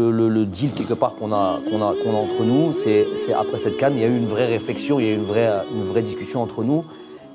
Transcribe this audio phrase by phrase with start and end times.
[0.00, 3.58] Le, le, deal quelque part qu'on a, qu'on a, qu'on a entre nous, c'est après
[3.58, 5.50] cette canne, il y a eu une vraie réflexion, il y a eu une vraie,
[5.74, 6.84] une vraie discussion entre nous.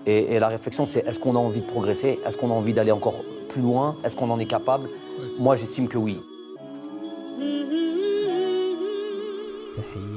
[0.05, 2.73] Et, et la réflexion, c'est est-ce qu'on a envie de progresser Est-ce qu'on a envie
[2.73, 4.87] d'aller encore plus loin Est-ce qu'on en est capable
[5.39, 6.21] Moi, j'estime que oui.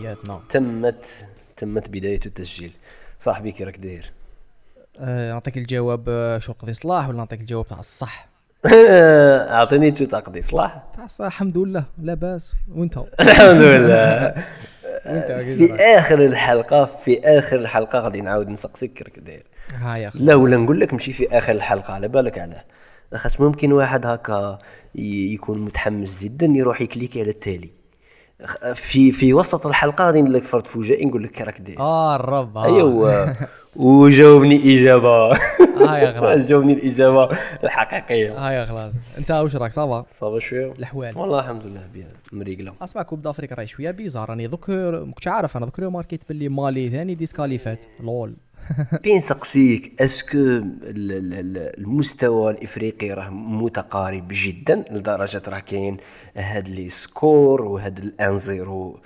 [0.07, 1.27] تحياتنا تمت
[1.57, 2.73] تمت بدايه التسجيل
[3.21, 4.13] صاحبي كي راك داير
[5.01, 8.29] آه، نعطيك الجواب آه، شو قضي صلاح ولا نعطيك الجواب تاع الصح
[9.57, 11.85] اعطيني تو تقضي صلاح؟ الصح الحمد لله.
[11.99, 12.53] لا بأس.
[12.75, 14.35] وأنت؟ الحمد لله.
[15.41, 20.35] في آخر الحلقة في آخر الحلقة غادي نعاود نسقسيك كي راك داير ها يا لا
[20.35, 22.65] ولا نقول لك ماشي في آخر الحلقة على بالك علاه
[23.15, 24.59] خاطر ممكن واحد هكا
[24.95, 27.71] يكون متحمس جدا يروح يكليكي على التالي.
[28.75, 31.81] في في وسط الحلقة غادي ندير لك فرد فجائي نقول لك راك داير.
[31.81, 32.59] آه الرب.
[32.59, 32.65] آه.
[32.65, 33.27] ايوا
[33.77, 35.33] وجاوبني إجابة.
[35.87, 37.29] ها يا خلاص جاوبني الإجابة
[37.65, 38.39] الحقيقية.
[38.47, 40.73] ها يا خلاص أنت واش راك ça va؟ ça va شوية.
[40.73, 41.19] الأحوال.
[41.19, 44.31] والله الحمد لله بيان مريقله اسمع Coupe d'Afrique راهي شوية bizarre.
[44.31, 47.85] راني دوك ما كنتش عارف أنا دوك ماركيت باللي مالي ثاني ديسكاليفات.
[48.05, 48.35] لول.
[49.05, 50.03] بين سقسيك.
[50.03, 55.97] est-ce que ال- ال- ال- المستوى الإفريقي راه متقارب جدا لدرجة راه كاين
[56.37, 59.01] هاد les scores وهاد ال un zéro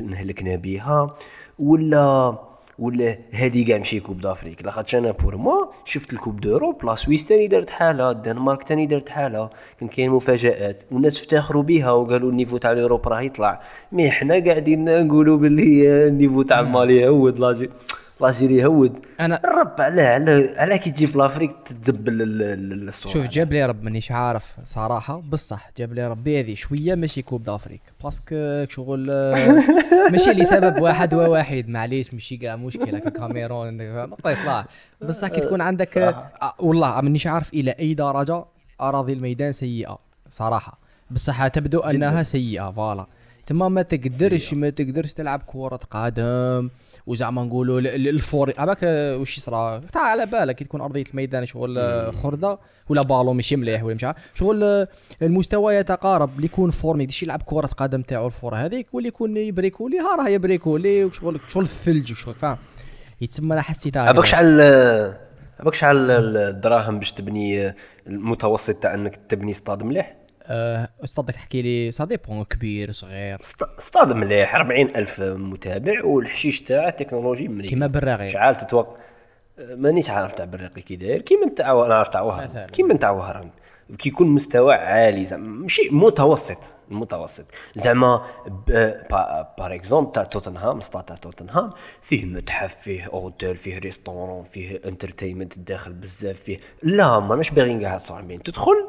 [0.00, 1.16] نهلكنا بها
[1.58, 2.38] ولا
[2.78, 4.64] ولا هادي كاع ماشي Coupe d'Afrique.
[4.64, 8.86] لاخاطش أنا pour moi شفت ال Coupe d'Europe la Suisse تاني دارت حالها الدنمارك تاني
[8.86, 10.82] دارت حالها كان كاين مفاجآت.
[10.92, 13.60] والناس افتخروا بها وقالوا ال niveau تاع ال Europe راه يطلع.
[13.92, 17.70] mais حنا قاعدين نقولوا باللي ال niveau تاع المالي يهود l'Algé-
[18.20, 18.98] l'Algérie يهود.
[18.98, 23.12] أنا- الرب علاه علاه علاه كي تجي في l'Afrique تتزبل ال- ال- الصورة.
[23.12, 25.22] شوف جاب لي رب مانيش عارف صراحة.
[25.30, 29.32] بصح جاب لي ربي هذه شوية ماشي Coupe d'Afrique parce que شغل
[30.12, 31.68] ماشي لسبب واحد وواحد.
[31.68, 34.66] معليش ماشي كاع مشكلة كاميرون نعطي صلاح
[35.02, 38.44] بصح كي تكون عندك آه، والله مانيش عارف إلى أي درجة
[38.80, 39.98] أراضي الميدان سيئة
[40.30, 40.78] صراحة.
[41.10, 43.06] بصح تبدو أنها سيئة voilà.
[43.46, 46.70] تما ما تقدرش ما تقدرش تلعب كرة قدم.
[47.06, 51.04] وزعما نقولوا ال- ال- ال fort آه، وش يصرى؟ تاع على بالك كي تكون أرضية
[51.10, 51.78] الميدان شغل
[52.22, 54.16] خردة ولا بالو ماشي مليح ولا مش عارف.
[54.34, 54.86] شغل
[55.22, 59.98] المستوى يتقارب اللي يكون فورمي يديش يلعب كرة قدم تاعو الفور هذيك واللي يكون يبريكولي
[59.98, 62.56] ها راه يبريكولي وشغل شغل الثلج وشغل فاهم؟
[63.20, 64.08] يتسمى أنا حسيت هكذا.
[64.08, 64.60] عباك شحال
[65.60, 67.74] عباك شحال الدراهم باش تبني
[68.06, 70.16] المتوسط تاع إنك تبني ستاد مليح؟
[70.46, 73.38] آه، استاذك تحكي لي سا ديبون كبير صغير.
[73.42, 78.28] ست- ستاد مليح 40 ألف متابع والحشيش تاعه تكنولوجي مريح كيما بالراغي.
[78.28, 78.96] شحال تتوقع
[79.76, 82.20] مانيش عارف تاع بريقي كي داير كيما نتاع أنا عارف تاع.
[82.20, 82.66] وهران.
[82.66, 83.50] كيما نتاع وهران.
[83.98, 86.58] كي يكون مستوى عالي زعما ماشي متوسط
[86.90, 87.44] المتوسط
[87.76, 88.22] زعما
[89.58, 91.72] par exemple تاع توتنهام ستاد تاع توتنهام
[92.02, 98.00] فيه متحف فيه اوتيل فيه restaurant فيه entertainment داخل بزاف فيه لا ماناش باغيين قاعد
[98.00, 98.42] صاحبين.
[98.42, 98.88] تدخل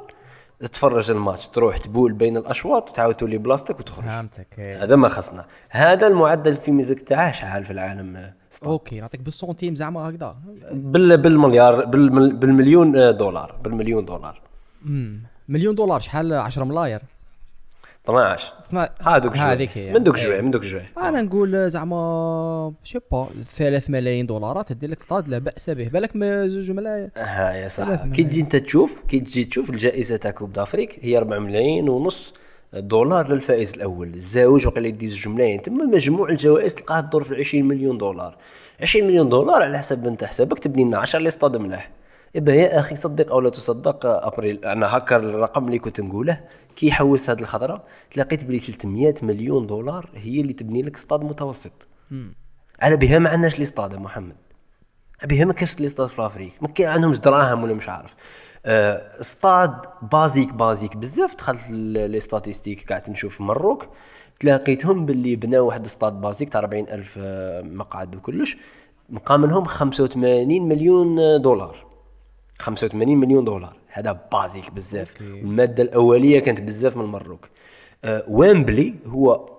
[0.60, 4.06] تتفرج الماتش تروح تبول بين الأشواط وتعاود تولي بلاصتك وتخرج.
[4.08, 4.84] فهمتك إيه.
[4.84, 5.46] هذا ما خصنا.
[5.70, 10.36] هذا المعدل في ميزك تاعه شحال في العالم آه، stade ok نعطيك بالسنتيم زعما هكذا.
[10.72, 14.42] بال بالمليار بالمل- بالمليون آه، دولار بالمليون دولار.
[14.86, 17.02] أمم، مليون دولار شحال 10 ملاير؟
[18.10, 19.46] 12 اثنا- هذوك شوي.
[19.46, 20.24] هذيك من دوك إيه.
[20.24, 20.82] شوي من دوك شوي.
[20.98, 23.28] أنا نقول زعما شي با
[23.58, 25.88] 3 ملايين دولارات دير لك ستاد لا بأس به.
[25.88, 27.10] بالك ما زوج ملايين.
[27.18, 31.00] ها يا صح ثلاث كي تجي انت تشوف كي تجي تشوف الجائزة تاع Coupe d'Afrique
[31.02, 32.34] هي 4 ملايين ونص
[32.74, 34.08] دولار للفائز الأول.
[34.08, 35.62] الزاوج وقيلا يدي زوج ملايين.
[35.62, 38.38] تما مجموع الجوائز تلقاها تدور في 20 مليون دولار.
[38.82, 41.92] 20 مليون دولار على حسب انت حسابك تبني لنا 10 لي ستاد ملاح.
[42.36, 46.42] إبا يا أخي صدق أو لا تصدق أبريل أنا هكا الرقم اللي كنت نقوله
[46.76, 51.88] كي حوس هذه الخضرة تلاقيت بلي 300 مليون دولار هي اللي تبني لك ستاد متوسط.
[52.82, 54.36] على بها ما عندناش لي ستاد يا محمد.
[55.24, 58.16] بها ما كاش لي ستاد في افريك ما كان عندهمش دراهم ولا مش عارف.
[59.20, 59.82] ستاد
[60.12, 63.88] بازيك بازيك بزاف دخلت لي ستاتيستيك قاعد نشوف في مروك
[64.40, 68.58] تلاقيتهم باللي بناو واحد ستاد بازيك تاع 40 ألف آه، مقعد وكلش
[69.10, 71.95] مقام لهم 85 مليون آه، دولار.
[72.60, 73.76] 85 مليون دولار.
[73.88, 75.22] هذا بازيك بزاف.
[75.22, 77.50] المادة الأولية كانت بزاف من مروك.
[78.04, 79.50] آه ويمبلي هو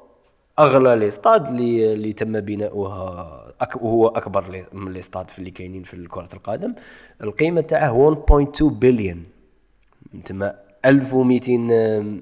[0.59, 5.83] أغلى لي ستاد اللي اللي تم بناؤها أك وهو أكبر من لي ستاد اللي كاينين
[5.83, 6.75] في كره القدم.
[7.23, 9.25] القيمة تاعه 1.2 بليون
[10.25, 10.55] تما
[10.85, 11.59] 1200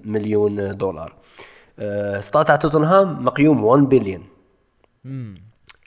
[0.05, 1.15] مليون دولار.
[1.79, 4.25] آه، ستاد تاع توتنهام مقيوم 1 بليون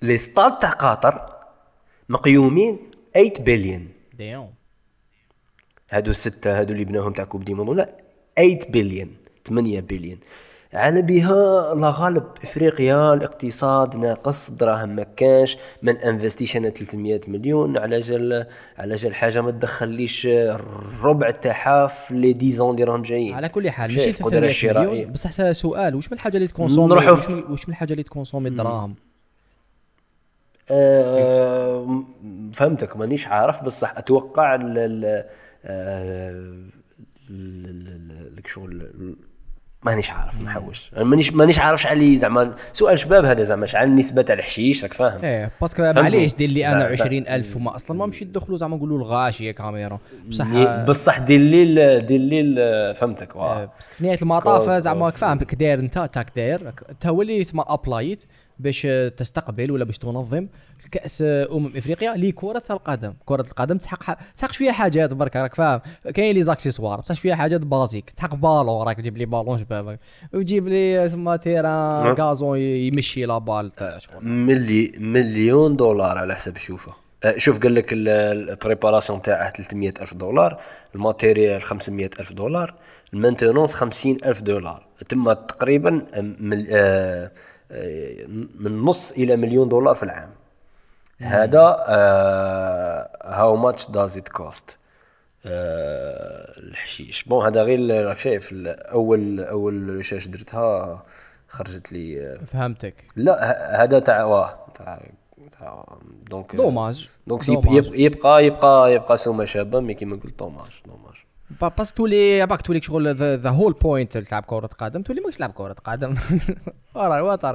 [0.02, 1.34] لي ستاد تاع قطر
[2.10, 2.80] مقيومين
[3.14, 4.54] 8 بليون ديون
[5.90, 7.90] هادو الستة هادو اللي بناهم تاع كوب دي موندو لا
[8.38, 9.16] 8 بليون
[9.48, 10.20] 8 بليون
[10.74, 17.78] على بها لا غالب إفريقيا الاقتصاد ناقص الدراهم ما كانش من انفستيش أنا 300 مليون
[17.78, 18.46] على جال
[18.78, 23.34] على جال حاجة ما تدخليش الربع تاعها في لي 10 اللي راهم جايين.
[23.34, 24.90] على كل حال ماشي 300 الشرائية.
[24.90, 25.12] مليون.
[25.12, 27.34] بصح سؤال واش من الحاجة اللي تكونسومي نروحوا واش في-
[27.68, 28.96] من الحاجة اللي تكونسومي الدراهم؟
[30.72, 32.04] م-
[32.54, 35.26] فهمتك مانيش عارف بصح أتوقع ال- ال-
[38.38, 38.92] لك شغل
[39.84, 44.22] مانيش عارف نحوش مانيش مانيش عارف شحال لي زعما سؤال شباب هذا زعما شحال النسبة
[44.22, 47.98] تاع الحشيش راك فاهم؟ إيه باسكو معليش دير لي أنا زع- زع- 20000 وما أصلا
[47.98, 50.00] ما مشي ندخلوا زعما نقولوا الغاشيه كاميرا.
[50.30, 53.64] بصح بصح دير لي دير لي فهمتك واه.
[53.64, 56.74] آه، بس في نهاية المطاف زعما of- فاهم داير انت تاك داير.
[56.90, 58.24] انت هو اللي اسمه ابلايت
[58.60, 60.48] باش آه، تستقبل ولا باش تنظم.
[60.92, 63.14] كأس آه، أمم إفريقيا لكرة القدم.
[63.26, 64.14] كرة القدم تسحق ح...
[64.36, 65.82] تسحق شوية حاجات برك راك فاهم؟
[66.14, 70.00] كاين لي زاكسيسوار بصح شوية حاجات بازيك تسحق بالون راك تجيب لي بالون شبابك
[70.34, 72.14] وتجيب لي ثم تيران.
[72.14, 73.72] غازون يمشي لا بال.
[73.98, 74.26] شغل.
[74.26, 76.94] ملي مليون دولار على حسب الشوفه
[77.26, 80.60] آه، شوف قال لك ال préparation تاعه 300 ألف دولار
[80.96, 82.74] ال matériel 500 ألف دولار
[83.14, 84.86] ال maintenance 50 ألف دولار.
[85.10, 87.32] تم تقريبا آه، من آه،
[87.72, 88.26] آه،
[88.60, 90.30] من نص إلى مليون دولار في العام.
[91.22, 91.62] هذا
[93.24, 94.78] how much does it cost
[95.46, 97.24] الحشيش.
[97.24, 101.04] bon هذا غير راك شايف اول أول recherche درتها
[101.48, 102.94] خرجت لي آه، فهمتك.
[103.16, 105.02] لا هذا تاع واه تاع
[105.60, 105.98] تاع
[106.30, 107.66] دونك دوماج دونك دوماج.
[107.66, 111.16] يب- يب- يبقى يبقى يبقى سومة شابة مي كيما قلت دوماج دوماج
[111.62, 115.52] با- بس تولي باك تولي شغل ذا هول بوينت تلعب كرة قدم تولي ماكش تلعب
[115.52, 116.16] كرة قدم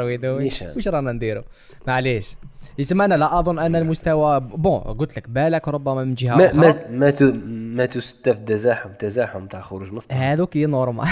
[0.04, 0.72] ويدوي نيشان.
[0.76, 1.42] واش رانا نديرو
[1.86, 2.36] معليش
[2.78, 6.58] يسمى أنا لا اظن ان المستوى بون قلت لك بالك ربما من جهه ما أخرى
[6.60, 11.06] ما ما تو ما تستف تزاحم تزاحم تاع خروج مصطفى هذوك هي نورمال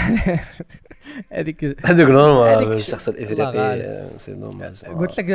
[1.31, 5.25] هذيك هذوك نورمال الشخص الافريقي سي نورمال قلت لك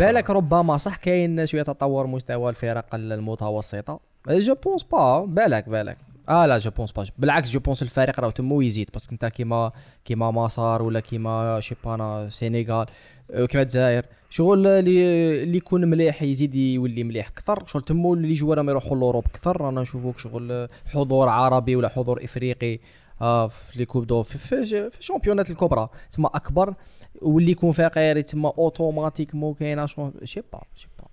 [0.00, 5.96] بالك ربما صح كاين شوية تطور مستوى الفرق المتوسطه جو بونس با بالك بالك
[6.28, 9.72] آه لا جو بونس با بالعكس جو بونس الفريق راه تمو يزيد باسكو انت كيما
[10.04, 12.86] كيما مصر ولا كيما شي بانا سينيغال.
[13.28, 14.04] كيما الجزائر.
[14.30, 17.66] شغل اللي اللي يكون مليح يزيد يولي مليح أكثر.
[17.66, 19.60] شغل تمو اللي جوار ما يروحوا لوروب أكثر.
[19.60, 22.78] رانا نشوفوك شغل حضور عربي ولا حضور إفريقي
[23.20, 25.88] آه في لي كوب دو في, في, في الشامبيونات الكبرى.
[26.10, 26.74] تسمى أكبر.
[27.22, 29.86] واللي يكون فقير تما اوتوماتيكمون كاينة.
[30.24, 31.06] شي با شي با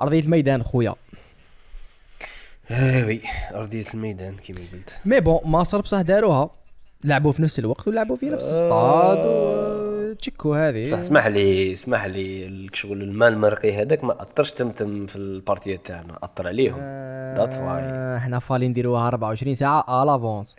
[0.00, 0.94] أرضية الميدان خويا.
[2.70, 3.20] وي
[3.54, 5.00] أرضية الميدان كيما قلت.
[5.04, 6.50] مي بون مصر بصح داروها.
[7.04, 10.82] لعبوا في نفس الوقت ولعبوا في نفس الستاد وتشكوا هذه.
[10.82, 16.18] بصح اسمح لي اسمح لي الشغل المال المرقي هذاك ما أثرش تمتم في البارتيات تاعنا
[16.22, 16.76] أثر عليهم.
[17.36, 20.54] ذاتس واي آه، إحنا فالي نديروها 24 ساعة لافونس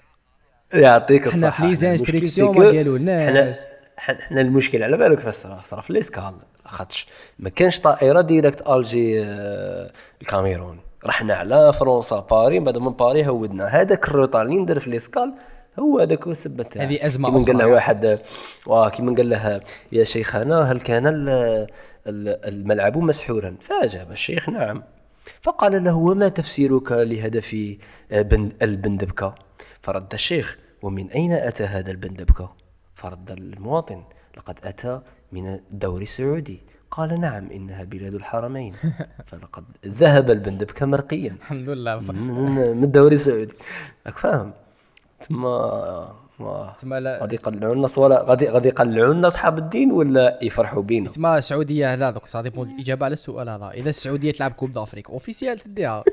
[0.74, 1.52] يعطيك حنا الصحة.
[1.52, 3.56] في لي المشكل زانستريكسيون سي ما قالوا لناش.
[3.98, 6.34] حنا المشكل على بالك فاش صرا صرا في ليسكال
[6.66, 7.08] خاطش.
[7.40, 9.92] ما كانش طائرة ديريكت الجي آه،
[10.22, 10.78] الكاميرون.
[11.06, 13.66] رحنا على فرنسا باري بعد من باري هودنا.
[13.66, 15.34] هذاك الروطار اللي ندير في ليسكال
[15.80, 17.68] هو هذاك هو السبب تاعه هذه أزمة كيما قال له.
[17.68, 18.20] واحد
[18.68, 19.62] واه كيما قال له
[19.92, 21.30] يا شيخنا هل كان ال-
[22.08, 24.84] ال- الملعب مسحورا؟ فأجاب الشيخ نعم.
[25.42, 27.76] فقال له وما تفسيرك لهدف
[28.12, 29.36] آه، بند البندبكة؟
[29.82, 32.54] فرد الشيخ ومن أين أتى هذا البندبكة؟
[32.96, 34.04] فرد المواطن
[34.38, 35.02] لقد أتى
[35.32, 36.62] من الدوري السعودي.
[36.92, 38.74] قال نعم إنها بلاد الحرمين.
[39.30, 41.32] فلقد ذهب البندبكة مرقيا.
[41.32, 42.00] الحمد لله.
[42.00, 43.54] من الدوري السعودي.
[44.08, 44.52] راك فاهم.
[45.28, 45.42] ثم
[46.40, 50.84] ما تسمى لا- غادي يقلعوا الناس ولا غادي غادي يقلعوا لنا أصحاب الدين ولا يفرحوا
[50.84, 53.70] بينا تسمى السعودية لا دوك بون الاجابه على السؤال هذا.
[53.70, 56.04] إذا السعودية تلعب كوب دافريك اوفيسيال تديها.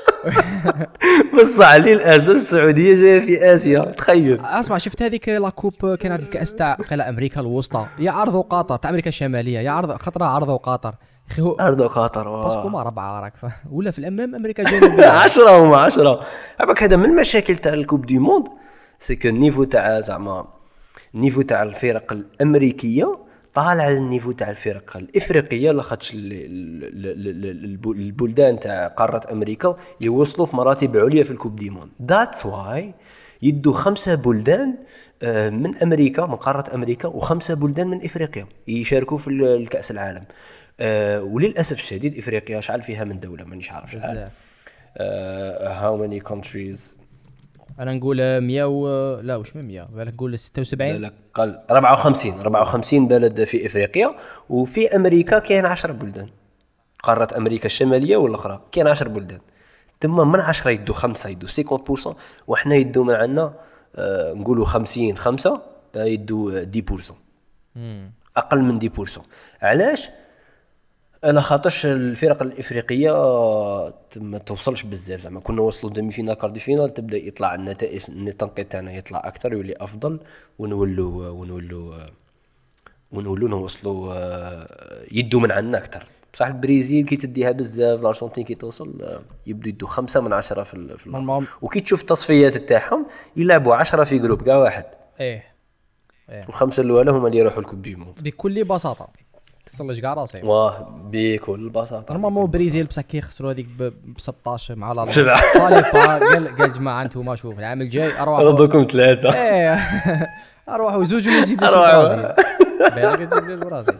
[1.40, 3.80] بصح للاسف السعودية جاية في آسيا.
[3.84, 4.40] تخيل.
[4.44, 8.90] أسمع شفت هذيك لا كوب كانت الكاس تاع قيل أمريكا الوسطى؟ يا عرضوا قطر تاع
[8.90, 9.58] أمريكا الشمالية.
[9.58, 10.94] يا عرض خطرة عرضوا قطر
[11.30, 12.68] أخي هو ارض خاطر باسكو.
[12.68, 13.32] ما ربعه راك
[13.70, 16.20] ولا في الأمام أمريكا الجنوبيه عشرة هما عشرة.
[16.60, 18.46] عباك هذا من المشاكل تاع الكوب دي موند؟
[18.98, 20.44] سي كو النيفو تاع زعما
[21.14, 23.18] النيفو تاع الفرق الأمريكية
[23.54, 28.86] طالع على ال niveau تاع الفرق الإفريقية لاخاطش ال- ال- ال- ال- الب- البلدان تاع
[28.88, 31.90] قارة أمريكا يوصلوا في مراتب عليا في ال Coupe du Monde.
[32.08, 32.94] that's why
[33.42, 34.74] يدوا خمسة بلدان
[35.22, 40.24] آه، من أمريكا من قارة أمريكا وخمسة بلدان من إفريقيا يشاركوا في ال- الكأس العالم.
[40.80, 44.28] آه، وللأسف الشديد إفريقيا شحال فيها من دولة مانيش عارف شحال.
[45.00, 46.96] how many countries
[47.78, 48.88] أنا نقول 100 و...
[49.20, 54.14] لا واش من 100 بالك نقول 76 قال 54 54 بلد في إفريقيا
[54.48, 56.28] وفي أمريكا كاين 10 بلدان.
[57.02, 59.40] قارة أمريكا الشمالية والأخرى كاين 10 بلدان.
[60.00, 62.14] تما من 10 يدوا خمسة يدوا 50%
[62.46, 63.54] وحنا يدوا من عندنا
[63.96, 65.62] آه، نقولوا 50 5
[65.96, 67.12] آه، يدوا 10%
[68.36, 69.20] أقل من 10%
[69.62, 70.08] علاش؟
[71.24, 73.10] على خاطرش الفرق الإفريقية
[74.16, 75.20] ما توصلش بزاف.
[75.20, 79.74] زعما كنا وصلوا demi-finale quart de finale تبدأ يطلع النتائج التنقيط تاعنا يطلع أكثر يولي
[79.80, 80.20] أفضل
[80.58, 81.94] ونولوا ونولوا
[83.12, 86.06] ونولوا نوصلوا آه، يدوا من عندنا أكثر.
[86.32, 90.96] بصح البرازيل كي تديها بزاف الأرجنتين كي توصل آه، يبدو يدوا خمسة من عشرة في
[90.98, 91.10] في.
[91.62, 94.84] وكي تشوف التصفيات تاعهم يلعبوا عشرة في groupe كاع واحد.
[95.20, 95.50] إيه.
[96.48, 99.08] الخمسة الأولى هما اللي يروحوا ال Coupe du Monde بكل بساطة.
[99.66, 102.14] تصلج كاع راسي واه بكل بساطة.
[102.14, 105.58] normalement البرازيل بصح كي خسروا هذيك ب ب 16 مع لا سبعة.
[105.58, 109.34] قال قال جماعة أنتم شوف العام الجاي أروح ردوكم ثلاثة.
[109.34, 109.78] إيه.
[110.68, 112.02] اروحوا زوج نجيب لك أروحوا.
[112.02, 112.34] البرازيل
[112.94, 113.98] بالك تجيب لي البرازيل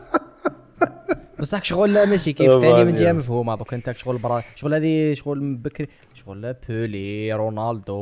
[1.41, 2.95] بصح شغل ماشي كيف؟ ثاني من.
[2.95, 7.95] جهة مفهومه دوك انت شغل برا شغل هذه شغل من بكري شغل بولي رونالدو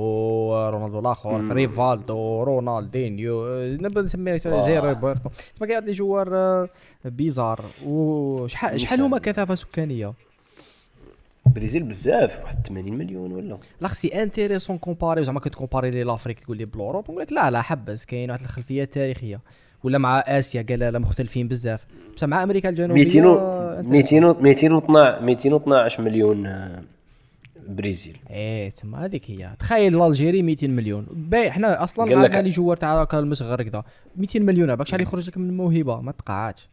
[0.70, 5.28] رونالدو الآخر ريفالدو رونالدينيو نبدا نسميه زي روبرتو.
[5.54, 6.68] تسمى كاع لي جوار آه،
[7.04, 7.64] بيزار.
[7.86, 10.12] وشحال شحال هما كثافة سكانية؟
[11.46, 13.58] البرازيل بزاف واحد 80 مليون ولا.
[13.80, 17.62] لا سي انتيريسون كومباري زعما كتكومباري لي لافريك تقول لي بلوروب نقول لك لا لا
[17.62, 19.40] حبس كاين واحد الخلفية تاريخية.
[19.84, 21.86] ولا مع آسيا قال مختلفين بزاف.
[22.16, 26.82] بصح مع أمريكا الجنوبية 200 و- آه، 200 و- 212 212 مليون آه،
[27.68, 29.50] برازيل إيه تما هذيك هي.
[29.58, 31.06] تخيل الجيري 200 مليون.
[31.10, 33.84] باي حنا أصلا قال لك- عندنا لي جوار تاع المصغر كذا
[34.16, 36.68] 200 مليون باك شحال يخرج لك من موهبة؟ ما تقعدش.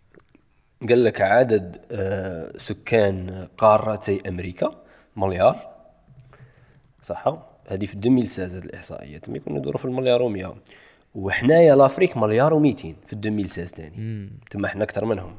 [0.89, 4.75] قال لك عدد آه، سكان قارتي أمريكا
[5.15, 5.67] مليار.
[7.03, 7.27] صح
[7.67, 10.55] هذه في 2016 هذه الاحصائيات ما يكونوا يدوروا في المليار و100
[11.15, 15.35] وحنايا l'Afrique مليار و200 في 2016 ثاني تما حنا أكثر منهم.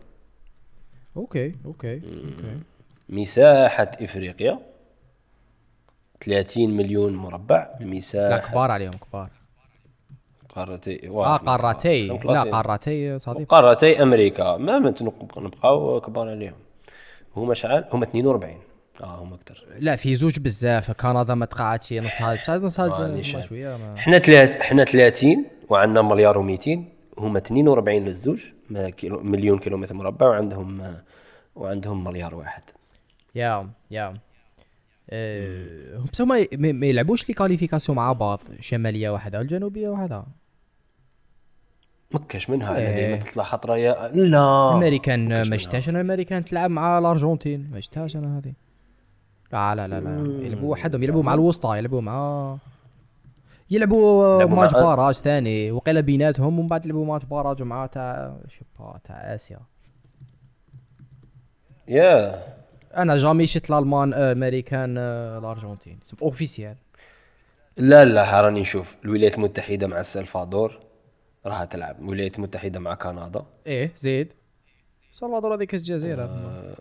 [1.17, 2.57] okay okay okay.
[3.09, 4.59] مساحة إفريقيا
[6.21, 7.69] 30 مليون مربع.
[7.81, 9.31] لا مساحه كبار عليهم كبار.
[10.49, 12.07] قارتي آه قارتي.
[12.07, 12.43] لا.
[12.43, 13.49] قارتي صديق.
[13.49, 14.57] قارتي أمريكا.
[14.57, 14.79] ما
[15.37, 16.55] نبقاو كبار عليهم.
[17.37, 18.59] هما شحال هما 42
[19.03, 23.17] آه هما أكثر لا في زوج بزاف كندا ما تقعدش نص هاد بصح نص هاد
[23.17, 23.23] ما.
[23.23, 26.79] شوية ما حنا ثلاث حنا 30 وعندنا مليار و200
[27.19, 30.97] هما 42 للزوج ما كيلو مليون كيلومتر مربع وعندهم
[31.57, 32.63] وعندهم مليار واحد
[33.35, 34.15] يا يا
[35.11, 40.25] أه، هما ي- ما ما يلعبوش لي كاليفيكاسيون مع بعض شمالية واحدة والجنوبيه واحدة
[42.15, 42.95] ما كاش منها إيه.
[43.07, 45.57] ديما تطلع خطرة يا لا الامريكان ما.
[45.57, 48.53] شفتهاش أنا الامريكان تلعب مع الأرجنتين ما شفتهاش أنا هذه
[49.53, 50.45] لا لا لا لا.
[50.47, 52.55] يلعبوا وحدهم يلعبوا مع الوسطى يلعبوا مع
[53.71, 58.37] يلعبوا يلعبوا ماتش مع- باراج ثاني وقيله بيناتهم ومن بعد يلعبوا ماتش باراج مع تاع
[58.49, 59.59] شبا تاع آسيا.
[61.89, 62.43] يا.
[62.97, 65.99] أنا جامي شفت الألمان آه، أمريكان آه، الأرجنتين.
[66.23, 66.77] اوفيسيال
[67.77, 68.97] لا لا راني نشوف.
[69.05, 70.81] الولايات المتحدة مع السلفادور
[71.47, 72.01] راح تلعب.
[72.01, 73.43] الولايات المتحدة مع كندا.
[73.67, 74.33] إيه زيد.
[75.13, 76.23] سلفادور هذيك الجزيرة.
[76.25, 76.75] آه.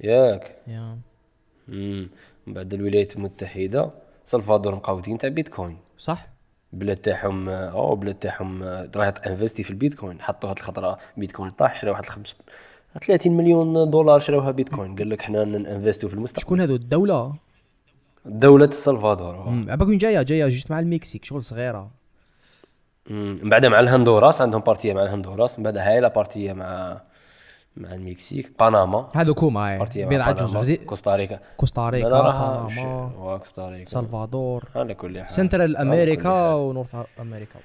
[0.00, 0.56] ياك.
[0.66, 0.78] يا.
[0.78, 1.00] امم
[1.70, 2.08] من
[2.46, 3.90] بعد الولايات المتحدة
[4.24, 5.78] سلفادور مقاودين تاع بيتكوين.
[5.98, 6.28] صح.
[6.72, 8.62] البلاد تاعهم أو البلاد تاعهم
[8.96, 10.20] راهي تنفستي في البيتكوين.
[10.20, 12.38] حطوا هاد الخطرة بيتكوين طاح شراو واحد الخمس
[13.02, 14.96] 30 مليون دولار شراوها بيتكوين.
[14.96, 16.42] قال لك حنا ننفستو في المستقبل.
[16.42, 17.34] شكون هذو الدولة؟
[18.24, 21.90] دولة السلفادور عباك وين جاية جاية جوست مع المكسيك شغل صغيرة.
[23.10, 27.00] من بعد مع الهندوراس عندهم بارتية مع الهندوراس من بعد هاي لا بارتية مع
[27.76, 29.08] مع المكسيك بنما.
[29.14, 30.04] هذو كوما بارتيه.
[30.04, 30.28] مع بيض بنما.
[30.28, 31.40] عجوز زي كوستاريكا.
[31.56, 33.90] كوستاريكا بنما كوستاريكا.
[33.90, 34.64] سلفادور.
[34.76, 36.54] على كل حال سنترال أمريكا.
[36.54, 37.58] ونورث أمريكا.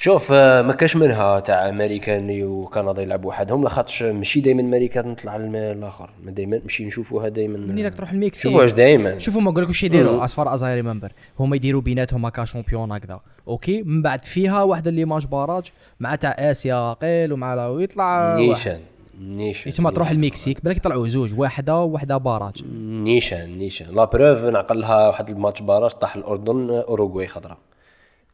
[0.00, 5.36] شوف آه، ما كاش منها تاع أمريكاني وكندا يلعبوا وحدهم لاخاطش ماشي دائما أمريكا تطلع
[5.36, 9.50] الآخر ما دائما ماشي نشوفوها دائما منين راك تروح المكسيك شوفوا واش دائما شوفوا ما
[9.50, 13.20] نقول لك واش يديروا as far as I remember هما يديروا بيناتهم هكا champion هكذا.
[13.48, 15.64] OK؟ من بعد فيها واحد اللي match barrage
[16.00, 18.34] مع تاع آسيا قيل ومع لا ويطلع.
[18.34, 18.80] نيشان
[19.20, 22.64] نيشان يتما تروح المكسيك بالك يطلعوا زوج واحدة وواحدة barrage.
[22.82, 23.94] نيشان نيشان.
[23.94, 27.58] la preuve نعقل لها واحد ال match barrage طاح الأردن أوروغواي خضراء.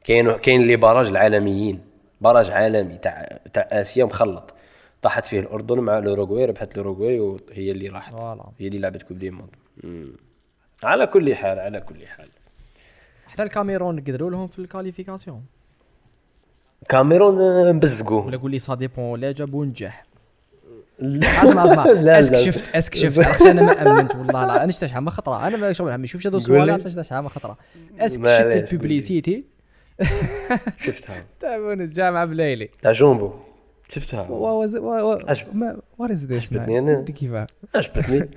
[0.04, 1.80] كاين كاين les barrages العالميين
[2.20, 4.54] barrage عالمي تاع تاع آسيا مخلط.
[5.02, 8.14] طاحت فيه الأردن مع الأوروغواي ربحت الأوروغواي وهي اللي راحت.
[8.58, 9.50] هي اللي لعبت coupe du monde.
[10.82, 12.28] على كل حال على كل حال.
[13.26, 15.42] حنا الكاميرون قدروا لهم في ال qualification
[16.88, 19.66] كاميرون آه، مبزقوه ولا قول لي ça dépend ولا جابوا
[20.98, 21.26] لا.
[21.44, 22.44] اسمع اسمع لا، est-ce que لا.
[22.44, 23.18] شفت est-ce que شفت.
[23.18, 25.46] عرفت أنا ما أمنت والله لا أنا شفت شحال ما خطرة.
[25.48, 25.90] أنا ما شغل
[26.26, 27.56] هذو الصوالح شفت شحال ما خطرة.
[27.98, 29.44] est-ce que شفت ال publicité؟
[30.80, 31.24] شفتها.
[31.40, 32.70] تاع الجامعة بليلي.
[32.82, 33.32] تاع جومبو.
[33.88, 34.26] شفتها.
[36.10, 37.04] از ذيس عجبتني.
[37.12, 38.28] كيفاه؟ عجبتني.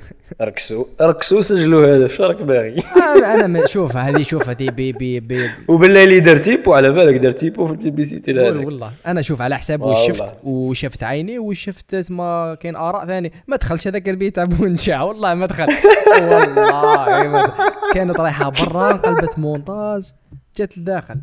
[0.41, 2.77] ركسوا ركسوا سجلوا هذا اش راك باغي؟
[3.17, 7.15] أنا أنا ما- شوف هذه شوف هذه بي بي بي وبالليل دار تيبو على بالك
[7.15, 8.65] دار تيبو في البيبيسيتي قول هذاك.
[8.65, 8.91] والله.
[9.07, 9.81] أنا شوف على حساب.
[9.81, 15.01] واش شفت وشفت عيني وشفت اسمه كاين آراء ثاني ما دخلش هذاك البيت تاع بونشا
[15.01, 15.65] والله ما دخل
[16.21, 17.53] والله ما.
[17.93, 20.11] كانت رايحة برا قلبت مونتاج.
[20.57, 21.21] جات لداخل.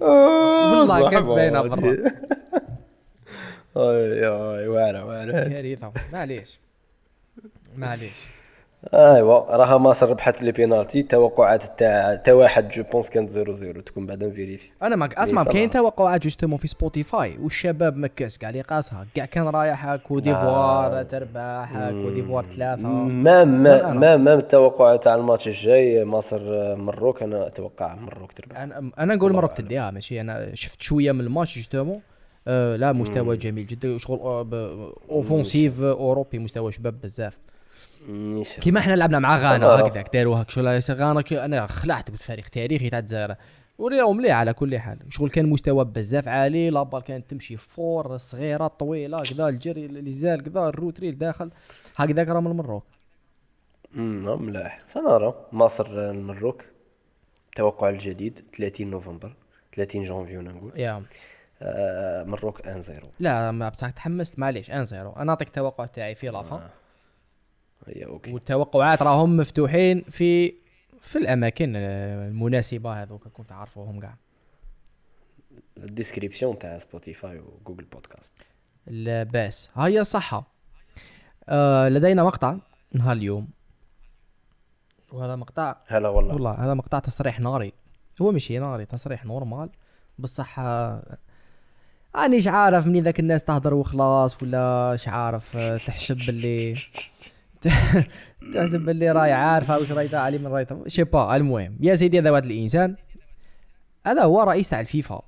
[0.00, 1.90] والله كانت باينه برا
[3.76, 5.92] أي أي واعره واعره كارثة.
[6.12, 6.58] معليش.
[7.76, 8.24] معليش.
[8.94, 13.80] ايوا راها مصر ربحت لي بينالتي التوقعات تاع تا واحد je pense كانت 0 0
[13.80, 15.44] تكون بعدا vérifier أنا ما أسمع.
[15.44, 19.06] كاين توقعات justement في Spotify والشباب مكاس كاع اللي قاسها.
[19.14, 23.92] كاع كان رايح Côte d'Ivoire تربح Côte d'Ivoire ثلاثة ما ما ما.
[23.92, 28.58] ما ما التوقعات تاع الماتش الجاي مصر آه، مروك أنا أتوقع مروك تربح.
[28.60, 30.20] أنا أنا نقول مروك تديها ماشي.
[30.20, 32.00] أنا شفت شوية من الماتش justement.
[32.48, 37.38] آه لا مستوى جميل جدا شغل آه، ب- offensif أوروبي مستوى شباب بزاف.
[38.60, 39.66] كيما إحنا لعبنا مع غانا.
[39.66, 43.34] هكذاك داروا هك شغل غانا أنا خلعت قلت فريق تاريخي تاع الجزائر.
[43.78, 48.16] وريهم مليح على كل حال؟ شغل كان مستوى بزاف عالي la balle كانت تمشي fort
[48.16, 51.50] صغيرة طويلة كذا الجري اللي زال كذا ال retrait الداخل
[51.96, 52.84] هكذاك راه من المروك.
[53.96, 54.82] امم ملاح.
[54.86, 56.64] سنرى مصر آه، المروك.
[57.48, 59.32] التوقع الجديد 30 نوفمبر
[59.72, 60.72] 30 جونفيو نقول.
[60.76, 61.02] يا.
[61.62, 66.14] آه، مروك 1 0 لا ما بصح تحمست معليش 1 0 أنا نعطيك التوقع تاعي
[66.14, 66.70] في لافا.
[67.86, 68.32] هي OK.
[68.32, 70.54] والتوقعات راهم مفتوحين في
[71.00, 74.16] في الأماكن آه، المناسبة هذوك كنت عارفوهم كاع
[75.78, 78.32] ال description تاع Spotify و Google Podcast.
[78.86, 80.46] لاباس هيا صحة
[81.48, 82.56] آه لدينا مقطع
[82.92, 83.48] نهار اليوم.
[85.12, 86.34] وهذا مقطع هلا والله.
[86.34, 87.72] والله هذا مقطع تصريح ناري.
[88.22, 89.70] هو ماشي ناري تصريح normal.
[90.18, 91.18] بصح آه،
[92.16, 96.74] رانيش عارف منين ذاك الناس تهضر وخلاص ولا اش عارف آه، تحسب باللي.
[98.54, 101.76] تحسب باللي راهي عارفه واش راهي علي من راهي chais pas المهم.
[101.80, 102.96] يا سيدي هذا واحد الإنسان
[104.06, 105.22] هذا هو رئيس تاع الفيفا.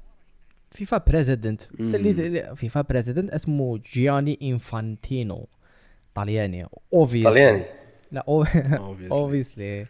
[0.70, 5.48] FIFA president اللي FIFA president اسمه جياني إنفانتينو.
[6.14, 7.62] طلياني obvious طلياني.
[8.12, 9.12] لا Obviously.
[9.12, 9.86] obviously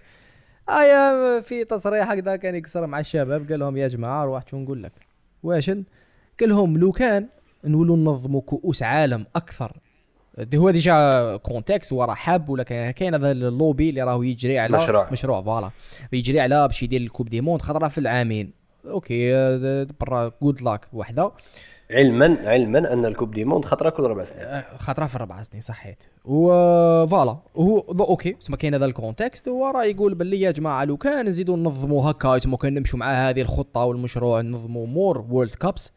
[0.70, 4.82] ايا في تصريح هكذا كان يكسر مع الشباب قال لهم يا جماعة روح شو نقول
[4.82, 4.92] لك؟
[5.42, 5.84] واشن
[6.40, 7.28] قال لهم لو كان
[7.64, 9.76] نولوا ننظموا كؤوس عالم أكثر.
[10.54, 15.10] هو déjà context وراه حاب ولا كاين هذا اللوبي اللي راهو يجري على مشروع.
[15.12, 15.70] مشروع voilà.
[16.12, 18.50] يجري على باش يدير ال coupe du monde خطره في العامين.
[18.86, 21.32] OK آه، برا good luck وحده.
[21.90, 25.42] علما علما أن ال coupe du monde خطره كل ربع سنين آه، خاطره في الربع
[25.42, 26.02] سنين صحيت.
[26.24, 30.50] و voilà وهو ضو- OK سما كاين هذا ال context هو راه يقول باللي يا
[30.50, 35.18] جماعة لو كان نزيدوا ننظموا هكا تما كان نمشوا مع هذه الخطة والمشروع ننظموا more
[35.30, 35.92] world cups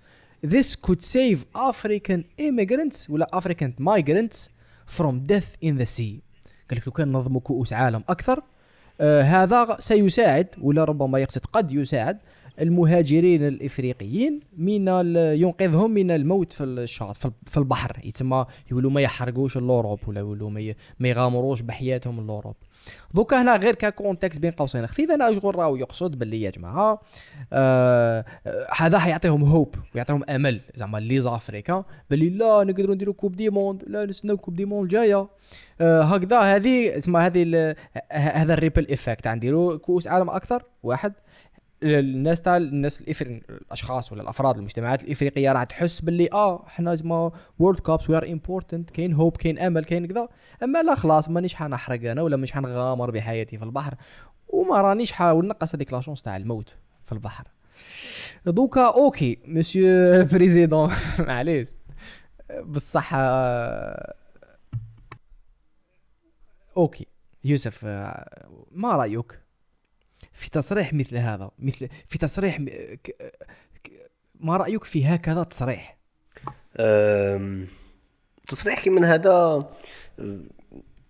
[0.48, 4.50] this could save African immigrants ولا African migrants
[4.98, 6.22] from death in the sea.
[6.70, 8.44] قال لك لو كان ننظموا كؤوس عالم أكثر
[9.02, 12.18] آه هذا سيساعد ولا ربما يقصد قد يساعد
[12.60, 18.00] المهاجرين الإفريقيين من ينقذهم من الموت في الشاطئ في ال- في البحر.
[18.04, 22.56] يتسمى يقولوا ما يحرقوش ل Europe ولا يقولوا ما ي- ما يغامروش بحياتهم ل Europe.
[23.14, 24.88] دوكا هنا غير ك context بين قوسين.
[24.88, 27.02] خفيف أنا شغل راهو يقصد باللي يا جماعة
[27.54, 28.26] آه
[28.96, 30.62] حيعطيهم hope ويعطيهم أمل.
[30.76, 34.90] زعما les Africains باللي لا نقدروا نديروا coupe du monde لا نستناو coupe du monde
[34.90, 35.28] جاية.
[35.82, 37.76] آه هكذا هذه اسمها هذه
[38.12, 41.14] هذا ال ripple effect نديروا كؤوس عالم أكثر واحد.
[41.84, 43.42] الناس تاع الناس الإفر...
[43.50, 48.28] الأشخاص ولا الأفراد المجتمعات الإفريقية راح تحس باللي آه إحنا زعما world cups we are
[48.28, 50.28] important كاين hope كاين أمل كاين كذا.
[50.64, 53.96] أما لا خلاص مانيش حنحرق أنا ولا مش حنغامر بحياتي في البحر.
[54.48, 57.48] وما رانيش حاول نقص هذيك la chance تاع الموت في البحر.
[58.46, 60.92] دوكا okay monsieur président
[61.28, 61.70] معليش.
[62.64, 64.14] بصح آه،
[66.78, 67.06] okay
[67.44, 69.40] يوسف آه، ما رأيك؟
[70.42, 72.60] في تصريح مثل هذا مثل في تصريح
[74.40, 75.98] ما رأيك في هكذا تصريح؟
[78.48, 79.70] تصريح كي من هذا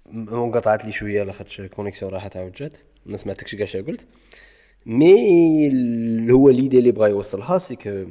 [0.10, 4.06] انقطعت لي شوية لاخاطش ال connexion راحت عاود جات ما سمعتكش كاع قلت.
[4.86, 8.06] mais هو l'idée اللي بغا يوصلها c'est que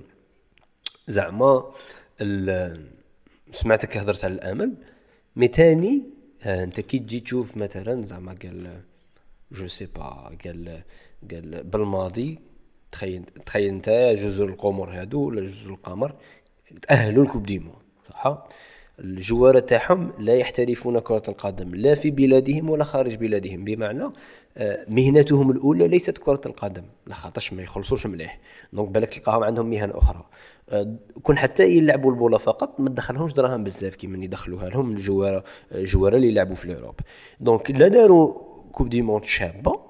[1.09, 1.73] زعما
[3.53, 4.75] سمعتك هضرت على الأمل.
[5.37, 6.03] mais تاني
[6.43, 8.81] ها انت كي تجي تشوف مثلا زعما قال
[9.53, 10.83] je sais pas قال
[11.31, 12.39] قال بالماضي
[12.93, 16.15] تخيل تخيل أنت جزر القمر هادو ولا جزر القمر
[16.83, 17.75] تأهلوا ل coupe du monde
[18.11, 18.47] صح؟
[19.01, 23.65] ال joueurs تاعهم لا يحترفون كرة القدم لا في بلادهم ولا خارج بلادهم.
[23.65, 24.13] بمعنى
[24.57, 28.41] آه، مهنتهم الأولى ليست كرة القدم لا خاطرش ما يخلصوش مليح.
[28.73, 30.25] donc بالك تلقاهم عندهم مهن أخرى.
[30.69, 35.45] آه، كون حتى يلعبوا البولة فقط ما تدخلهمش دراهم بزاف كيما يدخلوها لهم ال joueurs
[35.73, 36.95] ال joueurs اللي يلعبوا في l'Europe.
[37.41, 39.81] donc لا داروا coupe du monde شابه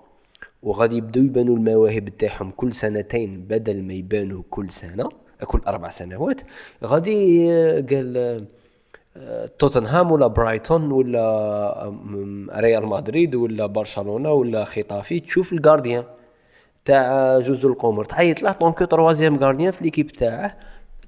[0.62, 5.08] وغادي يبداو يبانوا المواهب تاعهم كل سنتين بدل ما يبانوا كل سنه
[5.46, 6.40] كل أربع سنوات
[6.84, 7.46] غادي
[7.90, 8.46] قال
[9.58, 11.98] توتنهام ولا برايتون ولا
[12.56, 16.04] ريال مدريد ولا برشلونه ولا خيتافي تشوف ال gardien
[16.84, 20.56] تاع جزر القمر تعيط له donc troisième gardien في l'équipe تاعه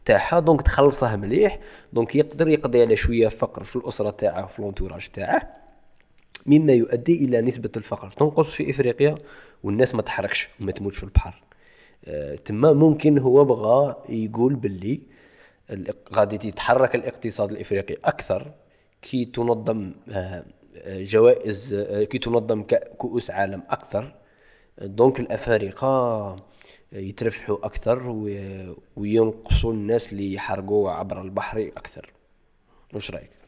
[0.04, 1.58] تاعها donc تخلصه مليح
[1.92, 5.61] donc يقدر يقضي على شوية فقر في الاسره تاعه في l'entourage تاعه
[6.46, 8.10] مما يؤدي إلى نسبة الفقر.
[8.10, 9.14] تنقص في إفريقيا
[9.62, 11.42] والناس ما تحركش وما تموتش في البحر.
[12.04, 15.00] آه، تما ممكن هو بغى يقول باللي
[16.14, 18.52] غادي يتحرك الاقتصاد الإفريقي أكثر
[19.02, 20.44] كي تنظم آه،
[20.76, 21.74] آه، جوائز
[22.10, 22.62] كي تنظم
[22.98, 24.14] كؤوس عالم أكثر.
[24.82, 26.36] donc الأفارقة
[26.92, 28.08] يتربحوا أكثر
[28.96, 32.12] وينقصوا الناس اللي يحرقوا عبر البحر أكثر.
[32.94, 33.41] واش رأيك؟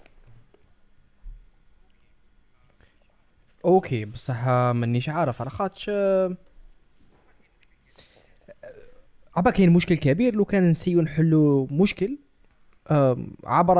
[3.64, 5.40] okay بصح مانيش عارف.
[5.40, 5.90] على خاطش
[9.36, 10.34] عبا كاين مشكل كبير.
[10.34, 12.18] لو كان نسييو نحلو مشكل
[13.44, 13.78] عبر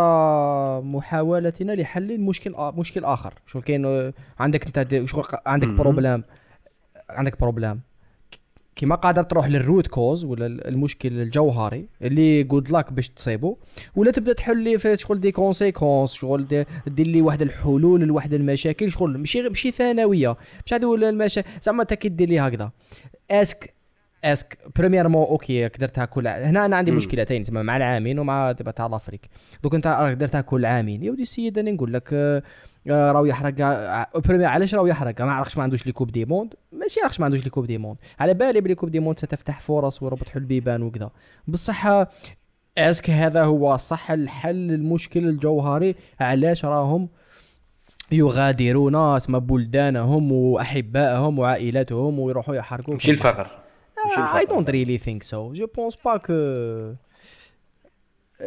[0.81, 3.35] محاولتنا لحل مشكل مشكل آخر.
[3.47, 6.25] شو كاين عندك أنت شغل عندك بروبلام
[7.11, 7.81] عندك بروبلام
[8.77, 13.57] كيما قادر تروح للروت كوز ولا المشكل الجوهري اللي جود لاك باش تصيبو
[13.97, 18.93] ولا تبدأ تحل لي في شغل دي كونسيكونس شغل دير لي واحد الحلول لواحد المشاكل
[18.93, 20.37] شغل ماشي ماشي ثانوية.
[20.67, 22.71] مش هذو المشا زعما أنت كي دير لي هكذا.
[23.31, 23.75] اسك
[24.25, 28.87] اسك بريميرمون أوكي درتها كل هنا أنا عندي مشكلتين تما مع العامين ومع دابا تاع
[28.87, 29.29] لافريك
[29.63, 31.03] دوك أنت درتها كل عامين.
[31.05, 32.43] يا ودي السيد أنا نقول لك آه،
[32.89, 33.55] راهو يحرق.
[34.19, 37.25] premièrement علاش راهو يحرق؟ ما عرفش ما عندوش les coupes du monde ماشي عرفش ما
[37.25, 40.83] عندوش les coupes du monde على بالي بلي coupe du monde ستفتح فرص وربط البيبان
[40.83, 41.11] وكذا.
[41.49, 42.07] بصح
[42.79, 45.95] est-ce que هذا هو صح الحل المشكل الجوهري.
[46.21, 47.09] علاش راهم
[48.13, 53.51] يغادرون اسم بلدانهم وأحبائهم وعائلاتهم ويروحوا يحرقوا ماشي الفقر
[54.37, 56.33] I don't really think so je pense pas que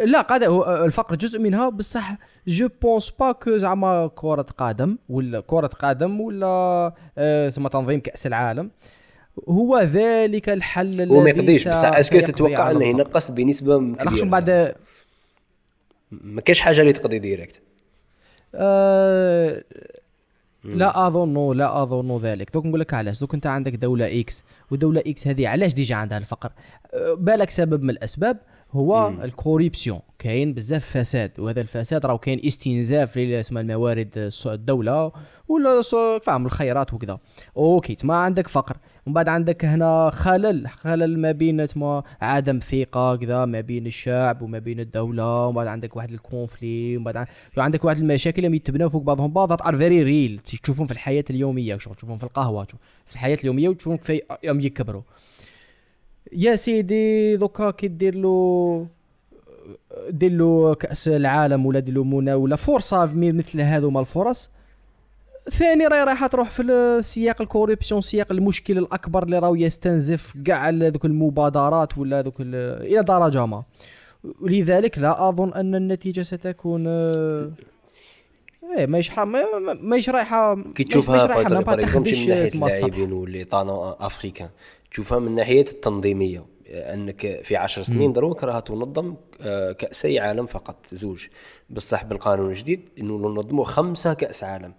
[0.06, 1.70] لا قاعد الفقر جزء منها.
[1.70, 8.00] بصح je pense pas que زعما كرة قدم ولا كرة قدم ولا آه ثم تنظيم
[8.00, 8.72] كأس العالم.
[9.50, 14.26] هو ذلك الحل الذي هو ما يقضيش بصح est-ce que تتوقع أنه ينقص بنسبة كبيرة.
[14.26, 14.76] بعد
[16.12, 17.62] ما كاينش حاجة اللي تقضي direct.
[18.56, 19.64] أه
[20.64, 22.54] لا أظن لا أظن ذلك.
[22.54, 23.20] دوك نقول لك علاش.
[23.20, 26.52] دوك أنت عندك دولة X ودولة X هذه علاش déjà عندها الفقر؟
[26.94, 28.38] أه بالك سبب من الأسباب.
[28.78, 35.12] هو ال corruption كاين بزاف فساد وهذا الفساد راه كاين استنزاف اسمها الموارد الدولة
[35.48, 35.82] ولا
[36.22, 37.20] فاهم الخيرات وكذا.
[37.58, 38.78] okay تما عندك فقر.
[39.06, 44.42] ومن بعد عندك هنا خلل خلل ما بين تما عدم ثقة كذا ما بين الشعب
[44.42, 48.58] وما بين الدولة ومن بعد عندك واحد ال conflit ومن بعد عندك واحد المشاكل اللي
[48.58, 52.68] يتبناو فوق بعضهم بعض are very real تشوفهم في الحياة اليومية تشوفهم في القهوة
[53.06, 55.02] في الحياة اليومية وتشوفهم في يوم يكبروا.
[56.34, 58.88] يا سيدي دوكا كي دير له
[60.10, 64.50] دير له كأس العالم ولا دير له مناوله فرصة مثل هذوما الفرص.
[65.52, 70.70] ثاني راهي رايحه تروح في سياق ال corruption سياق المشكل الأكبر اللي راهو يستنزف كاع
[70.70, 73.64] ذوك المبادرات ولا ذوك إلى درجة ما.
[74.42, 76.88] لذلك لا أظن أن النتيجة ستكون
[78.78, 79.12] إيه ماهيش
[79.82, 84.50] ماهيش رايحه كي تشوفها باغ اكزومبل من ناحية اللاعبين واللي طانو افريكان
[84.92, 86.46] تشوفها من ناحية التنظيمية.
[86.70, 91.28] أنك في عشر سنين دروك راها تنظم آه، كأسي عالم فقط زوج.
[91.70, 94.74] بصح بالقانون الجديد إنه ننظموا خمسة كأس عالم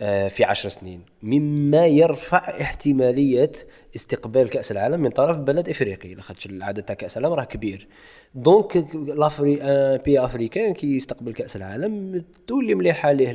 [0.00, 1.02] آه، في عشر سنين.
[1.22, 3.52] مما يرفع احتمالية
[3.96, 6.14] استقبال كأس العالم من طرف بلد إفريقي.
[6.14, 7.88] لاخاطش العدد تاع كأس العالم راه كبير.
[8.34, 13.32] دونك لافري آه، بي أفريكان كي يستقبل كأس العالم تولي مليحة ليه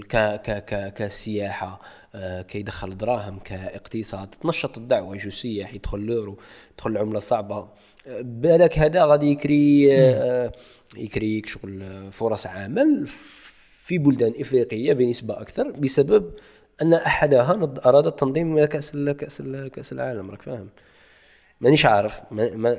[0.00, 0.16] ك
[0.50, 1.66] ك كسياحة.
[1.66, 2.03] آه،
[2.48, 4.28] كيدخل دراهم كاقتصاد.
[4.28, 6.38] تنشط الدعوة يجوا سياح يدخل l'euro
[6.72, 7.56] يدخل العمله صعبة.
[7.56, 10.52] آه، بالك هذا غادي يكري آه،
[10.96, 13.06] يكري شغل فرص عمل
[13.84, 16.34] في بلدان إفريقية بنسبة أكثر بسبب
[16.82, 20.68] أن أحدها اراد التنظيم كأس كأس كأس العالم راك فاهم؟
[21.60, 22.78] مانيش عارف mais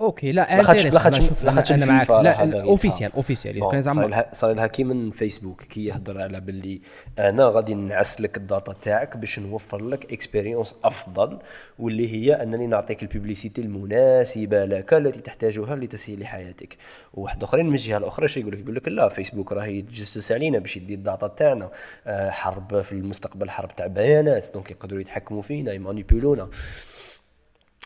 [0.00, 0.82] okay لا لاخاطش
[1.28, 5.62] شوف لاخاطش أنا الفيفا لا officiel officiel bon، كان زعما صار لها كي من فيسبوك
[5.62, 6.80] كي يهضر على باللي
[7.18, 11.38] أنا غادي نعس لك ال data تاعك باش نوفر لك expérience أفضل
[11.78, 16.76] واللي هي أنني نعطيك ال publicité المناسبة لك التي تحتاجها لتسهيل حياتك.
[17.14, 20.58] وواحد أخرين من الجهة الأخرى شي يقول لك يقول لك لا فيسبوك راه يتجسس علينا
[20.58, 21.70] باش يدي ال data تاعنا.
[22.06, 26.48] آه، حرب في المستقبل حرب تاع بيانات donc يقدروا يتحكموا فينا يمانيبيولونا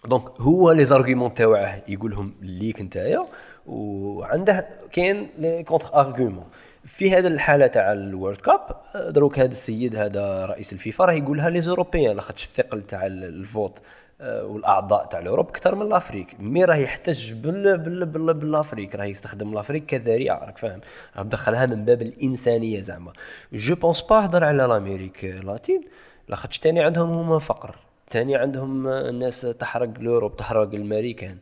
[0.07, 3.27] donc هو les arguments تاوعه يقولهم ليك نتايا
[3.67, 6.44] وعنده كاين les contre-arguments
[6.85, 8.61] في هذه الحالة تاع ال World Cup
[8.95, 13.35] دروك هذا السيد هذا رئيس الفيفا راه يقولها les Européens لاخاطش الثقل تاع ال- ال
[13.35, 13.79] foot
[14.21, 18.40] آه، والأعضاء تاع ال Europe أكثر من l'Afrique mais راه يحتج بال بال بال ب
[18.40, 20.81] l'Afrique راه يستخدم l'Afrique كذريعة راك فاهم؟
[21.17, 23.12] راه مدخلها من باب الإنسانية زعما.
[23.53, 25.81] je pense pas هضر على l'Amérique latine
[26.29, 27.77] لاخاطش تاني عندهم هما فقر.
[28.12, 31.38] تاني عندهم الناس تحرق ال Europe تحرق الامريكان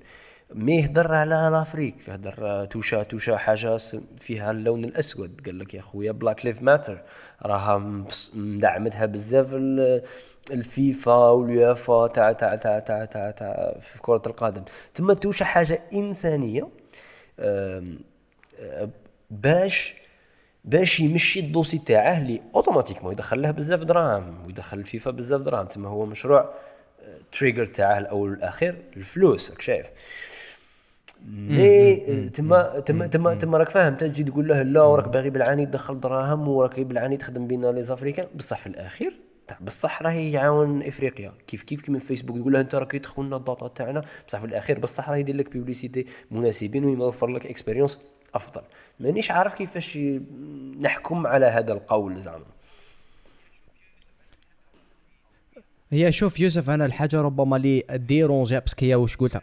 [0.55, 3.77] mais يهدر على l'Afrique هدر توشا توشا حاجة
[4.19, 5.41] فيها اللون الأسود.
[5.47, 7.03] قال لك يا خويا Black Lives Matter
[7.43, 7.79] راها
[8.35, 10.03] مدعمتها بزاف ال-
[10.53, 14.63] الفيفا واليوفا تاع تاع تاع تاع تاع تاع في كرة القدم.
[14.95, 16.69] تما توشا حاجة إنسانية
[17.41, 17.85] أه،
[19.31, 19.95] باش
[20.65, 25.67] باش يمشي ال dossier تاعه اللي automatiquement يدخل له بزاف دراهم ويدخل الفيفا بزاف دراهم.
[25.67, 26.55] تما هو مشروع
[27.33, 29.87] trigger تاعه الأول والأخير الفلوس راك شايف.
[31.27, 33.97] mais تما تما تما تما راك فاهم.
[33.97, 38.27] تجي تقول له لا وراك باغي بالعاني تدخل دراهم وراك بالعاني تخدم بينا les Africains.
[38.35, 39.17] بصح في الأخير
[39.61, 41.33] بصح راه يعاون إفريقيا.
[41.47, 44.03] كيف كيف؟ كيما فيسبوك يقول له أنت راك لنا ال data تاعنا.
[44.29, 47.99] بصح في الأخير بصح راه يدير لك publicité مناسبين ويوفر لك expérience
[48.35, 48.63] أفضل.
[49.01, 49.99] مانيش عارف كيفاش
[50.81, 52.45] نحكم على هذا القول زعما.
[55.93, 59.43] هي شوف يوسف أنا الحاجة ربما اللي dérangé parce que هي واش قلت؟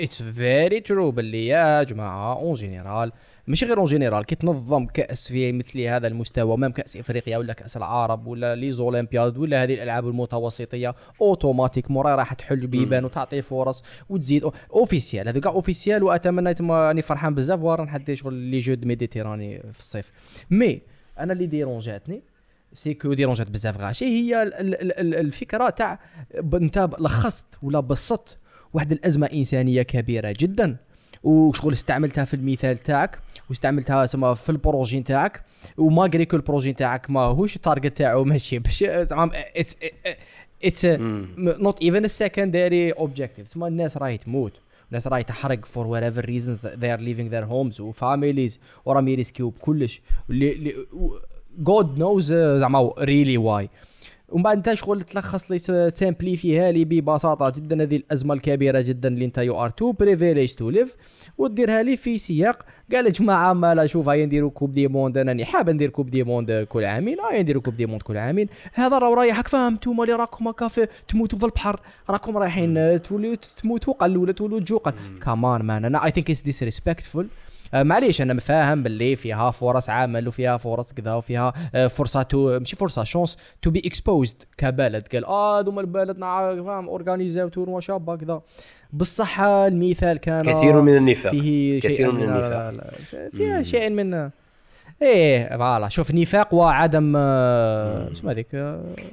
[0.00, 3.12] it's very true باللي يا جماعة en général
[3.46, 7.52] ماشي غير en général كي تنظم كأس في مثل هذا المستوى même كأس إفريقيا ولا
[7.52, 13.42] كأس العرب ولا les Olympiades ولا هذه الألعاب المتوسطية أوتوماتيك مورا راح تحل بيبان وتعطي
[13.42, 14.50] فرص وتزيد.
[14.72, 18.88] officiel هذا كاع officiel وأتمنى تما راني فرحان بزاف ورا نحدي شغل les Jeux de
[18.88, 20.12] Méditerranée في الصيف.
[20.50, 20.80] mais
[21.18, 22.22] أنا اللي ديرونجاتني
[22.72, 26.00] c'est que ديرونجات بزاف غاشي هي ال- ال- ال- الفكرة تاع
[26.54, 28.38] انت لخصت ولا بسطت
[28.72, 30.76] واحد الأزمة إنسانية كبيرة جدا.
[31.24, 35.42] وشغل استعملتها في المثال تاعك واستعملتها سما في ال projet تاعك
[35.78, 39.76] و même que ال projet تاعك ما هوش ال target تاعو ماشي باش زعما it's
[40.64, 40.86] it's
[41.38, 44.52] not even secondary objective تسمى الناس راهي تموت
[44.88, 49.50] الناس راهي تحرق for whatever reasons they are leaving their homes و families وراهم يريسكيو
[49.50, 50.00] بكلش
[51.58, 53.68] God knows زعما really why
[54.34, 55.58] ومن بعد انت شغل تلخص لي
[55.90, 60.70] سامبليفيها لي ببساطه جدا هذه الأزمة الكبيرة جدا اللي انت you are too privileged to
[60.70, 60.96] live
[61.38, 62.66] وديرها لي في سياق.
[62.92, 66.22] قال جماعة ما لا شوف هيا نديروا Coupe du Monde أنا حاب ندير Coupe du
[66.22, 70.04] Monde كل عامين هيا نديروا Coupe du Monde كل عامين هذا راه رايحك فاهم نتوما
[70.04, 70.70] اللي راكم هكا
[71.08, 71.80] تموتوا في البحر.
[72.10, 77.26] راكم رايحين توليو تموتوا قل ولا تولوا تجوقا quand même أنا I think it's disrespectful
[77.74, 82.76] معليش أنا فاهم باللي فيها فرص عمل وفيها فرص كذا وفيها آه، فرصة to ماشي
[82.76, 85.08] فرصة chance to be exposed كبلد.
[85.12, 88.42] قال آه هذوما البلد فاهم اورجانيزاو tournoi شابه كذا.
[88.92, 92.90] بصح آه، المثال كان كثير من النفاق فيه كثير من النفاق.
[93.32, 94.30] فيها شيء من
[95.02, 95.88] إيه voilà.
[95.88, 98.54] شوف نفاق وعدم آه، شو هذيك؟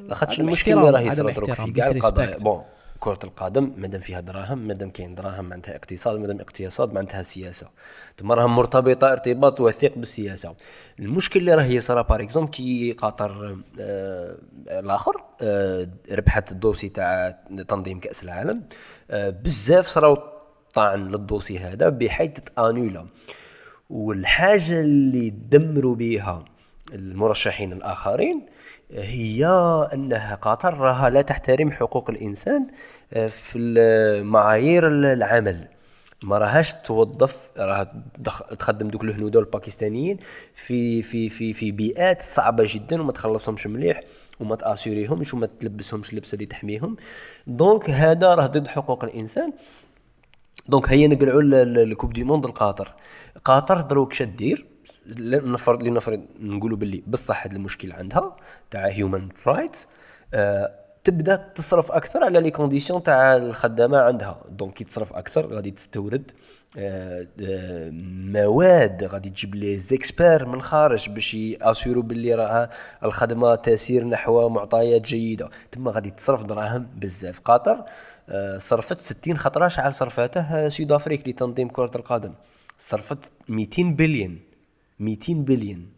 [0.10, 2.38] لاخاطش عدم المشكل احترام، اللي راه عدم يصير دروك احترام، في كاع القضايا.
[2.38, 2.62] bon.
[3.02, 7.70] كرة القدم مادام فيها دراهم مادام كاين دراهم معناتها اقتصاد مادام اقتصاد معناتها سياسة.
[8.18, 10.56] تما راها مرتبطة ارتباط وثيق بالسياسة.
[11.00, 14.38] المشكل اللي راه يصرى par exemple كي قطر آه
[14.68, 18.64] الآخر آه ربحت ال dossier تاع تنظيم كأس العالم
[19.12, 20.18] آه بزاف صراو
[20.74, 23.08] طعن لل dossier هذا بحيث تانولا
[23.90, 26.46] والحاجة اللي دمروا بها
[26.94, 28.46] المرشحين الآخرين
[28.93, 29.45] هي
[29.93, 32.67] أنها قطر راها لا تحترم حقوق الإنسان
[33.13, 35.67] آه، في معايير العمل.
[36.23, 38.04] ما راهاش توظف راها
[38.60, 40.17] تخدم دوك الهنود والباكستانيين
[40.56, 44.01] في في في في بيئات صعبة جدا وما تخلصهمش مليح
[44.39, 46.97] وما تأسيريهمش وما تلبسهمش اللبسه اللي تحميهم.
[47.48, 49.54] donc هذا راه ضد حقوق الإنسان.
[50.67, 52.93] donc هيا نقلعوا ال Coupe du Monde لقطر
[53.45, 54.25] قطر دروك شا
[55.06, 58.36] دير نفرض لنفرض نقولوا باللي بصح هذا المشكل عندها
[58.72, 59.88] تاع human rights
[60.34, 60.72] آه
[61.04, 64.44] تبدا تصرف أكثر على les conditions تاع الخدامة عندها.
[64.50, 66.32] donc كي تصرف أكثر غادي تستورد
[66.78, 67.89] آه آه
[68.34, 72.70] مواد غادي تجيب لي زيكسبير من الخارج باش يأسيرو باللي راه
[73.04, 75.50] الخدمة تسير نحو معطيات جيدة.
[75.72, 77.39] تما غادي تصرف دراهم بزاف.
[77.39, 77.86] قطر
[78.58, 82.34] صرفت 60 خطرة شحال صرفته Sud Afrique لتنظيم كرة القدم.
[82.78, 84.39] صرفت 200 بليون.
[85.02, 85.90] 200 بليون.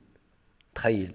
[0.75, 1.13] تخيل.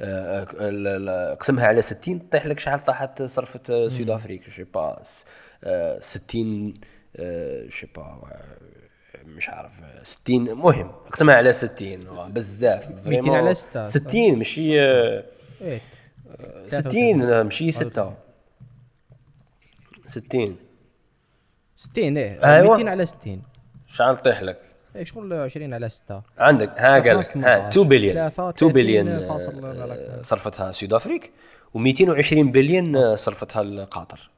[0.00, 5.04] آه، ال- قسمها على 60 طيح لك شحال طاحت صرفت آه، سود افريك شي با
[5.04, 5.24] س-
[5.64, 6.74] آه، 60
[7.16, 10.88] آه، شي با آه، مش عارف آه، 60 مهم.
[11.12, 13.06] قسمها على 60 آه، بزاف.
[13.06, 13.28] 200 vraiment.
[13.34, 13.82] على ستة.
[13.82, 15.24] 60 ماشي آه،
[15.62, 15.80] إيه.
[16.68, 18.14] 60 آه، ماشي 6
[20.08, 20.56] 60
[21.76, 22.44] 60 إيه.
[22.44, 22.76] أيوة.
[22.76, 23.42] 200 على 60
[23.86, 24.60] شحال طيح لك؟
[25.02, 30.22] شغل 20 على 6 عندك ها قال لك ها 2 بليون 2 بليون فاصل آه،
[30.22, 31.30] صرفتها سود افريك
[31.78, 34.30] و220 بليون آه، صرفتها قطر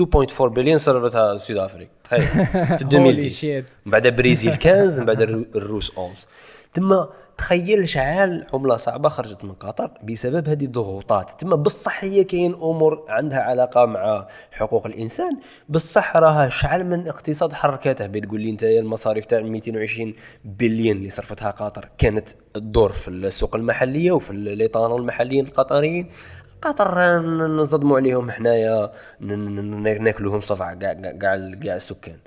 [0.00, 2.22] 2.4 بليون صرفتها سود افريك تخيل.
[2.78, 3.64] في 2010 shit.
[3.86, 6.26] من بعد بريزيل 15 من بعد الرو- الروس 11
[6.74, 7.08] تما
[7.38, 11.40] تخيل شحال عملة صعبة خرجت من قطر بسبب هذه الضغوطات.
[11.40, 17.52] تما بصح هي كاين أمور عندها علاقة مع حقوق الإنسان بصح راها شحال من اقتصاد
[17.52, 23.56] حركاته بتقول لي أنت المصاريف تاع 220 بليون اللي صرفتها قطر كانت تدور في السوق
[23.56, 26.10] المحلية وفي الايطان المحليين القطريين.
[26.62, 28.92] قطر نصدموا عليهم حنايا
[30.00, 31.34] ناكلوهم صفعه كاع كاع
[31.74, 32.18] السكان.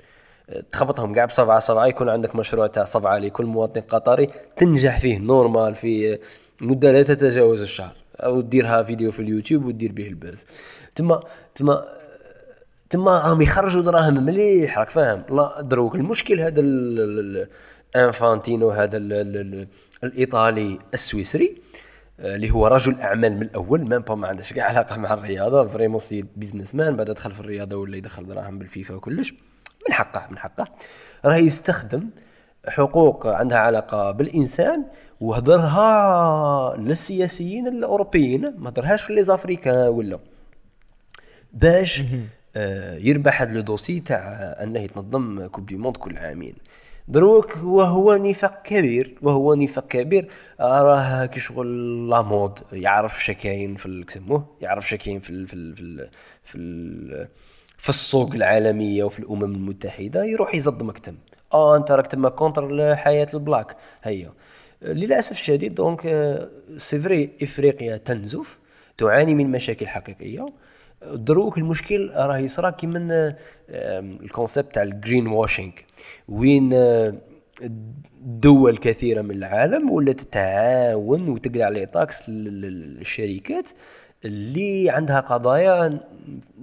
[0.72, 5.74] تخبطهم كاع بصفعه صفعه يكون عندك مشروع تاع صفعة لكل مواطن قطري تنجح فيه normal
[5.74, 6.18] في
[6.60, 7.96] مدة لا تتجاوز الشهر.
[8.20, 10.42] أو ديرها فيديو في اليوتيوب ودير به البث
[10.94, 11.20] تما
[11.54, 11.84] تما
[12.90, 17.48] تما راهم يخرجوا دراهم مليح راك فاهم؟ لا دروك المشكل هذا ال- ال-
[17.96, 19.68] الانفانتينو هذا ال- ال- ال-
[20.04, 21.56] الإيطالي السويسري
[22.20, 25.66] آه، اللي هو رجل أعمال من الأول même pas ما عندهاش كاع علاقة مع الرياضة
[25.66, 29.34] vraiment c'est businessman بعد دخل في الرياضة ولا يدخل دراهم بالفيفا وكلش.
[29.88, 30.68] من حقه من حقه.
[31.24, 32.10] راه يستخدم
[32.68, 34.84] حقوق عندها علاقة بالإنسان
[35.20, 40.18] وهدرها للسياسيين الأوروبيين ما هدرهاش les Africains ولا.
[41.52, 42.02] باش
[42.56, 44.18] آه، يربح هذا لو دوسي تاع
[44.62, 46.54] أنه يتنظم كوب دي موند كل عامين.
[47.08, 50.28] دروك وهو نفاق كبير وهو نفاق كبير.
[50.60, 55.74] راه كي شغل لا مود يعرف شكاين في كسموه يعرف شكاين في ال في ال
[55.74, 56.08] في ال
[56.44, 57.28] في, ال
[57.76, 61.14] في السوق العالمية وفي الأمم المتحدة يروح يصدمك تم
[61.54, 63.76] آه أنت راك تما كونتر حياه البلاك.
[64.02, 64.32] هيا.
[64.82, 68.58] للأسف الشديد دونك آه، c'est vrai إفريقيا تنزف
[68.98, 70.46] تعاني من مشاكل حقيقية.
[71.12, 73.38] دروك المشكل راه يصرى كي من آم،
[74.22, 75.72] ال concept تاع ال greenwashing.
[76.28, 77.14] وين آه،
[78.22, 83.68] دول كثيرة من العالم ولات تتعاون وتقلع عليه taxes لل- لل- للشركات
[84.26, 86.00] اللي عندها قضايا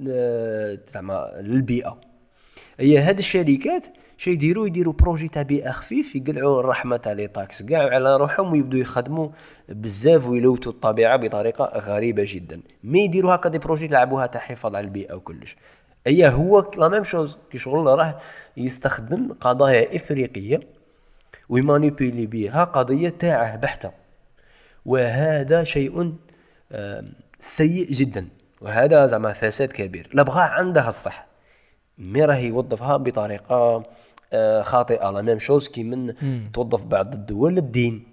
[0.07, 1.97] آه، زعما للبيئة.
[2.79, 7.63] هي هاد الشركات شي يديروا يديروا projet تاع بيئه خفيف يقلعوا الرحمة تاع les taxes
[7.63, 9.29] كاع على روحهم ويبدوا يخدموا
[9.69, 12.61] بزاف ويلوتوا الطبيعة بطريقة غريبة جدا.
[12.83, 15.55] mais يديروا هكا des projets يلعبوها تاع حفاظ على البيئة وكلش.
[16.07, 18.17] هي هو la même chose كي شغل راه
[18.57, 20.59] يستخدم قضايا إفريقية
[21.49, 23.91] ويمانيبيلي بها قضية تاعه بحتة.
[24.85, 26.13] وهذا شيء
[27.43, 28.27] سيء جدا.
[28.61, 30.09] وهذا زعما فساد كبير.
[30.13, 31.27] لا بغى عندها الصح.
[31.97, 33.83] mais راه يوظفها بطريقة
[34.33, 35.09] آه، خاطئة.
[35.09, 36.13] la même chose كي من
[36.51, 38.03] توظف بعض الدول الدين.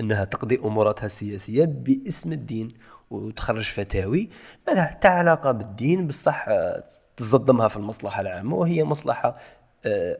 [0.00, 2.74] إنها تقضي أموراتها السياسية باسم الدين
[3.10, 4.30] وتخرج فتاوي.
[4.68, 6.84] ما لها حتى علاقة بالدين بصح آه،
[7.16, 8.56] تصدمها في المصلحة العامة.
[8.56, 9.38] وهي مصلحة
[9.86, 10.18] آه،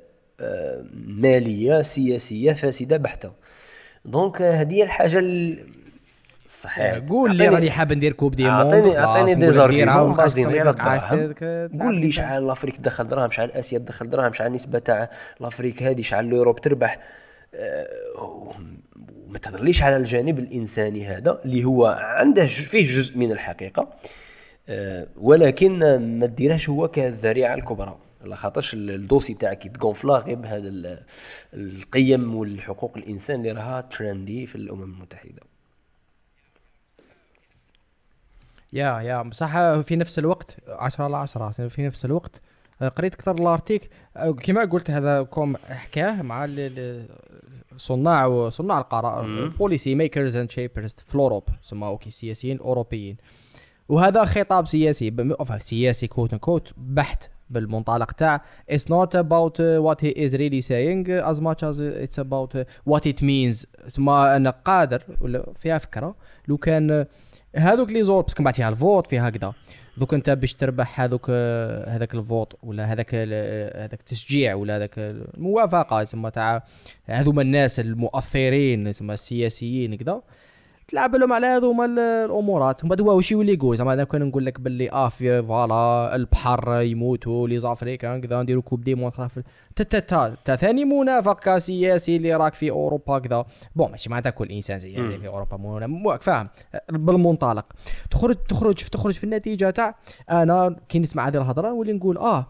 [0.94, 3.32] مالية سياسية فاسدة بحتة.
[4.04, 5.85] donc هذه الحاجة ال-
[6.46, 6.98] صحيح.
[6.98, 11.32] قول لي راني حاب ندير coupe du monde اعطيني أعطيني des arguments قاصدين غير الدراهم
[11.32, 15.82] تك- قول لي شحال l'Afrique تدخل دراهم شحال اسيا تدخل دراهم شحال النسبة تاع لافريك
[15.82, 16.98] هذه شحال لوروب تربح
[17.54, 17.86] آه،
[19.28, 23.88] وما تهضرليش على الجانب الإنساني هذا اللي هو عنده فيه جزء من الحقيقة.
[24.68, 25.78] آه، ولكن
[26.18, 27.96] ما ديرهش هو كالذريعه الكبرى.
[28.24, 30.98] على خاطرش ال- الدوسي تاعك يتكونفلا غير بهذا ال-
[31.54, 35.42] القيم والحقوق الإنسان اللي راها ترندي في الأمم المتحدة.
[38.72, 42.40] يا يا بصح في نفس الوقت 10 على 10 في نفس الوقت.
[42.82, 43.90] آه، قريت أكثر الأرتيك.
[44.16, 46.46] آه، كما قلت هذا كوم حكاه مع
[47.76, 53.16] صناع وصناع القرار بوليسي ميكرز اند شيبرز في اوروب سماو كي السياسيين الاوروبيين
[53.88, 55.12] وهذا خطاب سياسي
[55.58, 61.40] سياسي كوت كوت بحت بالمنطلق تاع it's not about what he is really saying as
[61.40, 62.54] much as it's about
[62.90, 63.66] what it means.
[63.88, 66.14] سما أنا قادر ولا فيها فكرة.
[66.48, 67.06] لو كان
[67.56, 69.52] هذوك لي زور باسكو بعد فيها الفوت فيها هكذا.
[69.96, 71.30] دوك انت باش تربح هذوك
[71.88, 76.64] هذاك ال vote ولا هذاك هذاك التشجيع ولا هذاك الموافقة تسمى تاع
[77.06, 80.22] هذوما الناس المؤثرين تسمى السياسيين كذا
[80.88, 84.22] تلعب لهم على هذوما ال- الامورات ومن بعد هو واش يولي يقول زعما أنا كان
[84.22, 89.10] نقول لك باللي آه في voilà البحر يموتوا les Africains كذا نديروا coupe du monde
[89.76, 93.44] تا تا تا تا ثاني منافق سياسي اللي راك في أوروبا كذا
[93.76, 96.48] bon ماشي معناتها كل إنسان زي يعني في أوروبا مو مو- فاهم.
[96.90, 97.64] بالمنطلق.
[98.10, 99.94] تخرج تخرج تخرج في النتيجة تاع
[100.30, 102.46] أنا كي نسمع هذه الهضرة نولي نقول آه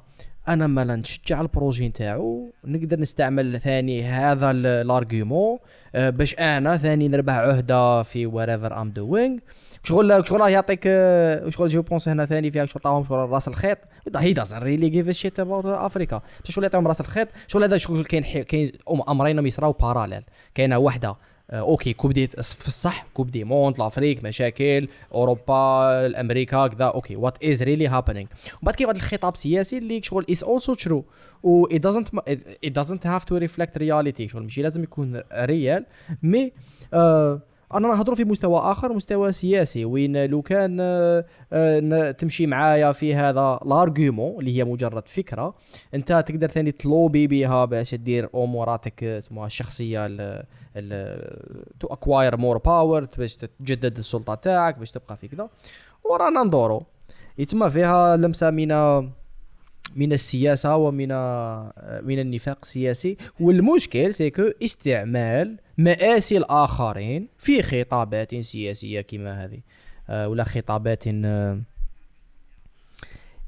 [0.48, 2.52] أنا مالا نشجع ال projet نتاعو.
[2.64, 5.58] نقدر نستعمل ثاني هذا ال- ال argument
[5.94, 9.38] آه، باش أنا ثاني نربح عهدة في whatever I'm doing
[9.82, 13.78] شغل شغل يعطيك آه، شغل je pense هنا ثاني فيها شغل طاهم شغل رأس الخيط.
[14.16, 18.42] he doesn't really give shit about Africa شغل يعطيهم رأس الخيط؟ شغل هذا شغل كاين
[18.42, 18.72] كاين
[19.08, 20.22] أمرين يصراو parallèle
[20.54, 21.16] كاينة واحدة آه،
[21.50, 26.84] okay coupe du في الصح coupe du monde l'Afrique مشاكل أوروبا الامريكا كذا.
[26.84, 28.28] okay what is really happening
[28.62, 31.04] بعد كاين واحد الخطاب السياسي اللي شغل is also true
[31.42, 32.20] و it doesn't
[32.66, 34.26] it doesn't have to reflect reality.
[34.26, 35.86] شغل ماشي لازم يكون réel
[36.22, 36.52] mais
[36.94, 37.42] آه
[37.76, 39.84] أنا نهضروا في مستوى آخر مستوى سياسي.
[39.84, 40.78] وين لو كان
[41.52, 45.54] آه، تمشي معايا في هذا l'argument اللي هي مجرد فكرة
[45.94, 50.06] أنت تقدر ثاني تلوبي بها باش دير أموراتك اسمها الشخصية
[51.80, 55.48] to acquire more power باش تجدد السلطة تاعك باش تبقى في كذا.
[56.04, 56.82] ورانا ندورو.
[57.38, 58.68] يتم فيها لمسة من
[59.96, 61.08] من السياسة ومن
[62.04, 63.16] من النفاق السياسي.
[63.40, 69.60] والمشكل c'est que استعمال مآسي الآخرين في خطابات سياسية كما هذه
[70.08, 71.60] آه، ولا خطابات آه،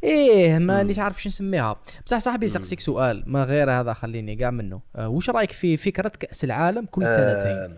[0.03, 1.77] إيه مانيش عارف شو نسميها.
[2.07, 4.81] بصح صاحبي سقسيك سؤال ما غير هذا خليني كاع منه.
[4.97, 7.73] آه، وش رايك في فكرة كأس العالم كل سنتين؟ آه،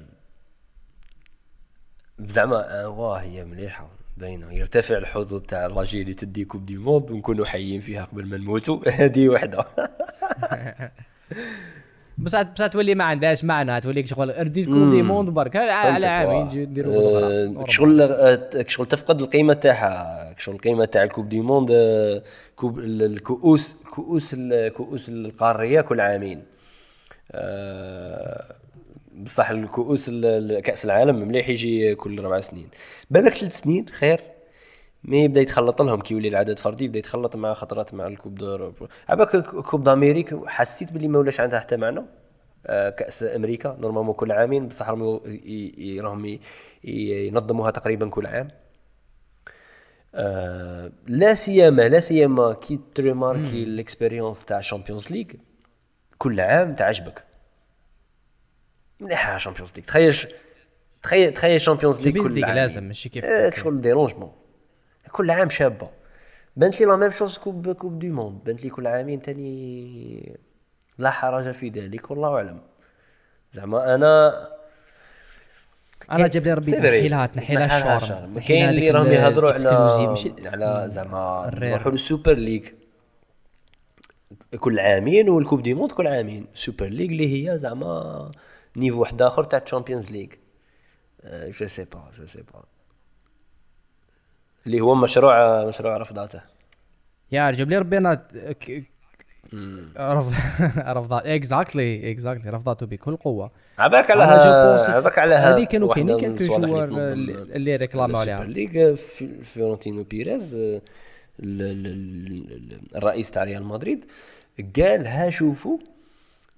[2.21, 4.00] زعما آه، واه هي مليحة.
[4.21, 8.79] باينه يرتفع الحظوظ تاع l'Algérie تدي Coupe du Monde ونكونوا حيين فيها قبل ما نموتوا
[9.01, 9.65] هذه وحدة.
[12.19, 15.57] بصح بصح تولي ما عندهاش معنى توليك شغل رديت Coupe du Monde برك.
[15.57, 16.47] على عامين.
[16.47, 17.65] نجي نديروا آه،.
[17.69, 20.35] شغل آه، شغل تفقد القيمة تاعها.
[20.39, 22.23] شغل القيمة تاع ال Coupe du Monde آه،
[22.57, 26.43] coupe ال- الكؤوس كؤوس الكؤوس القارية كل عامين.
[27.33, 28.45] آه،
[29.25, 32.69] بصح الكؤوس ال- ال- كأس العالم مليح يجي كل أربع سنين.
[33.11, 34.21] بالك ثلاث سنين؟ خير.
[35.05, 38.35] mais يبدأ يتخلط لهم كي يولي العدد فردي يبدأ يتخلط مع خطرات مع ال Coupe
[38.35, 42.03] d'Europe عباك Coupe d'Amérique حسيت باللي ما ولاش عندها حتى معنى؟
[42.67, 46.39] آه، كأس أمريكا normalement كل عامين بصح راهم
[46.85, 48.49] ينظموها تقريبا كل عام.
[50.15, 55.27] آه، لا سيما لا سيما كي تريماركي ال expérience تاع ال Champions League
[56.19, 57.25] كل عام تعجبك.
[59.01, 60.15] مليحه ال Champions League تخيل
[61.03, 62.55] تخيل تخيل ال Champions League كل عام.
[62.55, 63.25] لازم ماشي كيف
[63.61, 64.33] شغل dérangement
[65.13, 65.91] كل عام شابة.
[66.57, 70.39] بانت لي la même chose coupe Coupe du Monde بانت لي كل عامين تاني
[70.99, 72.61] لا حرج في ذلك والله أعلم.
[73.53, 74.47] زعما أنا
[76.11, 77.09] أنا جاب لي ربي si تنحي vrai.
[77.09, 78.35] لها تنحي لها نحي لها ال charme ال charme.
[78.35, 81.51] تنحي كاين اللي راهم يهضروا على على زعما.
[81.55, 82.63] نروحوا لل Super League.
[84.59, 86.47] كل عامين وال Coupe du Monde كل عامين.
[86.55, 88.31] Super League اللي هي زعما
[88.77, 90.29] niveau واحد اخر تاع ال Champions League
[91.25, 92.63] je sais pas je sais pas
[94.67, 96.41] اللي هو مشروع مشروع رفضاته
[97.33, 98.85] يا جاب لي ربي أنا ك-
[99.99, 100.33] رفض
[100.79, 104.25] رفضات exactly exactly رفضاته بكل قوه عباك على
[104.89, 110.55] عباك على هذه كانوا كاينين كجوار تنظم اللي- réclama وا عليها League في- فلورنتينو بيريز
[110.55, 110.81] ال-
[111.41, 114.05] ال- ال- ال- الرئيس تاع ريال مدريد
[114.77, 115.79] قال ها شوفوا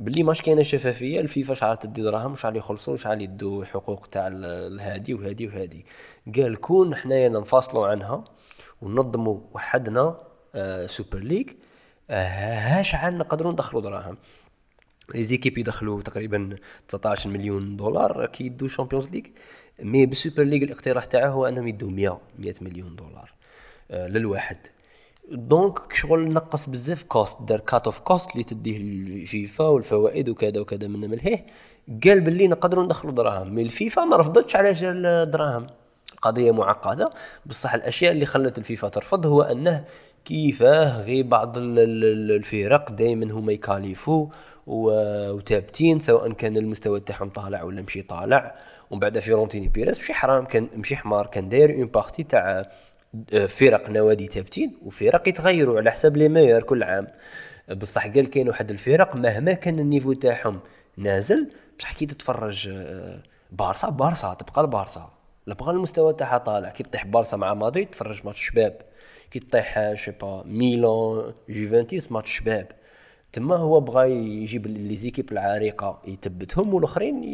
[0.01, 4.45] باللي ماش كاينة شفافيه الفيفا شحال تدي دراهم وشحال يخلصوا وشحال يدوا حقوق تاع ال-
[4.45, 5.87] الهادي وهادي وهادي.
[6.37, 8.25] قال كون حنايا ننفصلوا عنها
[8.83, 10.19] وننظموا وحدنا
[10.55, 11.45] آه، Super League
[12.11, 12.25] آه،
[12.79, 14.19] ها شحال نقدروا ندخلوا دراهم.
[15.15, 16.57] les équipes يدخلوا تقريبا
[16.89, 19.23] 19 مليون دولار كي يدوا Champions League
[19.81, 23.33] mais بال Super League الاقتراح تاعه هو انهم يدوا 100 100 مليون دولار
[23.91, 24.57] للواحد
[25.33, 30.89] donc شغل نقص بزاف cost that cut of cost اللي تديه الفيفا والفوائد وكذا وكذا
[30.89, 31.47] من ملهيه
[32.05, 33.55] قال باللي نقدروا ندخلوا دراهم.
[33.55, 35.67] mais الفيفا ما رفضتش على جال الدراهم.
[36.23, 37.11] قضية معقدة.
[37.47, 39.85] بصح الأشياء اللي خلت الفيفا ترفض هو أنه
[40.25, 44.27] كيفاه غير بعض ال- ال- ال- الفرق دائما هما يكاليفوا
[44.67, 48.55] و- وثابتين سواء كان المستوى تاعهم طالع ولا مشي طالع.
[48.91, 52.69] ومن بعد فيورنتيني بيريز مشي حرام كان مشي حمار كان داير اون بارتي تاع
[53.49, 57.09] فرق نوادي ثابتين وفرق يتغيروا على حساب لي ميور كل عام.
[57.71, 60.61] بصح قال كاين واحد الفرق مهما كان النيفو تاعهم
[60.97, 61.49] نازل
[61.79, 65.11] بصح كي تتفرج آه، بارسا بارسا تبقى البارسا.
[65.47, 66.71] بقى المستوى تاعها طالع.
[66.71, 68.79] كي تطيح بارسا مع مدريد تفرج ماتش شباب.
[69.31, 72.67] كي تطيح je sais pas ميلان جوفنتيس ماتش شباب.
[73.33, 77.25] تما هو بغى يجيب les équipes العريقة يثبتهم والأخرين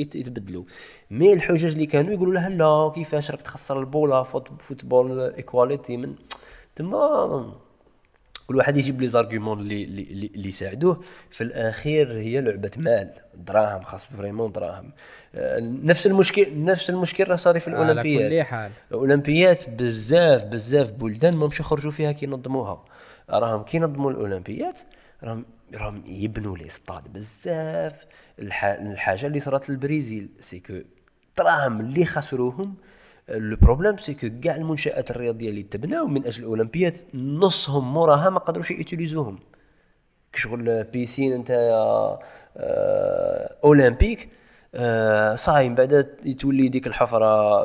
[0.00, 0.64] يت- يتبدلوا.
[1.10, 6.14] mais الحجج اللي كانوا يقولوا له لا كيفاش راك تخسر البولة؟ foot- football equality من
[6.76, 7.54] تما
[8.46, 9.84] كل واحد يجيب les arguments اللي
[10.34, 11.00] اللي يساعدوه.
[11.30, 13.10] في الأخير هي لعبة مال.
[13.34, 14.92] دراهم خاص vraiment دراهم.
[15.34, 18.32] آه، نفس المشكل نفس المشكل راه صار في على الأولمبياد.
[18.32, 18.70] كل حال.
[18.90, 22.84] الاولمبيات بزاف بزاف بلدان ما مش يخرجوا فيها كي ينظموها.
[23.30, 24.80] راهم كي ينظموا الاولمبيات
[25.22, 25.44] راهم
[25.74, 28.06] راهم يبنوا les stades بزاف.
[28.38, 28.64] الح...
[28.64, 30.74] الحاجة اللي صارت للبرازيل c'est que
[31.38, 32.76] دراهم اللي خسروهم.
[33.28, 38.38] le problème c'est que كاع المنشآت الرياضية اللي تبناو من أجل الأولمبيات نصهم موراها ما
[38.38, 39.38] قدروش ي utilis وهم
[40.32, 41.50] كشغل piscine أنت
[43.64, 44.28] olympique
[44.74, 46.02] آه، صاي من بعد
[46.40, 47.62] تولي ديك الحفرة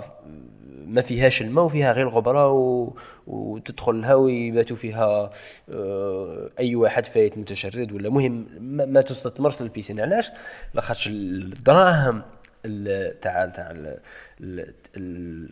[0.88, 2.94] ما فيهاش الماء وفيها غير الغبرة و...
[3.28, 5.30] وتدخلها ويباتوا فيها
[5.70, 10.00] آه، أي واحد فايت متشرد ولا مهم ما, ما تستثمرش ال piscine.
[10.00, 10.32] علاش؟
[10.74, 12.22] لاخاطش الدراهم
[12.66, 13.72] ال- تاع تاع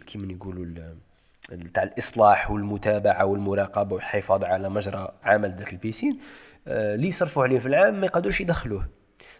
[0.08, 6.20] كيما يقولوا ال- تاع الإصلاح والمتابعة والمراقبة والحفاظ على مجرى عمل ذاك ال piscine
[6.68, 8.88] آه، اللي يصرفوا عليه في العام ما يقدروش يدخلوه.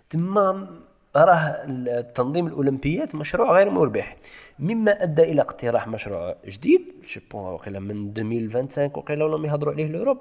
[0.10, 0.68] تما
[1.16, 4.16] راه التنظيم الأولمبيات مشروع غير مربح.
[4.62, 9.86] مما أدى إلى اقتراح مشروع جديد je pense وقيلا من 2025 وقيلا ولا يهضروا عليه
[9.86, 10.18] ال Europe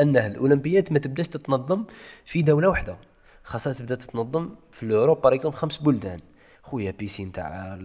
[0.00, 1.84] أنه الأولمبيات ما تبداش تتنظم
[2.24, 2.98] في دولة واحدة
[3.46, 6.20] خاصها تبدأ تتنظم في ال Europe par خمس بلدان.
[6.62, 7.78] خويا piscine تاع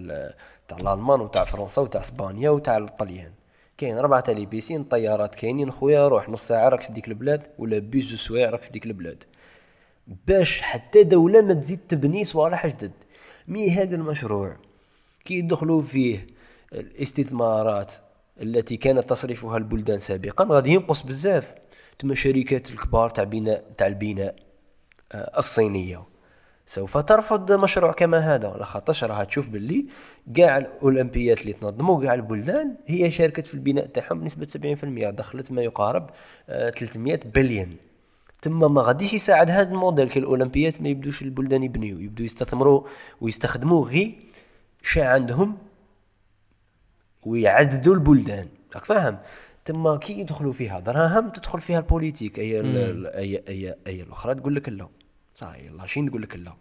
[0.68, 3.32] تاع الألمان وتاع فرنسا وتاع إسبانيا وتاع الطليان.
[3.78, 7.48] كاين ربعة تاع les piscines طيارات كاينين خويا روح نص ساعة راك في ديك البلاد
[7.58, 9.24] ولا piscine دو سوايع راك في ديك البلاد.
[10.28, 12.94] باش حتى دولة ما تزيد تبني صوالح جدد.
[13.48, 14.58] mais هذا المشروع
[15.26, 16.28] كي يدخلوا فيه
[16.74, 17.96] الاستثمارات
[18.42, 21.54] التي كانت تصرفها البلدان سابقا غادي ينقص بزاف.
[22.00, 24.36] تما الشركات الكبار تاع بناء تاع البناء
[25.12, 26.12] آه، الصينية.
[26.66, 29.86] سوف ترفض مشروع كما هذا لخاطرش راها تشوف باللي
[30.36, 35.62] كاع الأولمبيات اللي تنظموا كاع البلدان هي شاركت في البناء تاعهم بنسبة 70% دخلت ما
[35.62, 36.10] يقارب
[36.50, 37.76] آه، 300 بليون.
[38.42, 42.84] تما ما غاديش يساعد هذا الموديل كي الأولمبيات ما يبدوش البلدان يبنيو يبدو يستثمروا
[43.22, 44.16] ويستخدموا غي
[44.82, 45.58] شا عندهم
[47.26, 48.48] ويعددوا البلدان.
[48.76, 49.20] راك فاهم؟
[49.66, 54.02] تما كي يدخلوا فيها دراهم تدخل فيها ال politique أي ال- ال- أي أي أي
[54.02, 54.88] الأخرى تقول لك لا.
[55.36, 56.54] صحيح la Chine تقول لك لا.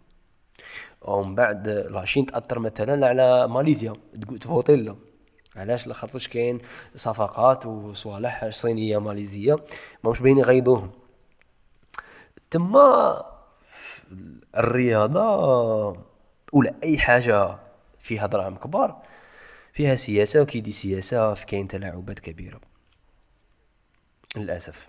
[1.02, 3.92] ومن بعد لاشين تأثر مثلا على ماليزيا
[4.22, 4.96] تقول تفوتي لا.
[5.56, 6.58] علاش؟ لخاطرش كاين
[6.94, 9.56] صفقات وصوالح صينية ماليزية
[10.04, 10.90] ما مش باين يغيضوهم.
[12.50, 13.22] تما
[14.56, 15.88] الرياضة
[16.52, 17.58] ولا أي حاجة
[18.01, 19.03] فيها دراهم كبار
[19.72, 22.61] فيها سياسة وكي دي سياسة كاين تلاعبات كبيرة.
[24.36, 24.88] للأسف.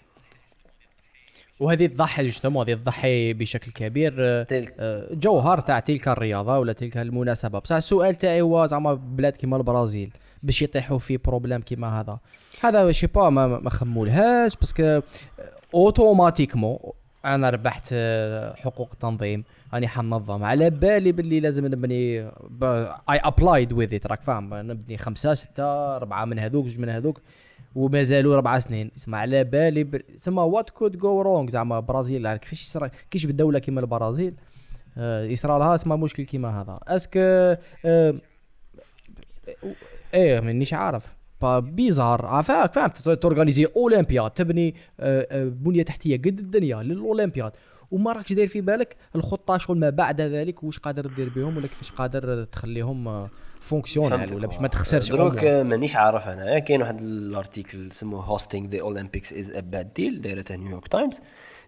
[1.59, 6.74] وهذه تضحي justement هذه تضحي بشكل كبير آه، تلك آه، جوهر تاع تلك الرياضة ولا
[6.74, 7.59] تلك المناسبة.
[7.59, 10.12] بصح السؤال تاعي هو زعما بلاد كيما البرازيل
[10.43, 12.20] باش يطيحوا في problème كيما هذا.
[12.62, 15.01] هذا je sais pas ما ما خمولهاش parce que
[15.74, 16.80] automatiquement
[17.26, 19.43] أنا ربحت آه، حقوق التنظيم
[19.74, 20.43] راني حنظم.
[20.43, 22.19] على بالي باللي لازم نبني
[23.09, 27.22] I applied with it راك فاهم؟ نبني خمسة ستة أربعة من هذوك جوج من هذوك.
[27.76, 28.91] وما زالوا ربع سنين.
[28.97, 29.97] اسمع على بالي ب...
[29.97, 32.36] تسمى what could go wrong زعما برازيل.
[32.36, 34.36] كيفاش يصرى كيش بالدولة كيما البرازيل؟
[34.97, 36.80] آه يصرى لها اسمها مشكل كيما هذا.
[36.88, 38.15] est-ce que آه
[40.13, 41.20] إيه مانيش عارف.
[41.45, 42.26] bizarre.
[42.26, 43.10] عفاك فهمت.
[43.09, 44.32] ت organiser أولمبياد.
[44.32, 47.52] تبني آه، آه، بنية تحتية قد الدنيا للأولمبياد.
[47.92, 51.68] وما راكش داير في بالك الخطه شغل ما بعد ذلك واش قادر دير بهم ولا
[51.68, 53.28] كيفاش قادر تخليهم
[53.59, 55.44] fonctionnel ولا باش ما تخسرش دروك.
[55.44, 56.60] مانيش عارف أنا.
[56.60, 60.88] كاين واحد ال article سموه hosting the Olympics is a bad deal دايرته New York
[60.88, 61.22] Times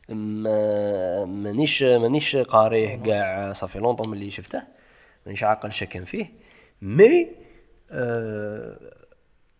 [0.09, 4.61] ما- مانيش مانيش قاريه كاع صافي longtemps ملي شفته.
[5.25, 6.25] مانيش عاقل شكا فيه.
[6.81, 7.27] mais
[7.91, 8.79] آه،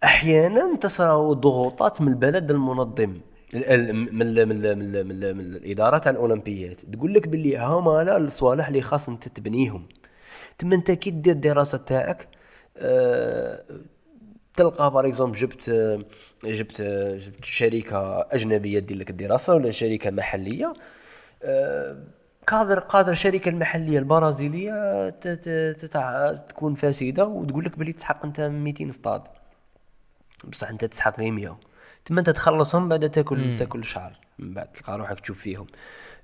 [0.03, 3.17] أحيانا تصرى ضغوطات من البلد المنظم
[3.53, 4.47] ال- ال- من من
[4.77, 6.81] من من من الاداره تاع الأولمبيات.
[6.81, 9.87] تقول لك باللي هما لا الصوالح اللي خاص أنت تبنيهم.
[10.57, 12.27] تما انت كي دير الدراسة تاعك.
[12.77, 13.63] آه،
[14.55, 15.69] تلقى par exemple جبت
[16.45, 16.81] جبت
[17.17, 20.73] جبت شركة أجنبية دير لك الدراسة ولا شركة محلية.
[21.43, 21.97] آه،
[22.47, 25.09] قادر قادر الشركة المحلية البرازيلية
[26.49, 29.21] تكون فاسدة وتقول لك بلي تسحق أنت 200 اسطاد
[30.43, 31.57] بصح انت تسحق غير 100
[32.05, 34.19] تما انت تخلصهم بعد تاكل تاكل شهر.
[34.39, 35.67] من بعد تلقى روحك تشوف فيهم.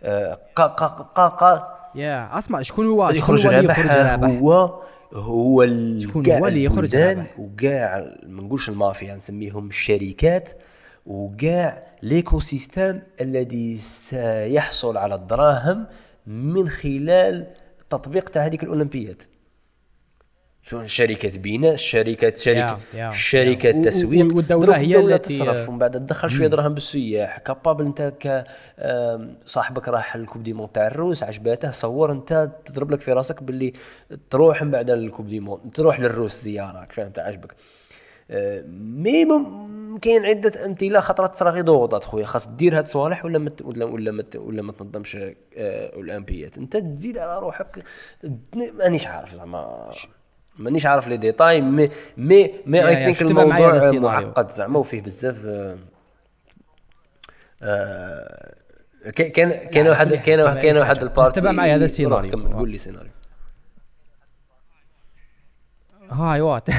[0.04, 3.80] آه، قا قا قا قا يا اسمع شكون هو يخرج رابح؟
[4.24, 4.82] هو
[5.14, 5.68] هو
[6.00, 10.52] شكون هو اللي يخرج رابح؟ وكاع ما نقولش المافيا نسميهم الشركات
[11.06, 15.88] وكاع l'écosystème الذي سيحصل على الدراهم
[16.28, 17.48] من خلال
[17.90, 19.24] تطبيق تاع هذيك الاولمبيات
[21.38, 23.76] بناء شركة شركة يا- يا- شركة يا.
[23.78, 24.34] و- تسويق.
[24.34, 27.38] و- والدولة دروك هي الدولة التي- تصرف ومن بعد تدخل شوية دراهم بالسياح.
[27.38, 28.44] capable أنت ك
[29.46, 33.44] صاحبك راح ال coupe du monde تاع الروس عجباته صور أنت تضرب لك في راسك
[33.44, 33.74] باللي
[34.30, 37.56] تروح من بعد ال coupe du monde تروح للروس زيارة فهمت عجبك
[38.32, 39.26] آه، mais
[40.02, 43.86] كاين عدة أمثلة خطرات تصرا غير ضغوطات خويا خاص دير هاد الصوالح ولا مت ولا
[43.86, 47.84] ولا مت ولا ما تنظمش آه، الاولمبيات أنت تزيد على روحك
[48.74, 49.92] مانيش عارف زعما.
[50.60, 54.22] مانيش عارف les détails mais mais mais I think معايا الموضوع.
[54.22, 55.78] معقد زعما وفيه بزاف آه،
[57.64, 58.50] آه،
[59.16, 61.02] كاين على واحد كاين واحد تبع أي واحد.
[61.04, 62.32] ال partie تتبع معي هذا السيناريو.
[62.32, 63.12] كمل قول لي سيناريو
[66.12, 66.70] hey wait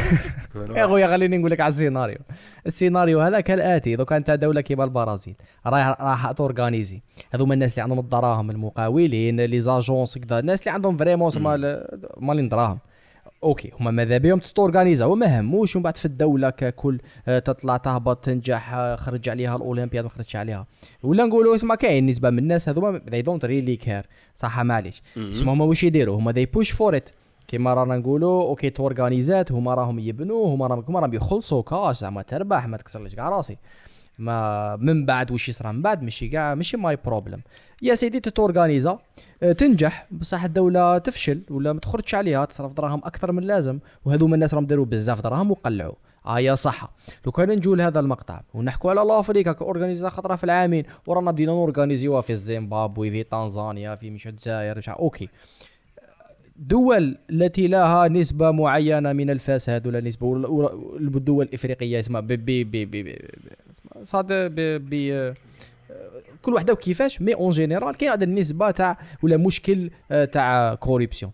[0.76, 2.18] يا خويا خليني نقول لك على السيناريو
[2.66, 5.35] السيناريو هذا كالاتي لو كانت دولة كيما البرازيل
[5.66, 7.03] راح راح ت organiser
[7.35, 12.49] هذوما الناس اللي عندهم الدراهم المقاولين les agences كذا الناس اللي عندهم vraiment مال مالين
[12.49, 12.78] دراهم
[13.45, 18.24] OK هما ماذا بهم؟ تورغانيزا وما هموش ومن بعد في الدولة ككل آه، تطلع تهبط
[18.24, 20.66] تنجح آه، خرج عليها الأولمبياد ما خرجش عليها.
[21.03, 24.07] ولا نقولوا اسمع كاين نسبه من الناس هذوما they don't really care.
[24.34, 25.03] صح معليش.
[25.16, 27.12] اسمع هما واش يديروا؟ هما they push for it.
[27.49, 32.76] كيما رانا نقولوا OK تورغانيزات هما راهم يبنوا هما راهم يخلصوا كاش زعما تربح ما
[32.76, 33.57] تكسرليش كاع راسي.
[34.21, 37.43] ما من بعد واش يصرى من بعد ماشي كاع ماشي my problem
[37.83, 38.99] يا سيدي تتورغانيزا
[39.43, 43.79] آه، تنجح بصح الدولة تفشل ولا ما تخرجش عليها تصرف دراهم أكثر من اللازم.
[44.05, 45.95] وهذوما الناس راهم داروا بزاف دراهم وقلعوا.
[46.27, 46.91] آه يا صح
[47.27, 52.21] لو كان نجوا لهذا المقطع ونحكوا على لافريكا كأورغانيزا خطرة في العامين ورانا بدينا نورغانيزيوها
[52.21, 55.29] في الزيمبابوي في تنزانيا في مش الجزائر أوكي.
[56.61, 60.73] دول التي لها نسبة معينة من الفساد ولا ولا-
[61.17, 63.07] الدول الإفريقية اسمها ب ب ب ب ب
[63.73, 64.55] اسمها صاد ب
[64.91, 65.35] ب
[66.43, 71.33] كل وحدة وكيفاش مي اون جينيرال كاين هذا النسبة تاع ولا مشكل آه، تاع كوريبسيون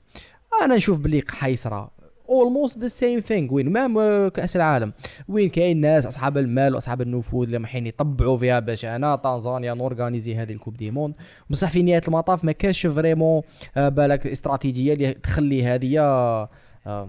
[0.62, 1.88] أنا نشوف باللي حيصرى
[2.28, 4.92] almost the same thing وين؟ même كأس العالم.
[5.28, 9.80] وين كاين ناس أصحاب المال وأصحاب النفوذ اللي محين يطبعوا فيها باش أنا تنزانيا ن
[9.80, 11.14] organiser هذه ال coupe du monde.
[11.50, 13.42] بصح في نهاية المطاف ما كاش vraiment
[13.76, 15.98] آه، بالك استراتيجية اللي تخلي هذه
[16.86, 17.08] آه،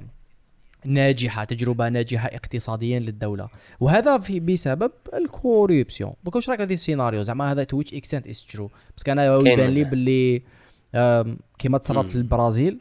[0.86, 3.48] ناجحة تجربة ناجحة اقتصاديا للدولة.
[3.80, 6.14] وهذا في بسبب ال corruption.
[6.24, 9.12] donc واش رايك في هذا السيناريو؟ زعما هذا to which extent is true parce que
[9.12, 9.84] أنا يبان لي.
[9.84, 10.42] باللي
[11.60, 12.80] كيما تصرات للبرازيل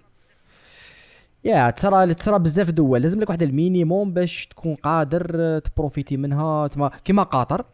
[1.46, 5.65] يا ترى ترى بزاف دول لازم لك واحد ال minimum باش تكون قادر آه، ت
[5.65, 6.66] profiter منها.
[6.66, 7.64] تسمى كيما قطر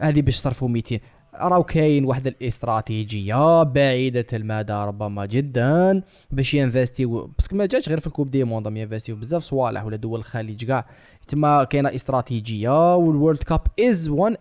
[0.00, 0.98] هذه باش صرفوا 200
[1.34, 7.26] راهو كاين واحد الاستراتيجية بعيدة المدى ربما جدا باش ينفستيو.
[7.38, 10.18] parce que ما جاتش غير في ال coupe du monde ينفستيو بزاف صوالح ولا دول
[10.18, 10.86] الخليج كاع.
[11.28, 14.36] تما كاينة استراتيجية وال World Cup is one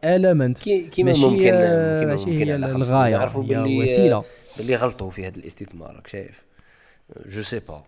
[0.53, 4.23] كي- كيما ممكن آه، كيما ماشي ممكن هي الغاية نعرفوا هي وسيلة.
[4.57, 6.41] باللي غلطوا في هذا الاستثمار راك شايف؟
[7.25, 7.83] je sais pas.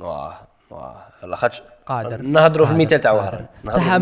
[0.00, 0.34] واه
[0.70, 2.22] واه لاخاطش قادر.
[2.22, 2.80] نهضروا في قادر.
[2.82, 3.24] المثال تاع قادر.
[3.24, 3.98] وهران بصح تاع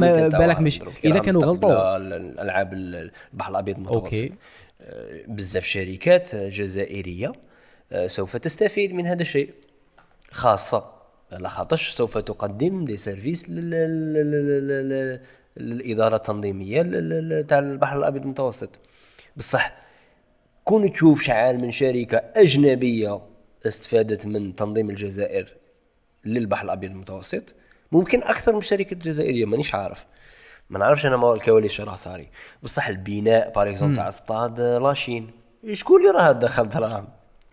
[0.47, 0.61] بالك.
[0.61, 1.97] مش- راه كانوا غلطوا.
[1.97, 4.33] ال- الألعاب ال- البحر الأبيض المتوسط OK
[4.81, 7.33] آه، بزاف شركات جزائرية
[7.93, 9.51] آه، سوف تستفيد من هذا الشيء
[10.31, 10.93] خاصة
[11.33, 15.21] على خاطرش سوف تقدم des services لل- لل- لل- لل-
[15.57, 16.83] للإدارة التنظيمية
[17.43, 18.71] تاع البحر الأبيض المتوسط
[19.37, 19.75] بصح
[20.65, 23.21] كون تشوف شحال من شركة أجنبية
[23.67, 25.53] استفادت من تنظيم الجزائر
[26.29, 27.55] للبحر الأبيض المتوسط.
[27.93, 30.07] ممكن أكثر من الشركة الجزائريه مانيش عارف.
[30.71, 32.29] ما نعرفش أنا ما الكواليس شو راه صاري.
[32.63, 35.31] بصح البناء par exemple تاع stade la Chine.
[35.73, 37.09] شكون اللي راه دخل دراهم؟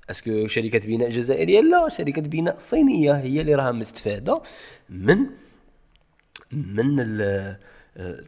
[0.10, 4.42] est-ce que شركة بناء جزائرية؟ لا شركة بناء صينية هي اللي راها مستفادة
[4.90, 5.18] من
[6.52, 6.96] من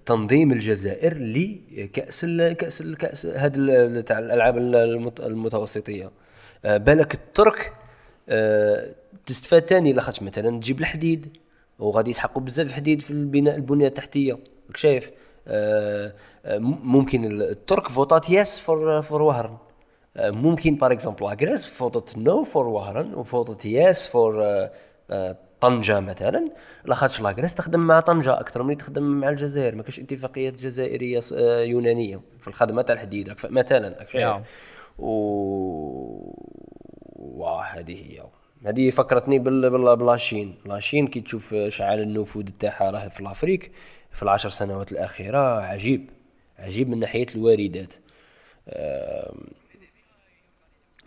[0.05, 6.11] تنظيم الجزائر لكأس ال- كأس ال- كأس هذا تاع الألعاب المت- المتوسطية.
[6.65, 7.73] آه، بالك الترك
[9.25, 11.37] تستفاد تاني لاخاطش مثلا تجيب الحديد
[11.79, 14.33] وغادي يسحقوا بزاف الحديد في البناء البنية التحتية.
[14.67, 15.11] راك شايف؟
[15.47, 16.13] آه،
[16.45, 19.57] آه، ممكن الترك فوتات yes for for وهران
[20.17, 24.71] آه، ممكن par exemple la Grèce فوتت no for وهران وفوتت yes for آه،
[25.11, 26.51] آه، طنجة مثلا.
[26.85, 29.75] لاخاطش la Grèce تخدم مع طنجة أكثر من تخدم مع الجزائر.
[29.75, 33.33] ما كاش اتفاقيات جزائرية آه، يونانية في الخدمة تاع الحديد.
[33.49, 34.43] مثلا شايف؟ يا.
[34.99, 35.05] و
[37.35, 38.23] واه هذه هي.
[38.65, 40.55] هذه فكرتني بال بال ب la Chine.
[40.65, 43.71] la Chine كي تشوف شعال النفوذ تاعها راه في ال Afrique
[44.11, 46.09] في العشر سنوات الأخيرة عجيب.
[46.59, 47.93] عجيب من ناحية الواردات.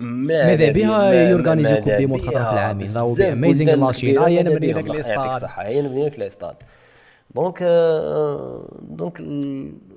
[0.00, 4.18] ماذا بها يورغانيزي كوب دي موند في العامين؟ راهو بلدان لاشين.
[4.18, 4.86] آه، يا ماذا نبني بهم.
[4.86, 5.34] لك الله يعطيك الاستاد.
[5.34, 6.56] الصحه هي نبني لك الاستاد
[7.34, 9.18] دونك آه، دونك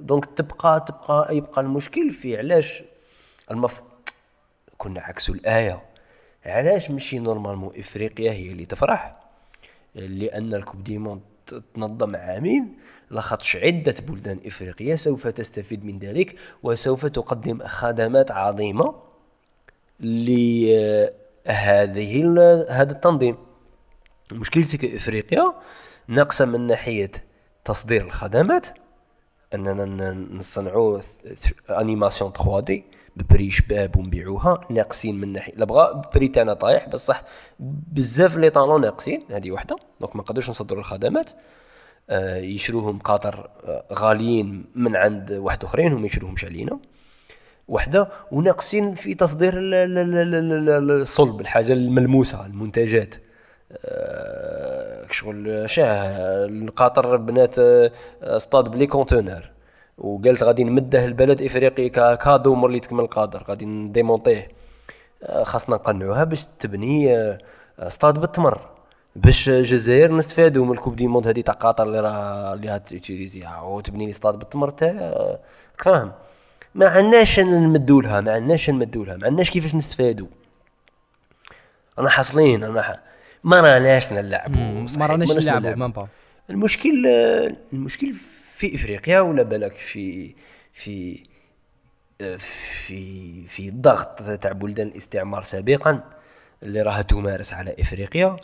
[0.01, 2.83] دونك تبقى تبقى يبقى المشكل في علاش
[3.51, 3.81] المف
[4.77, 5.81] كنا عكسوا الآية.
[6.45, 9.15] علاش ماشي نورمالمون إفريقيا هي اللي تفرح؟
[9.95, 11.21] لأن الكوب دي موند
[11.75, 12.77] تنظم عامين
[13.09, 18.95] لاخاطش عدة بلدان إفريقية سوف تستفيد من ذلك وسوف تقدم خدمات عظيمة
[21.47, 22.23] لهذه
[22.69, 23.37] هذا التنظيم.
[24.31, 25.53] المشكل في إفريقيا
[26.07, 27.11] ناقصة من ناحية
[27.65, 28.67] تصدير الخدمات
[29.53, 30.99] أننا ن- نصنعوا
[31.69, 32.83] animation 3D.
[33.23, 35.53] ب prix شباب ونبيعوها ناقصين من ناحية.
[35.55, 37.21] لا بغا ال prix تاعنا طايح بصح
[37.59, 39.75] بزاف les talents ناقصين هذه وحدة.
[39.99, 41.29] donc ما نقدروش نصدروا الخدمات.
[42.09, 46.79] آه، يشروهم قطر آه، غاليين من عند واحد أخرين هم يشروهمش علينا.
[47.67, 53.15] وحدة وناقصين في تصدير ال- ال- ال- ال- ال- الصلب الحاجة الملموسة المنتجات.
[53.85, 57.91] آه، شغل شاه قطر بنات آه،
[58.21, 59.50] اصطاد بلي كونتونر
[60.01, 64.47] وقالت غادي نمده البلد إفريقي كا- كادو مور اللي تكمل قادر غادي نديمونطيه
[65.23, 67.37] آه، خاصنا نقنعوها باش تبني آه،
[67.79, 68.61] اصطاد بالتمر
[69.15, 74.05] باش الجزائر نستفادوا من الكوب دي موند هذه تاع قطر اللي راه اللي هتيتيليزيها وتبني
[74.05, 75.39] لي اصطاد بالتمر تاع آه،
[75.83, 76.11] فاهم.
[76.75, 80.27] ما عندناش نمدوا لها ما عندناش نمدوا لها ما عندناش كيفاش نستفادوا.
[81.99, 82.93] أنا حاصلين أنا ح...
[83.43, 84.55] ما راناش نلعبوا
[84.97, 85.69] ما راناش نلعبوا
[86.49, 87.05] المشكل
[87.73, 88.13] المشكل
[88.61, 90.35] في إفريقيا ولا بالك في
[90.73, 91.23] في
[92.37, 96.03] في في الضغط تاع بلدان الاستعمار سابقا
[96.63, 98.37] اللي راها تمارس على إفريقيا؟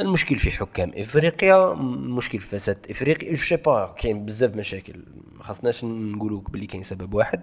[0.00, 5.42] المشكل في حكام إفريقيا المشكل في فساد افريقيا je sais pas كاين بزاف مشاكل ما
[5.42, 7.40] خاصناش نقولوك بلي كاين سبب واحد.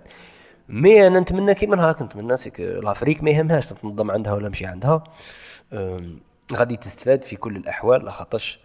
[0.69, 5.03] mais أنا نتمنى كيما هاك نتمنى سيك l'Afrique ما يهمهاش تنظم عندها ولا مشي عندها.
[6.53, 8.59] غادي تستفاد في كل الأحوال لاخاطش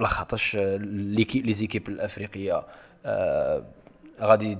[0.00, 2.62] أه، لاخاطش les équi- les équipes الأفريقية
[3.06, 3.64] آه،
[4.20, 4.58] غادي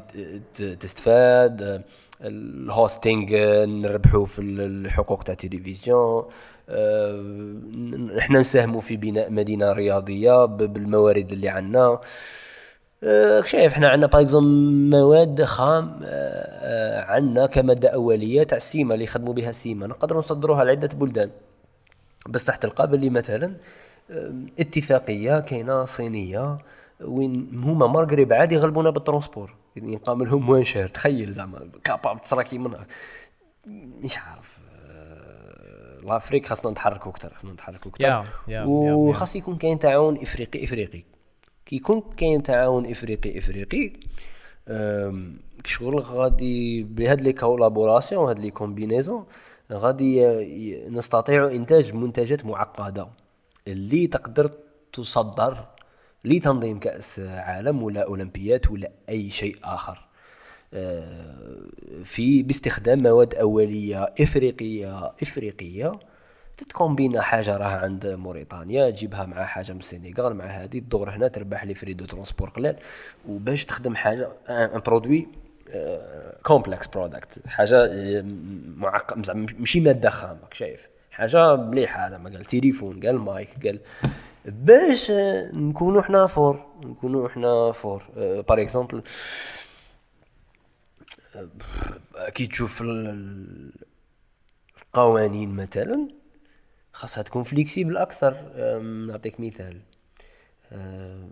[0.80, 1.82] تستفاد آه،
[2.20, 6.24] الهوستينغ آه، نربحوا في ال- الحقوق تاع التلفزيون
[6.68, 7.56] آه،
[8.18, 12.00] إحنا نساهموا في بناء مدينة رياضية بالموارد اللي عندنا.
[13.04, 14.40] آه، شايف إحنا عندنا باغ
[14.90, 16.00] مواد خام
[17.08, 21.30] عندنا كمادة أولية تاع السيما اللي يخدموا بها السيما نقدروا نصدروها لعدة بلدان.
[22.28, 23.54] بس تحت باللي مثلا
[24.58, 26.58] اتفاقية كاينة صينية
[27.00, 29.54] وين هما مارغري عادي يغلبونا بالترونسبور.
[29.76, 32.86] يعني ينقام لهم وين شهر تخيل زعما كاباب تصراكي منها.
[34.02, 38.04] مش عارف أه، لافريك خاصنا نتحركوا أكثر خاصنا نتحركوا أكثر
[38.48, 41.04] وخاص يكون كاين تعاون إفريقي إفريقي.
[41.66, 43.92] كي يكون كاين تعاون إفريقي إفريقي
[45.64, 49.24] شغل غادي بهاد لي كولابوراسيون هاد لي كومبينيزون
[49.72, 50.26] غادي
[50.90, 53.08] نستطيع إنتاج منتجات معقدة.
[53.68, 54.50] اللي تقدر
[54.92, 55.64] تصدر
[56.24, 60.06] لتنظيم كأس عالم ولا أولمبيات ولا أي شيء آخر.
[60.74, 61.60] آه،
[62.04, 66.00] في باستخدام مواد أولية إفريقية إفريقية
[66.58, 68.90] تتكومبينا حاجة راها عند موريتانيا.
[68.90, 72.76] تجيبها مع حاجة من السنغال مع هذه تدور هنا تربح les frais de transport قلال
[73.28, 75.28] وباش تخدم حاجة un produit
[76.42, 78.24] complexe product حاجة آه،
[78.76, 83.80] معقد ماشي مادة خام شايف؟ حاجة مليحه زعما قال تليفون قال مايك قال
[84.44, 85.10] باش
[85.52, 88.02] نكونوا حنا forts نكونوا حنا forts.
[88.48, 89.02] par exemple
[92.34, 93.72] كي تشوف ال- ال-
[94.82, 96.08] القوانين مثلا
[96.92, 98.36] خاصها تكون flexibles أكثر.
[98.54, 99.80] أم، نعطيك مثال.
[100.72, 101.30] أم،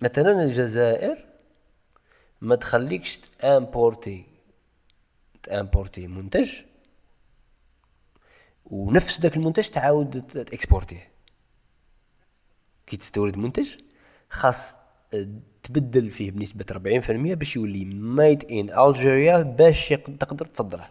[0.00, 1.16] مثلا الجزائر
[2.40, 4.24] ما تخليكش ت importer
[5.42, 6.52] ت importer منتج.
[8.74, 11.08] ونفس ذاك المنتج تعاود ت exporter ه.
[12.86, 13.68] كي تستورد منتج
[14.30, 14.76] خاص
[15.14, 15.28] آه،
[15.62, 19.88] تبدل فيه بنسبة 40% باش يولي made in Algeria باش
[20.20, 20.90] تقدر تصدره.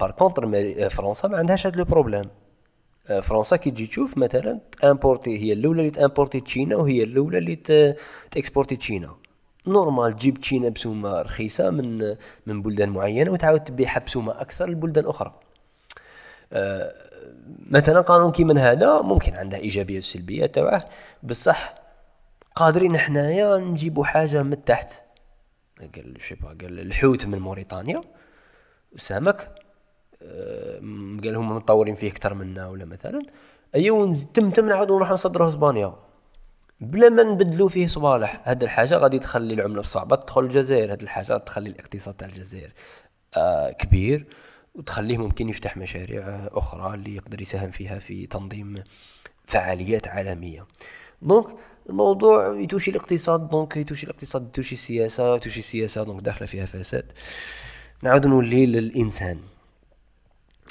[0.00, 2.30] par contre آه، فرنسا ما عندهاش هاد le problème.
[3.08, 7.02] آه، فرنسا كي تجي تشوف مثلا ت importer هي الأولى اللي ت importer تشينا وهي
[7.02, 7.56] الأولى اللي
[8.30, 9.16] ت exporter تشينا.
[9.66, 12.16] normal تجيب تشينا بسومة رخيصة من
[12.46, 15.47] من بلدان معينة وتعاود تبيعها بسومة أكثر لبلدان أخرى.
[17.70, 20.84] مثلا قانون كي من هذا ممكن عنده ايجابيات وسلبيات تبعه
[21.22, 21.74] بصح
[22.54, 24.92] قادرين حنايا نجيبوا حاجة من تحت.
[25.96, 28.00] قال شيبا قال الحوت من موريتانيا.
[28.94, 29.54] السمك
[30.22, 30.78] آه،
[31.24, 33.22] قال هم مطورين فيه أكثر منا ولا مثلا.
[33.74, 35.94] ايوا تم تم نعاودو نروحو نصدروه اسبانيا
[36.80, 38.42] بلا ما نبدلو فيه صوالح.
[38.44, 40.92] هاد الحاجة غادي تخلي العملة الصعبه تدخل الجزائر.
[40.92, 42.72] هاد الحاجة تخلي الاقتصاد تاع الجزائر
[43.36, 44.26] آه كبير.
[44.74, 48.84] وتخليه ممكن يفتح مشاريع أخرى اللي يقدر يساهم فيها في تنظيم
[49.46, 50.66] فعاليات عالمية.
[51.22, 51.46] donc
[51.88, 57.12] الموضوع يتوشي الاقتصاد donc يتوشي الاقتصاد يتوشي السياسة يتوشي السياسة donc داخلة فيها فساد.
[58.02, 59.40] نعاود نولي للإنسان.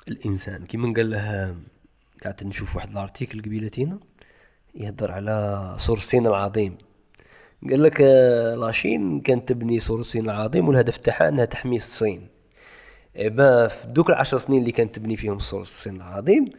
[0.07, 1.55] الإنسان كيما قال له
[2.25, 3.99] قعدت نشوف واحد ال article قبيلتينا
[4.75, 6.77] يهضر على سور الصين العظيم.
[7.69, 12.27] قال لك آه، la Chine كانت تبني سور الصين العظيم والهدف تاعها إنها تحمي الصين.
[13.18, 16.49] إبا في دوك العشر سنين اللي كانت تبني فيهم سور الصين العظيم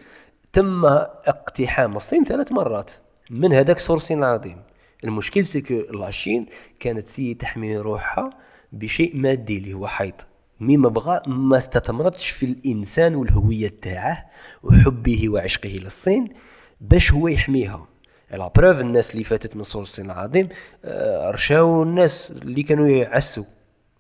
[0.53, 2.91] تم اقتحام الصين ثلاث مرات
[3.31, 4.63] من هذاك سور الصين العظيم.
[5.05, 6.47] المشكل c'est que la Chine
[6.81, 8.31] كانت سي تحمي روحها
[8.73, 10.27] بشيء مادي اللي هو حيط.
[10.61, 14.27] مي ما بغى ما استثمرتش في الإنسان والهوية تاعه
[14.63, 16.29] وحبه وعشقه للصين
[16.81, 17.87] باش هو يحميها.
[18.31, 20.49] لا بروف الناس اللي فاتت من سور الصين العظيم
[20.85, 23.45] آه، رشاو الناس اللي كانوا يعسوا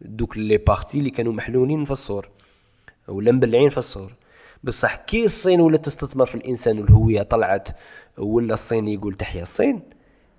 [0.00, 2.28] دوك لي بارتي اللي كانوا محلولين في السور
[3.08, 4.14] ولا مبلعين في السور
[4.64, 7.68] بصح كي الصين ولا تستثمر في الإنسان والهوية طلعت
[8.18, 9.82] ولا الصين يقول تحيا الصين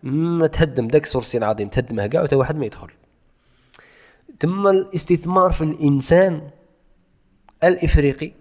[0.03, 2.89] ما تهدم داك سور الصين العظيم تهدمه كاع وتا واحد ما يدخل.
[4.39, 6.49] تم الاستثمار في الإنسان
[7.63, 8.31] الإفريقي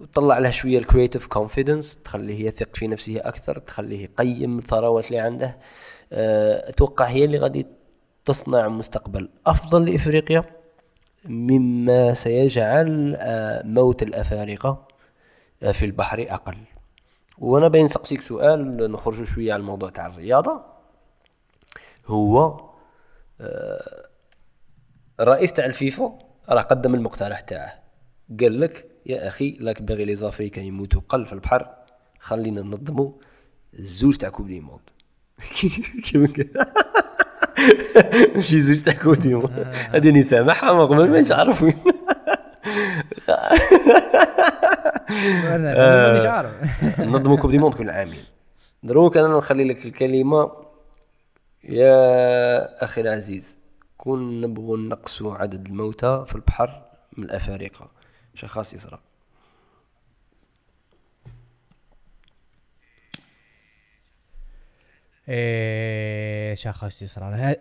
[0.00, 5.18] وتطلع له شوية ال creative confidence تخليه يثق في نفسه أكثر تخليه يقيم الثروات اللي
[5.18, 5.58] عنده.
[6.12, 7.66] أه، أتوقع هي اللي غادي
[8.24, 10.61] تصنع مستقبل أفضل لإفريقيا.
[11.24, 14.88] مما سيجعل أه، موت الأفارقة
[15.62, 16.56] أه، في البحر أقل.
[17.38, 20.62] وأنا بين نسقسيك سؤال نخرج شوية على الموضوع تاع الرياضة.
[22.06, 22.60] هو
[25.20, 26.18] الرئيس تاع الفيفا
[26.48, 27.82] راه قدم المقترح تاعه.
[28.40, 31.68] قال لك يا أخي لاك باغي لي زافريكان يموتوا قل في البحر
[32.18, 33.12] خلينا ننظموا
[33.78, 34.90] الزوج تاع كوب دي موند
[38.34, 41.76] ماشي زوج تاع كوب دي موند هادي سامحها ما قبل ما عارف وين
[45.46, 46.50] أنا مش عارف.
[47.00, 48.24] ننظموا كوب دي موند كل عامين
[48.82, 50.52] دروك أنا نخلي لك الكلمة.
[51.64, 53.58] يا أخي العزيز
[53.96, 56.82] كون نبغوا نقصوا عدد الموتى في البحر
[57.16, 57.90] من الأفارقة.
[58.34, 59.00] شخص يزرع.
[65.28, 67.56] إيه شخص يسرى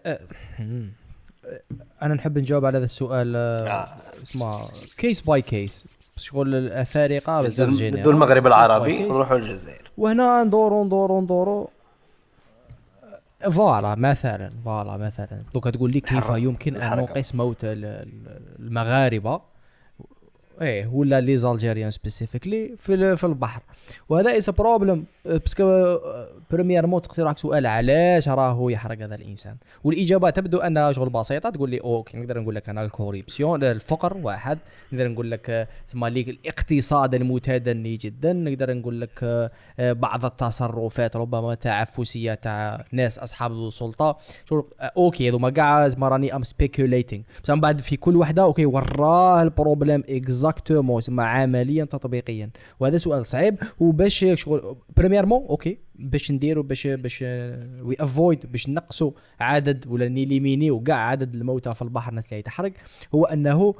[2.01, 3.95] أنا نحب نجاوب على هذا السؤال آه.
[4.23, 9.91] اسمه كيس باي كيس شغل الأفارقة بزاف ندو المغرب العربي نروحوا للجزائر.
[9.97, 11.69] وهنا ندورو ندورو ندورو.
[13.51, 15.41] فوالا مثلا فوالا مثلا.
[15.53, 19.41] دوكا تقول لي كيف يمكن أن نقيس موت المغاربة؟
[20.61, 23.61] إيه ولا لي زالجيريان سبيسيفيكلي في في البحر.
[24.09, 25.97] وهذا از بروبليم باسكو
[26.51, 29.55] بريميرمون تقصي روحك سؤال علاش راهو يحرق هذا الإنسان.
[29.83, 34.17] والإجابة تبدو أنها شغل بسيطة تقول لي okay نقدر نقول لك أنا ال corruption الفقر
[34.17, 34.59] واحد.
[34.93, 38.33] نقدر نقول لك تسمى لي الاقتصاد المتدني جدا.
[38.33, 39.19] نقدر نقول لك
[39.79, 44.17] آه، بعض التصرفات ربما تعفسية تاع ناس أصحاب السلطه
[44.49, 48.65] شغل آه، okay هذوما كاع راني I'm speculating بس من بعد في كل وحدة okay
[48.65, 50.03] وراه ال problème
[50.51, 52.49] exactement عمليا تطبيقيا
[52.79, 57.21] وهذا سؤال صعيب وباش شغل premièrement okay باش نديروا باش باش
[57.81, 62.71] وي افويد باش نقصوا عدد ولا نيليمينيو كاع عدد الموتى في البحر الناس اللي يتحرق
[63.15, 63.75] هو انه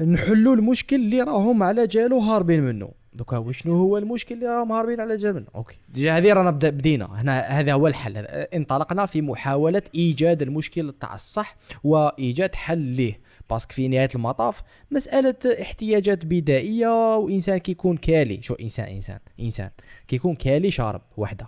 [0.00, 5.00] نحلوا المشكل اللي راهم على جالو هاربين منه دوكا وشنو هو المشكل اللي راهم هاربين
[5.00, 9.82] على جال منه أوكي ديجا هذه رانا بدينا هنا هذا هو الحل انطلقنا في محاوله
[9.94, 17.58] ايجاد المشكل تاع الصح وايجاد حل ليه باسكو في نهايه المطاف؟ مسألة احتياجات بدائية وإنسان
[17.58, 18.42] كيكون كالي.
[18.42, 19.70] شو إنسان إنسان إنسان.
[20.08, 21.46] كيكون كالي شارب وحده.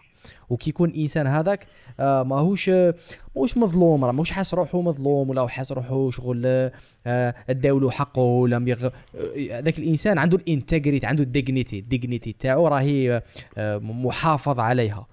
[0.51, 1.67] وكيكون إنسان هذاك
[2.01, 2.69] آه ماهوش
[3.37, 6.71] ماهوش مظلوم راه ماهوش حاس روحه مظلوم ولا حاس روحه شغل
[7.07, 8.57] آه اداولو حقه ولا.
[8.57, 13.23] آه، هذاك الإنسان عنده ال integrity عنده ال dignity ال dignity تاعو راهي
[13.59, 15.07] آه محافظ عليها.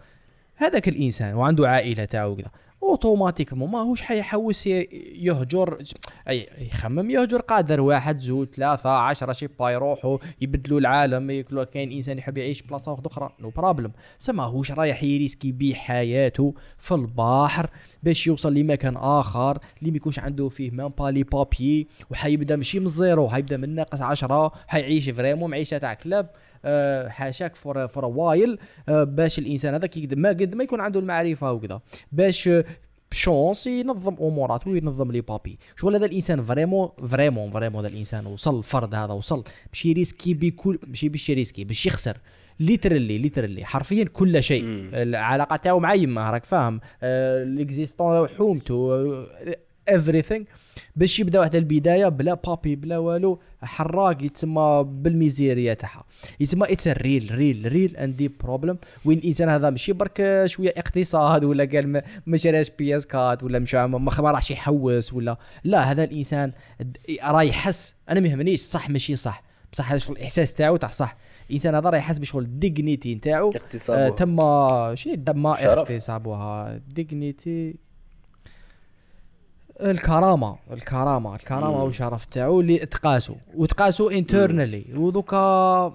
[0.56, 2.52] هذاك الإنسان وعنده عائلة تاعو كذا
[2.90, 5.78] automatiquement ماهوش حيحوس يهجر
[6.30, 12.18] أي يخمم يهجر قادر واحد زوج ثلاثة عشرة شيبا يروحوا يبدلوا العالم ياكلوا كاين إنسان
[12.18, 13.92] يحب يعيش بلاصة واحدة أخرى no problem
[14.34, 17.70] ماهوش رايح يريسكي بيه حياته في البحر
[18.04, 22.80] باش يوصل لمكان آخر اللي ما يكونش عنده فيه même pas les papiers وحيبدأ ماشي
[22.80, 26.30] من ال zéro حيبدأ من ناقص 10 حيعيش vraiment معيشة تاع كلاب.
[27.08, 28.58] حاشاك for for while
[28.88, 31.82] باش الإنسان هذاك ما قد ما يكون عنده المعرفة وكذا.
[32.12, 32.50] باش
[33.12, 35.60] بشونس ينظم أموراته وينظم les papiers.
[35.76, 38.26] شغل هذا الإنسان vraiment vraiment vraiment هذا الإنسان.
[38.26, 39.44] وصل الفرد هذا وصل.
[39.72, 42.18] باش يريسكي بكل ماشي باش يريسكي باش يخسر.
[42.60, 44.64] ليترلي ليترلي حرفيا كل شيء.
[44.94, 46.80] العلاقة تاعو مع يمه راك فاهم.
[47.04, 49.26] آه، ليكزيستون حومته.
[49.92, 50.44] everything.
[50.96, 56.04] باش يبدا واحد البداية بلا بابي بلا والو حراق يتسمى بالميزيريا تاعها.
[56.40, 61.66] يتسمى اتس ريل ريل ريل عندي بروبليم وين الإنسان هذا ماشي برك شوية اقتصاد ولا
[61.74, 61.88] قال
[62.26, 65.38] ما- شراش بي إس كات ولا مش ما راحش يحوس ولا.
[65.64, 66.52] لا هذا الإنسان
[67.24, 67.94] راه يحس.
[68.10, 69.44] أنا ما يهمنيش صح ماشي صح.
[69.72, 71.18] بصح هذا شغل الإحساس تاعو تاع صح.
[71.50, 73.50] الإنسان هذا راه يحس بشغل ال dignity نتاعو.
[73.50, 75.48] آه تم شنو تم.
[75.48, 77.76] اغتصابها dignity.
[79.82, 81.84] الكرامة الكرامة الكرامة.
[81.84, 85.86] والشرف تاعو اللي تقاسوا وتقاسوا internally ودوكا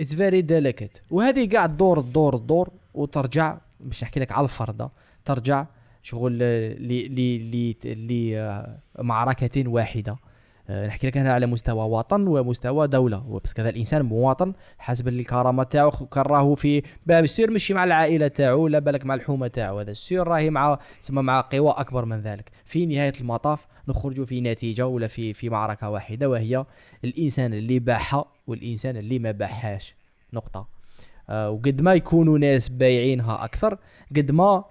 [0.00, 4.90] it's very delicate وهذه قاع تدور تدور تدور وترجع باش نحكي لك على الفرضه
[5.24, 5.66] ترجع
[6.02, 10.16] شغل لي لي لي لي آه، معركة واحدة.
[10.70, 13.40] نحكي لك هنا على مستوى وطن ومستوى دولة.
[13.44, 17.50] بس كذا الإنسان مواطن حسب الكرامة تاعو خ- كان راهو في باب السير.
[17.50, 19.78] ماشي مع العائلة تاعو لا بالك مع الحومة تاعو.
[19.80, 22.50] هذا السير راهي مع تسمى مع قوى أكبر من ذلك.
[22.64, 26.64] في نهاية المطاف نخرجوا في نتيجة ولا في في معركة واحدة وهي
[27.04, 29.94] الإنسان اللي باعها والإنسان اللي ما باعهاش
[30.32, 30.68] نقطة.
[31.30, 33.78] آه وقد ما يكونوا ناس بايعينها أكثر
[34.16, 34.64] قد ما آه،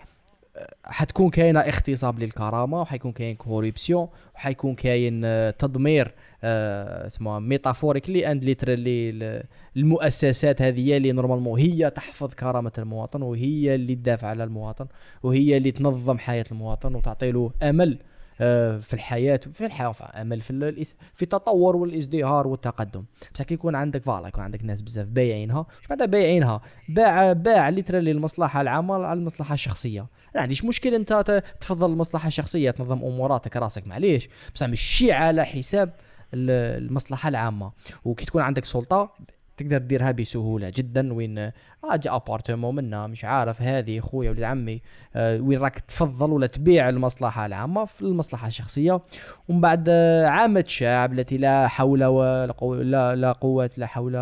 [0.84, 8.43] حتكون كاينة اغتصاب للكرامة وحيكون كاين corruption وحيكون كاين آه، تدمير آه، اسمها metaphorically and
[8.43, 9.43] literally
[9.78, 14.88] المؤسسات هذه اللي normalement هي تحفظ كرامة المواطن وهي اللي تدافع على المواطن
[15.24, 17.99] وهي اللي تنظم حياة المواطن وتعطي له أمل
[18.38, 23.03] في الحياة في الحياة enfin امل في في التطور والإزدهار والتقدم.
[23.33, 27.69] بصح كي يكون عندك voilà يكون عندك ناس بزاف بايعينها مش معناتها بايعينها؟ باع باع
[27.69, 30.05] en littéral المصلحه العامة على المصلحة الشخصية.
[30.36, 34.29] ما عنديش مشكل أنت تفضل المصلحة الشخصية تنظم أموراتك راسك معليش.
[34.55, 35.93] بصح ماشي على حساب
[36.33, 37.71] ال- المصلحة العامة.
[38.05, 39.13] وكي تكون عندك سلطة
[39.58, 41.14] تقدر ديرها بسهولة جدا.
[41.14, 41.36] وين
[41.95, 44.82] جا appartement منا مش عارف هذه خويا ولد عمي
[45.16, 49.01] آه وين راك تفضل ولا تبيع المصلحة؟ العامه في المصلحة الشخصية.
[49.49, 54.14] ومن بعد آه، عامه الشعب التي لا حول ولا قوة لا, لا قوة لا حول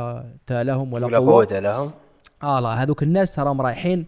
[0.52, 1.46] لهم ولا, ولا قوة.
[1.46, 1.92] قوة لهم.
[2.44, 4.06] آه لا هذوك الناس راهم رايحين.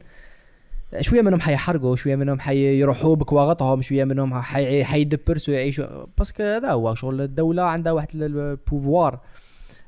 [1.02, 6.06] شوية منهم حيحرقوا شوية منهم حيروحوا بكواغطهم شوية منهم حي- حيدبرسوا يعيشوا.
[6.18, 9.20] parce que هذا هو شغل الدولة عندها واحد ال pouvoir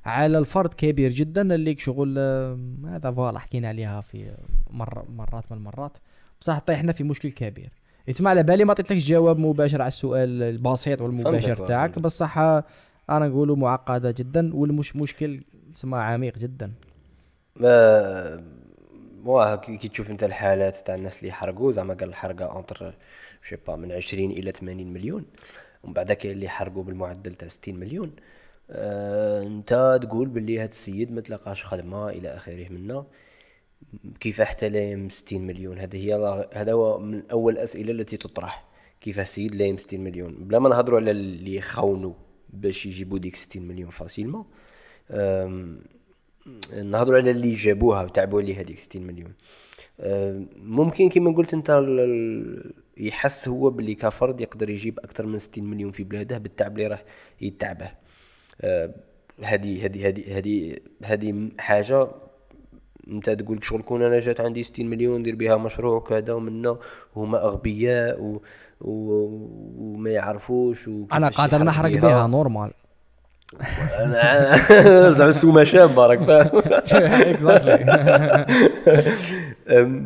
[0.08, 4.32] على الفرد كبير جدا اللي شغل آه، هذا voilà حكينا عليها في
[4.70, 5.97] مر مرات من المرات.
[6.41, 7.70] بصح طيحنا في مشكل كبير.
[8.10, 11.99] اسمع على بالي ما عطيتلكش جواب مباشر على السؤال البسيط والمباشر تاعك.
[11.99, 12.64] بصح آه،
[13.10, 15.41] أنا نقوله معقدة جدا والمش مشكل
[15.74, 16.72] سما عميق جدا.
[17.55, 18.43] ما
[19.26, 22.93] واه كي تشوف أنت الحالات تاع الناس اللي حرقوا زعما قال الحرقة انتر
[23.41, 25.26] شي با من 20 إلى 80 مليون.
[25.84, 28.08] ومن بعد كاين اللي حرقوا بالمعدل تاع 60 مليون.
[28.08, 28.37] آه
[28.70, 33.05] انت تقول باللي هاد السيد ما تلقاش خدمة إلى آخره منا.
[34.20, 38.68] كيف حتى لايم 60 مليون؟ هذه هي هذا هو من أول الأسئلة التي تطرح.
[39.01, 42.13] كيف السيد لايم 60 مليون؟ بلا ما نهضروا على اللي يخونوا
[42.49, 44.45] باش يجيبوا ديك 60 مليون facilement
[46.84, 49.34] نهضروا على اللي جابوها وتعبوا عليه هذيك 60 مليون.
[49.99, 51.86] أه، ممكن كما قلت انت
[52.97, 56.99] يحس هو باللي كفرد يقدر يجيب أكثر من 60 مليون في بلاده بالتعب اللي راه
[57.41, 57.91] يتعبه.
[59.43, 62.08] هذه هذه هذه هذه هذه حاجة.
[63.12, 66.78] انت تقول شغل كون أنا جات عندي 60 مليون ندير بها مشروع وكذا ومنا
[67.16, 68.41] وهما أغبياء و...
[68.82, 68.91] و...
[69.78, 72.28] وما يعرفوش أنا قادر نحرق بها.
[72.28, 72.72] normal
[73.99, 76.62] أنا زعما سومة شابة راك فاهم.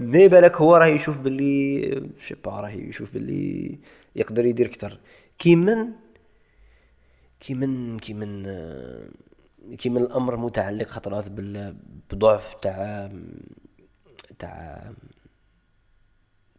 [0.12, 3.80] mais بالك هو راه يشوف باللي je sais pas راه يشوف باللي
[4.16, 5.00] يقدر يدير أكثر.
[5.40, 5.88] كي من
[7.42, 8.44] كي من كي من
[9.78, 11.76] كي من الأمر متعلق خطرات بال-
[12.12, 13.12] بضعف تاع
[14.40, 14.92] تاع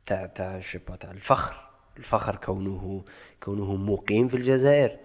[0.06, 1.68] تاع تاع je sais pas تاع الفخر.
[1.96, 3.04] الفخر كونه
[3.42, 4.98] كونه مقيم في الجزائر.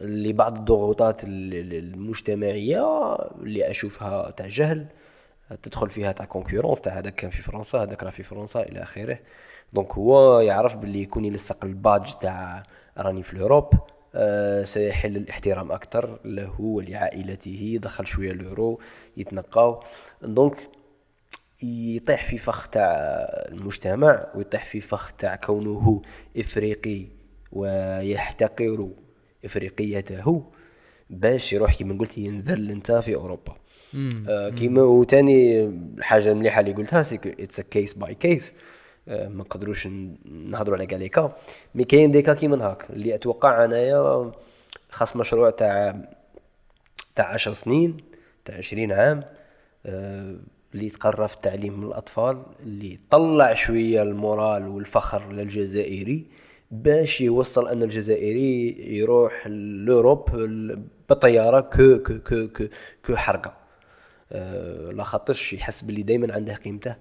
[0.00, 4.86] لبعض الضغوطات ال- ال- المجتمعية اللي أشوفها تاع جهل
[5.62, 9.18] تدخل فيها تاع concurrence تاع هذاك كان في فرنسا هذاك راه في فرنسا إلى آخره.
[9.72, 12.62] donc هو يعرف باللي يكون يلصق ال badge تاع
[12.98, 13.70] راني في ال Europe.
[14.64, 18.80] سيحل الاحترام أكثر له ولعائلته يدخل شوية اليورو
[19.16, 19.82] يتنقاو.
[20.22, 20.56] donc
[21.62, 22.92] يطيح في فخ تاع
[23.48, 26.02] المجتمع ويطيح في فخ تاع كونه
[26.38, 27.06] إفريقي
[27.52, 28.88] ويحتقر
[29.44, 30.44] إفريقيته
[31.10, 33.56] باش يروح كيما قلت ينذل أنت في أوروبا.
[34.28, 35.64] آه كيما وتاني
[35.98, 38.54] الحاجة المليحه اللي قلتها c'est case by case
[39.06, 39.88] ما نقدروش
[40.26, 41.36] نهضروا على كاع les cas.
[41.74, 44.32] mais كاين des cas كيما هاك اللي أتوقع أنايا
[44.90, 46.08] خاص مشروع تاع
[47.14, 47.96] تاع عشر سنين
[48.44, 49.24] تاع عشرين عام
[49.86, 50.36] آه،
[50.74, 56.26] اللي يتقرى في التعليم من الأطفال اللي يطلع شوية ال moral والفخر للجزائري
[56.70, 60.30] باش يوصل أن الجزائري يروح l'Europe
[61.08, 62.68] بالطياره كو كو كو
[63.06, 63.56] كو, حرقة.
[64.32, 66.96] أه لا خاطرش يحس باللي دائما عنده قيمته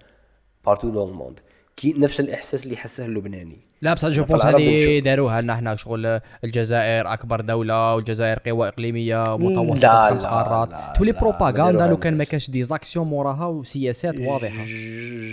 [0.65, 1.39] partout dans le monde
[1.77, 3.57] كي نفس الإحساس اللي يحسه اللبناني.
[3.81, 9.23] لا بصح je pense هذه داروها لنا إحنا شغل الجزائر أكبر دولة والجزائر قوه إقليمية
[9.27, 10.97] متوسطة خمس قارات.
[10.97, 14.65] تولي propagande لو كان ما كانش des actions موراها وسياسات واضحة.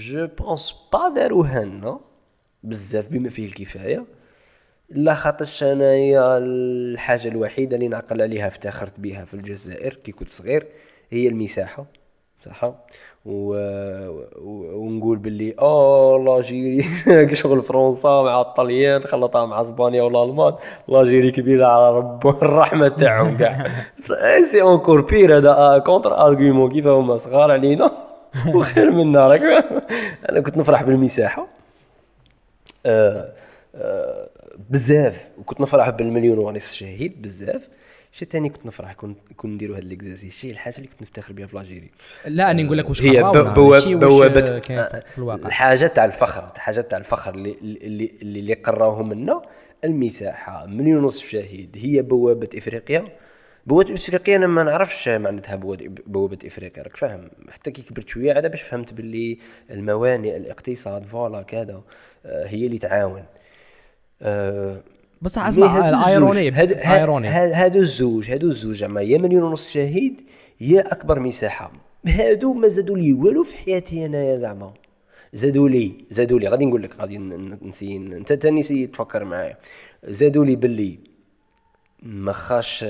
[0.00, 2.00] je pense pas داروها لنا.
[2.62, 4.06] بزاف بما فيه الكفاية.
[4.88, 10.66] لا خاطرش انايا الحاجة الوحيدة اللي نعقل عليها افتخرت بها في الجزائر كي كنت صغير
[11.10, 11.86] هي المساحة.
[12.40, 12.72] صح؟
[13.26, 13.54] و...
[14.74, 16.82] ونقول باللي آه l'Algérie
[17.42, 20.54] شغل فرنسا مع الطليان خلطها مع إسبانيا والالمان
[20.88, 23.66] l'Algérie كبيرة على رب الرحمة تاعهم كاع
[24.42, 27.90] c'est encore pire هذا contre-argument كيف هما صغار علينا؟
[28.54, 29.42] وخير منا راك.
[30.30, 31.46] أنا كنت نفرح بالمساحة.
[32.86, 33.32] آه
[33.74, 34.28] آه
[34.70, 35.30] بزاف.
[35.38, 37.68] وكنت نفرح بالمليون ونص شهيد بزاف.
[38.12, 41.46] شي ثاني كنت نفرح كون كون نديروا هاد ليكزارسيس شي الحاجة اللي كنت نفتخر بها
[41.46, 41.90] في لاجيري
[42.26, 44.60] لا اني نقول لك واش هي بوابه
[45.18, 45.46] الواقع.
[45.46, 49.42] الحاجة تاع الفخر الحاجة تاع الفخر اللي اللي اللي, اللي قراوهم منا
[49.84, 53.04] المساحة مليون ونصف شهيد هي بوابة إفريقيا.
[53.66, 55.56] بوابة إفريقيا أنا ما نعرفش معناتها
[56.06, 57.30] بوابة إفريقيا راك فاهم.
[57.50, 59.38] حتى كي كبرت شوية عاد باش فهمت باللي
[59.70, 61.82] الموانئ الاقتصاد voilà كذا
[62.26, 63.24] آه، هي اللي تعاون.
[64.22, 64.82] أه
[65.22, 66.60] بس اسمع ال ironie
[66.92, 70.20] ironie هادو الزوج هادو الزوج زعما يا مليون ونص شهيد
[70.60, 71.72] يا أكبر مساحة.
[72.06, 74.74] هادو ما زادوا لي والو في حياتي أنايا زعما.
[75.32, 76.48] زادوا لي زادوا لي.
[76.48, 79.58] غادي نقول لك غادي n'essaie انت تاني essaie تفكر معايا.
[80.04, 80.98] زادوا لي باللي
[82.02, 82.84] ما خاش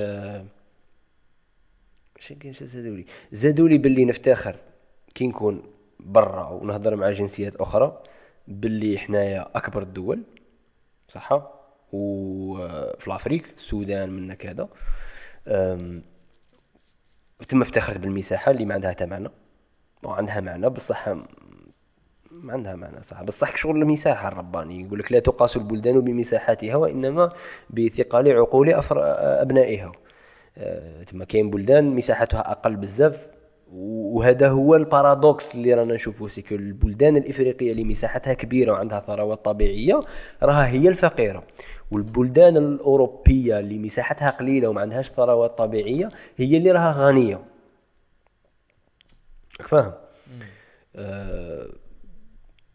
[2.17, 3.05] اش زادوا لي.
[3.31, 4.55] زادوا لي باللي نفتخر
[5.15, 5.63] كي نكون
[5.99, 8.03] برا ونهضر مع جنسيات أخرى
[8.47, 10.23] باللي حنايا أكبر الدول.
[11.07, 11.60] صح
[11.91, 14.69] وفي l'Afrique السودان منا كذا
[17.41, 19.29] وتم افتخرت بالمساحة اللي ما عندها معنى.
[20.03, 21.09] وعندها معنى بصح
[22.31, 23.23] ما عندها معنى صح.
[23.23, 27.31] بصح شغل المساحة الرباني يقول لك لا تقاس البلدان بمساحاتها وإنما
[27.69, 29.91] بثقال عقول أبنائها.
[30.57, 33.27] أه تما كاين بلدان مساحتها أقل بزاف.
[33.73, 36.29] وهذا هو ال paradoxe اللي رانا نشوفوه.
[36.29, 40.01] c'est que البلدان الإفريقية اللي مساحتها كبيرة وعندها ثروات طبيعية
[40.43, 41.43] راها هي الفقيرة.
[41.91, 47.45] والبلدان الأوروبية اللي مساحتها قليلة وما عندهاش ثروات طبيعية هي اللي راها غنية.
[49.59, 49.93] فاهم؟
[50.95, 51.67] آه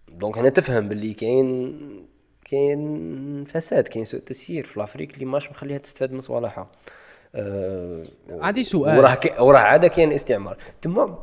[0.09, 2.07] donc هنا تفهم باللي كاين
[2.45, 6.71] كاين فساد كاين سوء تسيير في l'Afrique اللي ماش مخليها تستفاد من صوالحها.
[7.37, 8.99] آه عندي سؤال.
[8.99, 10.57] وراه وراه عاد كاين استعمار.
[10.81, 11.19] تما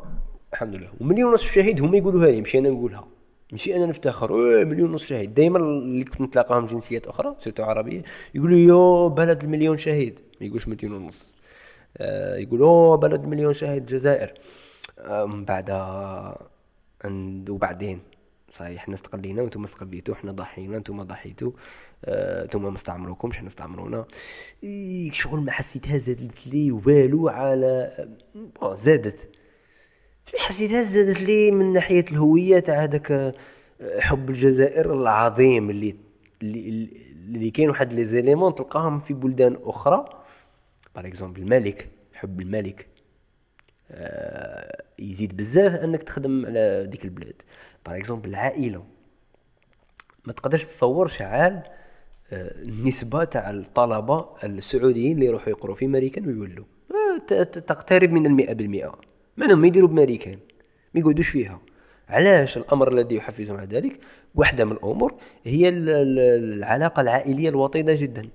[0.54, 3.08] الحمد لله ومليون ونصف شهيد هما يقولوها لي مش أنا نقولها.
[3.52, 4.34] ماشي أنا نفتخر
[4.66, 5.34] مليون ونصف شهيد.
[5.34, 8.04] دائما اللي كنت نتلاقاهم جنسيات أخرى surtout عربية
[8.36, 10.20] يقولوا يو بلد المليون شهيد.
[10.42, 11.34] ما يقولش مليون ونص.
[11.98, 14.34] آه يقولوا بلد مليون شهيد الجزائر
[15.00, 15.72] آه من بعد
[17.06, 18.00] عند وبعدين؟
[18.54, 21.52] صحيح إحنا استقلينا وأنتم استقليتوا إحنا ضحينا أنتم ضحيتوا
[22.06, 24.06] أنتم آه ما استعمروكمش إحنا استعمرونا.
[25.12, 27.92] شغل ما حسيتها زادت لي والو على
[28.76, 29.30] زادت.
[30.38, 33.34] حسيتها زادت لي من ناحية الهوية تاع هذاك آه،
[34.00, 35.96] حب الجزائر العظيم اللي
[36.44, 40.06] اللي, كاين واحد لي زيليمون تلقاهم في بلدان أخرى.
[40.96, 42.88] par exemple الملك حب الملك.
[45.00, 47.42] يزيد بزاف انك تخدم على ديك البلاد.
[47.86, 48.84] par exemple العائلة.
[50.26, 51.64] ما تقدرش تصور شعال
[52.32, 56.66] آه النسبة تاع الطلبة السعوديين اللي يروحوا يقروا في امريكان ويولوا.
[56.92, 58.96] آه تقترب من المئة بالمئة.
[59.38, 60.40] مع انهم ما يديروا بماريكان
[60.94, 61.62] ما يقعدوش فيها.
[62.10, 64.00] علاش الأمر الذي يحفزهم على ذلك؟
[64.36, 68.30] واحدة من الأمور هي العلاقة العائلية الوطيدة جدا.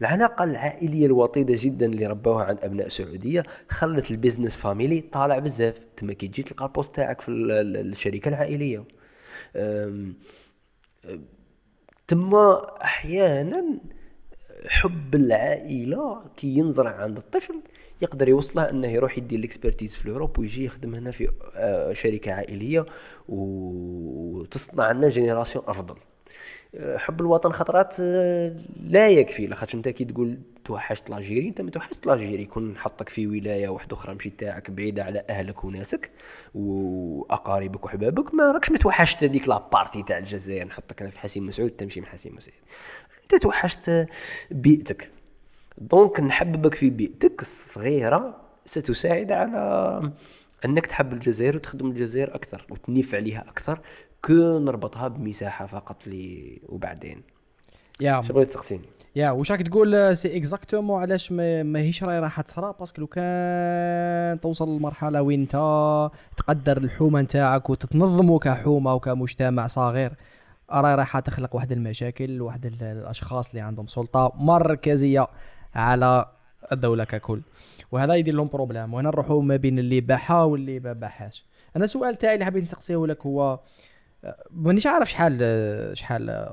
[0.00, 5.80] العلاقة العائلية الوطيدة جدا اللي ربوها عند أبناء السعوديه خلت ال business family طالع بزاف.
[5.96, 8.84] تما كي تجي تلقى ال poste تاعك في الشركة العائلية.
[12.08, 13.64] تما أحيانا
[14.68, 17.62] حب العائلة كي ينزرع عند الطفل
[18.02, 22.86] يقدر يوصله إنه يروح يدي l'expertise في Europe ويجي يخدم هنا في آه، شركة عائلية
[23.28, 25.96] وتصنع لنا génération أفضل.
[26.96, 29.46] حب الوطن خطرات آه، لا يكفي.
[29.46, 33.96] لاخاطش انت كي تقول توحشت l'Algérie انت ما توحشت l'Algérie يكون نحطك في ولاية واحدة
[33.96, 36.10] أخرى مشي تاعك بعيدة على أهلك وناسك
[36.54, 40.66] وأقاربك وحبابك ما راكش متوحشت هذيك la partie تاع الجزائر.
[40.66, 42.58] نحطك أنا في حاسي مسعود تمشي من حاسي مسعود.
[43.22, 44.06] انت توحشت
[44.50, 45.10] بيئتك.
[45.78, 50.12] donc نحببك في بيئتك الصغيرة ستساعد على
[50.64, 53.80] أنك تحب الجزائر وتخدم الجزائر أكثر وتنيف عليها أكثر
[54.24, 57.22] كو نربطها بمساحة فقط لي وبعدين.
[58.00, 58.84] يا اش بغيت تسقسيني؟
[59.16, 63.06] يا واش راك تقول c'est exactement علاش ما- ماهيش راهي راح تصرا parce que لو
[63.06, 65.52] كان توصل لمرحله وين انت
[66.36, 70.12] تقدر الحومة نتاعك وتتنظموا كحومة وكمجتمع صغير
[70.70, 75.26] راهي راح تخلق واحد المشاكل واحد ال- الأشخاص اللي عندهم سلطة مركزية
[75.74, 76.26] على
[76.72, 77.40] الدولة ككل.
[77.92, 78.94] وهذا يدير لهم problème.
[78.94, 81.44] وهنا نروحوا ما بين اللي باحها واللي ما باحاش
[81.76, 83.60] أنا السؤال تاعي اللي حابين نسقسيه لك هو
[84.50, 85.40] مانيش عارف شحال
[85.98, 86.48] شحال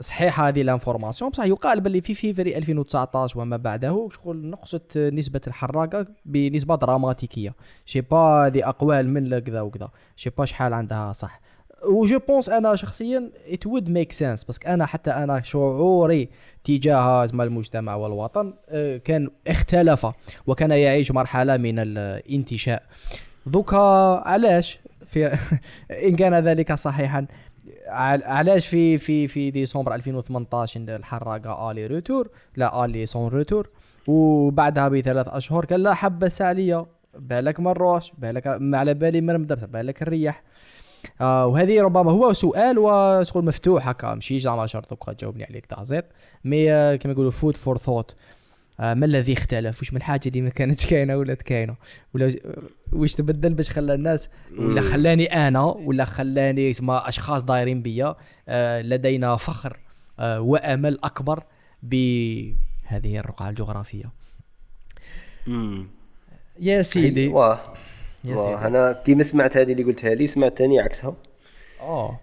[0.00, 1.30] صحيحه هذه l'information.
[1.30, 7.54] بصح يقال باللي في فيفري 2019 وما بعده شغل نقصت نسبة الحراقة بنسبة دراماتيكية.
[7.84, 9.88] je sais pas هذه أقوال من كذا وكذا.
[10.16, 11.40] je sais pas شحال عندها صح.
[11.84, 16.28] و je pense أنا شخصيا it would make sense بس أنا حتى أنا شعوري
[16.64, 20.06] تجاه زعما المجتمع والوطن آه، كان اختلف
[20.46, 22.82] وكان يعيش مرحلة من الانتشاء.
[23.46, 23.78] دوكا
[24.24, 24.78] علاش؟
[25.08, 25.38] في
[26.08, 27.26] إن كان ذلك صحيحا.
[27.86, 33.68] عل- علاش في في في ديسمبر 2018 الحراقة آلي روتور لا آلي سون روتور
[34.06, 36.86] وبعدها بثلاث أشهر قال لا حبة سعلية.
[37.18, 40.42] بالك ما نروحش بالك ما على بالي ما نبدأ بالك نريح.
[41.20, 44.14] آه وهذه ربما هو سؤال وشغل مفتوح هكا.
[44.14, 46.04] ماشي زعما شرط تجاوبني عليك تعزيط
[46.44, 48.16] mais آه، كما يقولوا food for thought
[48.80, 51.76] ما الذي اختلف؟ وش من الحاجة اللي ما كانتش كاينة ولات كاينة؟
[52.14, 52.34] ولا
[52.92, 54.28] واش تبدل باش خلى الناس
[54.58, 58.16] ولا خلاني أنا ولا خلاني اسمها أشخاص دايرين بيا
[58.48, 59.78] آه لدينا فخر
[60.20, 61.44] آه وأمل أكبر
[61.82, 64.10] بهذه الرقعة الجغرافية.
[66.60, 67.28] يا سيدي.
[67.28, 67.74] واه.
[68.24, 68.44] يا واه.
[68.44, 68.66] سيدي.
[68.66, 71.14] أنا كيما سمعت هذه اللي قلتها لي سمعت ثاني عكسها.
[71.80, 72.20] آه.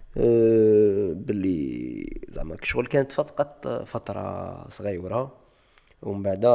[1.14, 5.45] باللي زعما شغل كانت فقط فترة صغيرة.
[6.02, 6.46] ومن بعد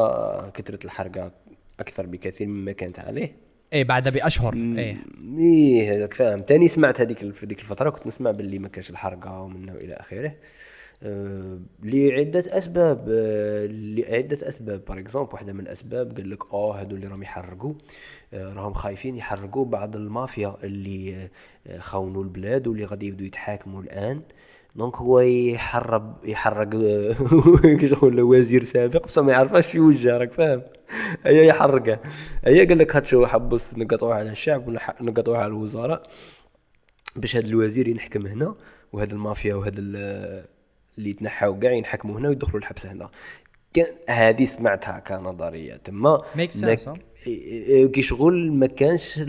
[0.54, 1.32] كثرت الحرقة
[1.80, 3.36] أكثر بكثير مما كانت عليه.
[3.74, 4.54] إيه بعد بأشهر.
[4.54, 4.98] إيه.
[5.38, 9.42] إيه هذاك فاهم تاني سمعت هذيك في ديك الفترة كنت نسمع باللي ما كانش الحرقة
[9.42, 10.36] ومنه إلى آخره.
[11.04, 13.06] أه لعدة أسباب.
[13.10, 14.86] أه لعدة أسباب.
[14.86, 17.74] par exemple واحدة من الأسباب قال لك آه هادو اللي راهم يحرقوا
[18.34, 21.30] أه راهم خايفين يحرقوا بعض المافيا اللي
[21.68, 24.22] أه خونوا البلاد واللي غادي يبدوا يتحاكموا الآن.
[24.76, 26.70] دونك هو يحرب يحرق
[27.94, 29.08] شغل وزير سابق.
[29.08, 30.62] بصح ما يعرفش يوجه راك فاهم.
[31.26, 32.00] هيا يحرقه
[32.46, 34.70] هيا قال لك هاتشو حبس نقطعوه على الشعب
[35.02, 36.08] نقطعوه على الوزراء
[37.16, 38.56] باش هذا الوزير ينحكم هنا
[38.94, 40.46] وهذا المافيا وهذا ال-
[40.98, 43.10] اللي تنحاو كاع ينحكموا هنا ويدخلوا الحبس هنا.
[43.74, 45.76] كان هذه سمعتها كنظرية.
[45.76, 46.22] تما
[47.94, 49.20] كي شغل ما كانش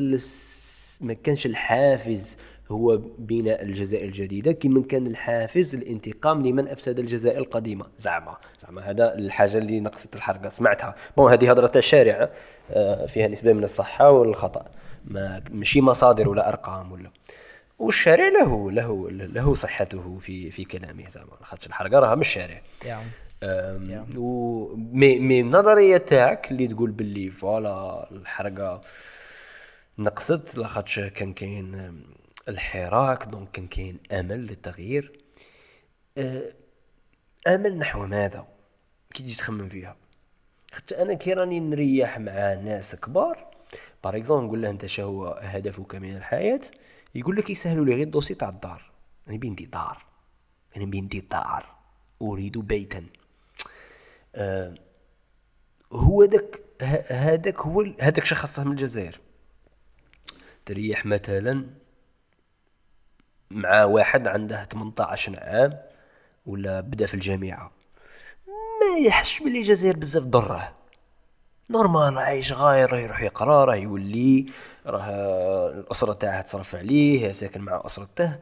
[1.00, 2.38] ما كانش الحافز
[2.72, 7.86] هو بناء الجزائر الجديدة كما كان الحافز الانتقام لمن أفسد الجزائر القديمة.
[7.98, 10.94] زعما زعما هذا الحاجة اللي نقصت الحرقة سمعتها.
[11.16, 12.30] بون هذه هضرة تاع الشارع
[12.70, 14.64] آه، فيها نسبة من الصحة والخطأ.
[15.04, 17.10] ما ماشي مصادر ولا أرقام ولا.
[17.78, 21.36] والشارع له له له صحته في في كلامه زعما.
[21.40, 22.62] خاطر الحرقة راها من الشارع.
[24.16, 28.80] و مي مي النظريه تاعك اللي تقول باللي voilà الحرقة
[29.98, 32.02] نقصت لاخاطش كان كاين
[32.48, 35.20] الحراك donc كان كاين أمل للتغيير.
[36.18, 36.54] أه،
[37.48, 38.46] أمل نحو ماذا؟
[39.14, 39.96] كي تجي تخمم فيها.
[40.72, 43.50] حتى أنا كي راني نريح مع ناس كبار
[44.04, 46.60] par exemple نقول له أنت شنو هو هدفك من الحياة؟
[47.14, 48.90] يقول لك يسهلوا لي غير ال dossier تاع الدار.
[49.28, 50.04] أنا بيندي دار
[50.76, 51.76] أنا بيندي دار
[52.22, 53.06] أريد بيتا.
[54.34, 54.74] آه
[55.92, 56.60] هو داك
[57.08, 59.20] هذاك هو هذاك شخصه من الجزائر.
[60.66, 61.81] تريح مثلا
[63.54, 65.78] مع واحد عنده 18 عام
[66.46, 67.70] ولا بدا في الجامعة.
[68.46, 70.72] ما يحسش بلي الجزائر بزاف ضرة.
[71.70, 74.46] نورمال عايش غاير راه يروح يقرا راه يولي
[74.86, 78.38] راه الأسرة تاعه تصرف عليه ساكن مع اسرته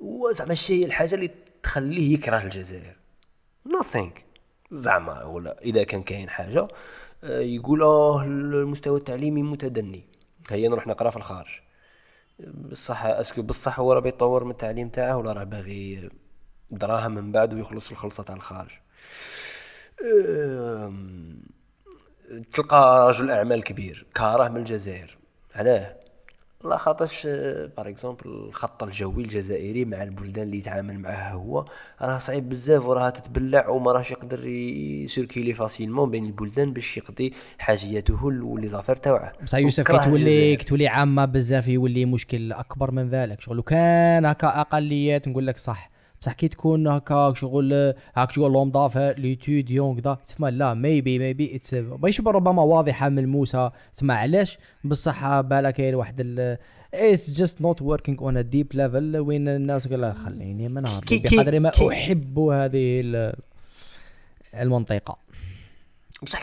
[0.00, 1.30] وزعما الشيء الحاجة اللي
[1.62, 2.96] تخليه يكره الجزائر.
[3.68, 4.20] Nothing.
[4.70, 6.68] زعما ولا إذا كان كاين حاجة
[7.24, 10.04] آه، يقول آه المستوى التعليمي متدني.
[10.50, 11.60] هيا نروح نقرأ في الخارج.
[12.46, 16.10] بصح اسكو بصح هو راه بيطور من التعليم تاعه ولا راه باغي
[16.70, 18.70] دراهم من بعد ويخلص الخلصة تاع الخارج.
[22.54, 25.18] تلقى رجل أعمال كبير كاره من الجزائر.
[25.54, 26.01] علاه.
[26.64, 27.26] لا خاطرش
[27.76, 31.64] par exemple الخط الجوي الجزائري مع البلدان اللي يتعامل معها هو
[32.02, 37.32] راه صعيب بزاف وراه تتبلع وما راهش يقدر ي circuler facilement بين البلدان باش يقضي
[37.58, 40.58] حاجياته و les affaires تاعه بصح يوسف وكره كي تولي الجزائر.
[40.58, 45.58] كي تولي عامة بزاف يولي مشكل أكبر من ذلك شغل كان هكا أقليات نقول لك
[45.58, 45.91] صح
[46.22, 51.18] بصح كي تكون هكا شغل هاك شغل لهم ضافه les étudiants كذا تسمى لا maybe
[51.18, 56.58] maybe it's ماهيش ربما واضحة ملموسه تسمى علاش؟ بصح بالا كاين واحد ال
[56.94, 60.68] it's just not working on a deep level وين الناس قال خليني
[61.00, 63.34] كي- كي- بقدر ما كي- أحب هذه ال-
[64.54, 65.16] المنطقة.
[66.22, 66.42] بصح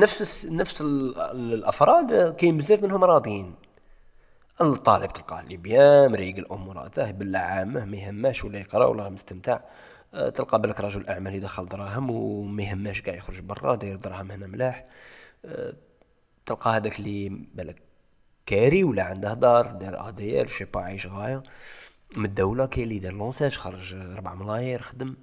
[0.00, 1.14] نفس الس- نفس ال-
[1.54, 3.54] الأفراد كاين بزاف منهم راضيين.
[4.62, 9.60] الطالب تلقاه اللي بيان مريقل اموراته بلا عامه ما يهماش ولا يقرأ ولا مستمتع.
[10.14, 14.46] أه، تلقى بالك رجل أعمال يدخل دراهم وما يهماش كاع يخرج برا داير دراهم هنا
[14.46, 14.84] ملاح.
[15.44, 15.74] أه،
[16.46, 17.82] تلقى هذاك اللي بالك
[18.46, 21.42] كاري ولا عنده دار دار ادير شي با عايش غاية.
[22.16, 25.16] من الدولة كاين اللي دار L'ANSEJ خرج 4 ملاير خدم.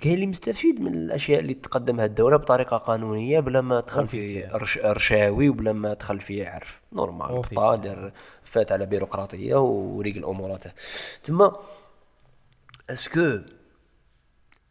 [0.00, 4.18] كاين اللي مستفيد من الأشياء اللي تقدمها الدولة بطريقة قانونية بلا ما دخل في.
[4.54, 7.30] رش رشاوي وبلا ما دخل في يعرف normal
[7.76, 10.70] دار فات على بيروقراطية وريقل اموراته
[11.22, 11.56] تما
[12.90, 13.44] est-ce que ال-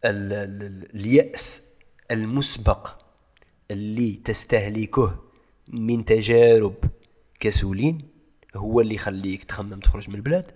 [0.05, 1.73] ال- ال- اليأس
[2.11, 2.95] المسبق
[3.71, 5.23] اللي تستهلكه
[5.67, 6.75] من تجارب
[7.39, 8.07] كسولين
[8.55, 10.51] هو اللي يخليك تخمم تخرج من البلاد؟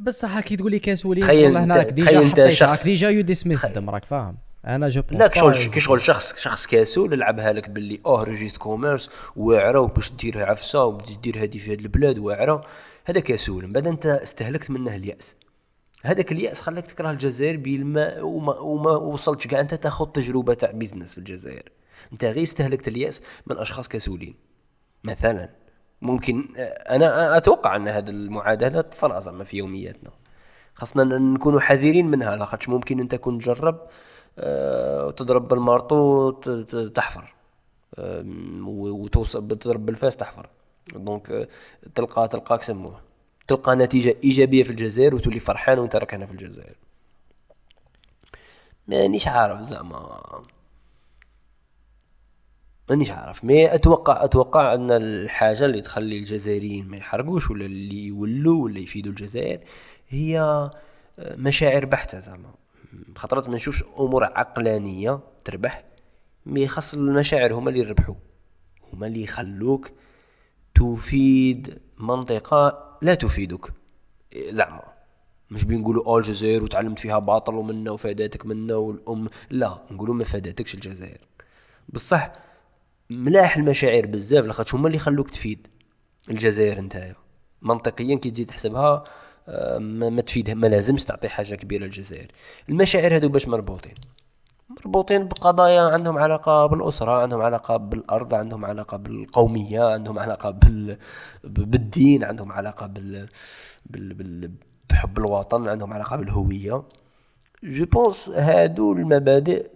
[0.00, 3.66] بصح كي تقول لي كاسولين تخيل والله هنا راك déjà أنت شخص- déjà you dismiss
[3.66, 4.36] them راك فاهم؟
[4.66, 9.80] أنا جو لا كشغل كشغل شخص شخص كاسول لعبها لك باللي أوه registre commerce واعرة
[9.80, 12.64] وباش دير عفسة وباش دير هذه في هذه البلاد واعرة.
[13.04, 13.66] هذا كاسول.
[13.66, 15.36] من بعد أنت استهلكت منه اليأس.
[16.02, 19.60] هذاك اليأس خلاك تكره الجزائر بالما وما, وما وصلتش كاع.
[19.60, 21.68] أنت تاخذ تجربة تاع business في الجزائر.
[22.12, 24.34] أنت غير استهلكت اليأس من أشخاص كسولين
[25.04, 25.48] مثلا.
[26.02, 26.48] ممكن
[26.90, 30.10] أنا أتوقع أن هذه المعادلة تصنع زعما في يومياتنا.
[30.74, 33.86] خاصنا نكونوا حذرين منها لاخاطش ممكن أنت تكون تجرب
[34.38, 36.30] آه، وتضرب بال marteau
[36.94, 37.34] تحفر.
[38.66, 40.48] وتوصل بتضرب بالفاس تحفر.
[40.94, 41.48] donc آه،
[41.94, 43.00] تلقى تلقى كسموه
[43.48, 46.76] تلقى نتيجة إيجابية في الجزائر وتولي فرحان وانت راك هنا في الجزائر.
[48.88, 50.20] مانيش عارف زعما.
[52.90, 53.44] مانيش عارف.
[53.44, 59.12] mais أتوقع أتوقع أن الحاجة اللي تخلي الجزائريين ما يحرقوش ولا اللي يولوا ولا يفيدوا
[59.12, 59.60] الجزائر
[60.08, 60.70] هي آه،
[61.18, 62.50] مشاعر بحتة زعما.
[63.16, 65.84] خطرات ما نشوفش أمور عقلانية تربح
[66.46, 68.14] mais خاص المشاعر هما اللي يربحوا.
[68.92, 69.90] هما اللي يخلوك
[70.74, 73.72] تفيد منطقة لا تفيدك.
[74.48, 74.82] زعما.
[75.50, 79.28] مش بنقولوا آه الجزائر وتعلمت فيها باطل ومنا وفاداتك منا والأم.
[79.50, 81.20] لا نقولوا ما فادتكش الجزائر.
[81.88, 82.32] بصح
[83.10, 85.66] ملاح المشاعر بزاف لاخاطش هما اللي خلوك تفيد
[86.30, 87.14] الجزائر نتايا.
[87.62, 89.04] منطقيا كي تجي تحسبها
[89.48, 92.32] آه، ما, تفيدها ما لازمش تعطي حاجة كبيرة للجزائر.
[92.68, 93.94] المشاعر هذو باش مربوطين.
[94.70, 100.98] مربوطين بقضايا عندهم علاقة بالأسرة عندهم علاقة بالأرض عندهم علاقة بالقومية عندهم علاقة بال...
[101.44, 103.28] بالدين عندهم علاقة بال...
[103.86, 104.14] بال...
[104.14, 104.50] بال...
[104.90, 106.82] بحب الوطن عندهم علاقة بالهوية.
[107.62, 109.70] je pense هادو المبادئ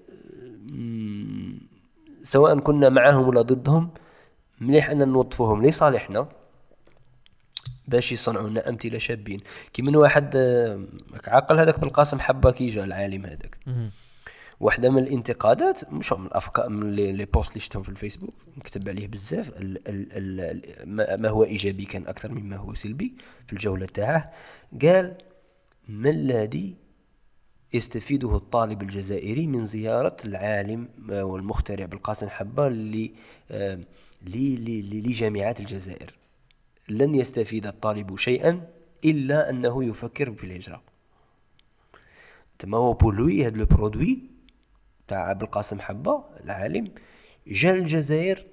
[2.25, 3.91] سواء كنا معهم ولا ضدهم
[4.61, 5.67] مليح أن نوظفوهم.
[5.67, 6.29] لصالحنا
[7.89, 9.41] باش يصنعوا لنا أمثلة شابين.
[9.73, 10.81] كي من واحد آه،
[11.27, 13.59] عاقل هذاك بالقاسم حبة كي جا العالم هذاك.
[14.61, 19.09] واحدة من الانتقادات مش من الأفكار من لي بوست اللي شفتهم في الفيسبوك نكتب عليه
[19.09, 19.49] بزاف.
[19.49, 23.15] ال ال ال ما ما هو إيجابي كان أكثر مما هو سلبي
[23.47, 24.25] في الجولة تاعه.
[24.83, 25.17] قال
[25.89, 26.84] ما الذي
[27.75, 33.11] يستفيده الطالب الجزائري من زيارة العالم آه، والمخترع بالقاسم حبة ل-
[33.51, 33.79] آه،
[34.27, 36.15] لجامعات الجزائر.
[36.89, 38.67] لن يستفيد الطالب شيئا
[39.05, 40.83] إلا أنه يفكر في الهجرة.
[42.59, 44.19] تما هو بولوي هاد لو برودوي
[45.09, 46.89] تاع بالقاسم حبة العالم
[47.47, 48.47] جا الجزائر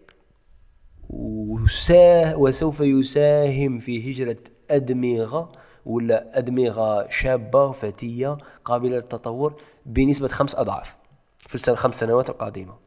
[1.10, 4.38] وساه وسوف يساهم في هجرة
[4.70, 5.52] أدمغة
[5.86, 10.96] ولا أدمغة شابة فتية قابلة للتطور بنسبة خمس أضعاف
[11.40, 12.78] في السنة خمس سنوات القادمة.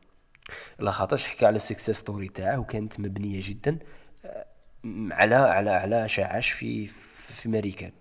[0.79, 3.79] لا خاطرش حكى على ال success story تاعه وكانت مبنية جدا
[4.25, 4.47] آه،
[5.11, 7.93] على على على شعاش في في ماريكان.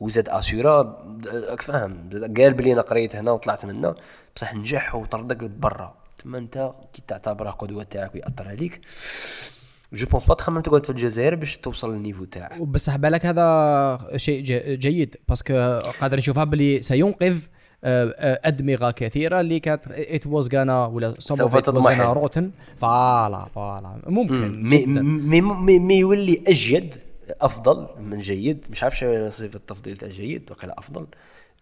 [0.00, 0.82] وزاد اسيورا
[1.26, 3.94] راك فاهم قال بلي أنا قريت هنا وطلعت منا
[4.36, 8.80] بصح نجح وطردك برا تما أنت كي تعتبره قدوة تاعك ويأثر عليك.
[9.94, 12.60] je pense با تخمم تقعد في الجزائر باش توصل لل niveau تاعك.
[12.60, 14.42] بصح بالك هذا شيء
[14.74, 17.38] جيد parce que قادر نشوفها بلي سينقذ
[17.86, 22.00] آه، آه، أدمغة كثيرة اللي كانت it was gonna ولا سوف تضمحل.
[22.00, 24.02] rotten voilà فوالا.
[24.06, 24.86] ممكن مي.
[24.86, 26.94] مي, مي, مي يولي أجيد
[27.40, 28.66] أفضل من جيد.
[28.70, 28.94] مش عارف
[29.28, 31.06] صفه التفضيل تاع جيد وقيلا أفضل.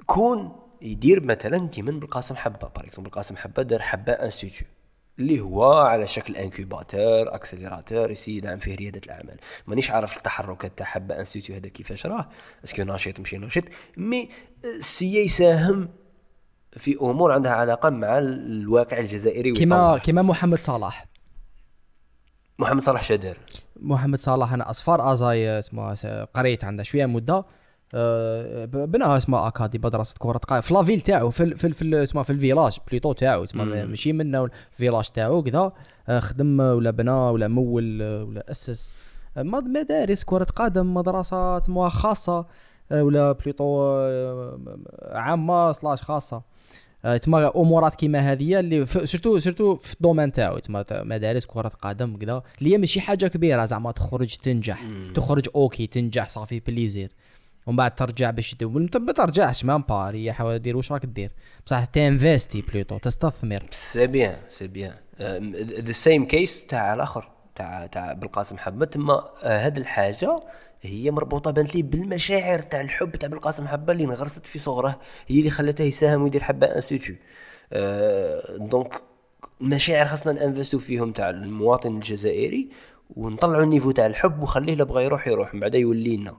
[0.06, 0.52] كون
[0.82, 2.68] يدير مثلا كيما بالقاسم حبة.
[2.76, 4.66] par exemple بلقاسم حبة دار حبة institut
[5.18, 9.36] اللي هو على شكل incubateur accélérateur يسي يدعم فيه ريادة الأعمال.
[9.66, 12.28] مانيش عارف التحركات تاع حبة institut هذا كيفاش راه.
[12.64, 13.64] اسكو ناشط مشي ناشط.
[13.96, 14.28] مي
[14.78, 15.88] سي يساهم
[16.76, 19.98] في أمور عندها علاقة مع الواقع الجزائري ويطوره.
[19.98, 21.06] كيما محمد صلاح.
[22.58, 23.38] محمد صلاح شادر.
[23.76, 25.94] محمد صلاح أنا أصفار أزاي اسمه
[26.34, 27.44] قريت عنده شوية مدة.
[28.86, 30.60] بناها اسمها آكادي مدرسه كرة قدم.
[30.60, 35.08] في لافيل تاعو في في في اسمها في الفيلاج بليتو تاعو تسمى ماشي منه الفيلاج
[35.10, 35.72] تاعو كذا.
[36.08, 38.92] آه، خدم ولا بنى ولا مول ولا أسس.
[39.36, 42.46] آه، مد- مدارس كرة قدم مدرسه تسمى خاصة
[42.92, 44.58] آه، ولا plutôt آه،
[45.12, 46.42] عامة slash خاصة.
[47.16, 51.68] تسمى أمورات كيما هذه اللي surtout surtout في ال domaine تاعو تسمى ت- مدارس كرة
[51.82, 52.42] قدم كذا.
[52.58, 54.84] اللي هي ماشي حاجة كبيرة زعما تخرج تنجح.
[55.14, 57.10] تخرج okay تنجح ça fait plaisir.
[57.66, 61.30] ومن بعد ترجع باش تدوم انت ما ترجعش با هي حاول دير واش راك دير؟
[61.66, 63.66] بصح ت investir plutôt تستثمر.
[63.70, 64.94] c'est bien c'est bien
[65.60, 70.40] the same case تاع الآخر تاع تاع بالقاسم حبة تما هاد الحاجة
[70.82, 75.38] هي مربوطة بانت لي بالمشاعر تاع الحب تاع بالقاسم حبة اللي انغرست في صغره هي
[75.38, 77.16] اللي خلته يساهم ويدير حبة institute
[78.58, 79.02] donc
[79.60, 82.68] المشاعر خاصنا ن investi و فيهم تاع المواطن الجزائري
[83.16, 85.54] ونطلعوا ال niveau تاع الحب وخليه لا بغى يروح يروح.
[85.54, 86.36] من بعد يولي لنا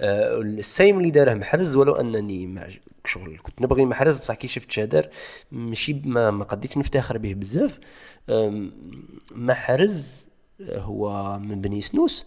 [0.00, 2.68] ال same اللي داره محرز ولو أنني مع
[3.04, 5.08] شغل كنت نبغي محرز بصح كي شفت شادر
[5.52, 7.78] ماشي ما, ما قديتش نفتخر به بزاف.
[9.30, 10.26] محرز
[10.62, 12.26] هو من بني سنوس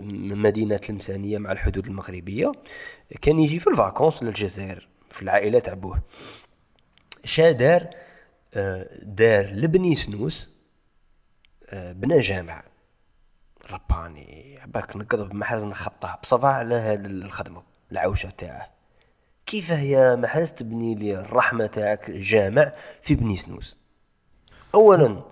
[0.00, 2.52] من مدينة المسانية مع الحدود المغربية.
[3.22, 6.02] كان يجي في الفاكونس للجزائر في العائلة تاع بوه
[7.24, 7.86] شادر
[8.54, 10.48] آه، دار لبني سنوس
[11.70, 12.62] آه، بنى جامع
[13.72, 16.18] رباني عباك نقرب محرز نخطه.
[16.22, 17.62] بصفا على هاد الخدمة
[17.92, 18.68] العوشة تاعه.
[19.46, 22.72] كيف يا محرز تبني لي الرحمة تاعك جامع
[23.02, 23.76] في بني سنوس؟
[24.74, 25.22] اولا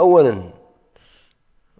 [0.00, 0.59] اولا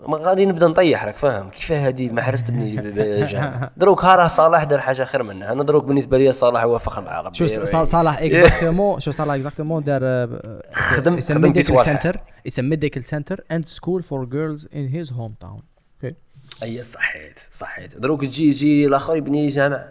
[0.09, 4.65] ما غادي نبدا نطيح راك فاهم؟ كيف هذه ما حرستني بجهه دروك ها راه صلاح
[4.65, 5.53] دار حاجة خير منها.
[5.53, 7.47] أنا دروك بالنسبة لي صلاح هو فخر العرب شو
[7.85, 10.01] صلاح اكزاكتومون شو صلاح اكزاكتومون دار
[10.73, 15.63] خدم خدم في centre يسمي medical center and school for girls in his hometown
[16.63, 17.97] أي صحيت صحيت.
[17.97, 19.89] دروك تجي تجي الآخر يبني جامع.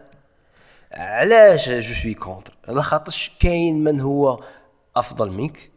[0.94, 4.44] علاش je suis contre لاخاطش كاين من هو
[4.95, 5.72] أفضل منك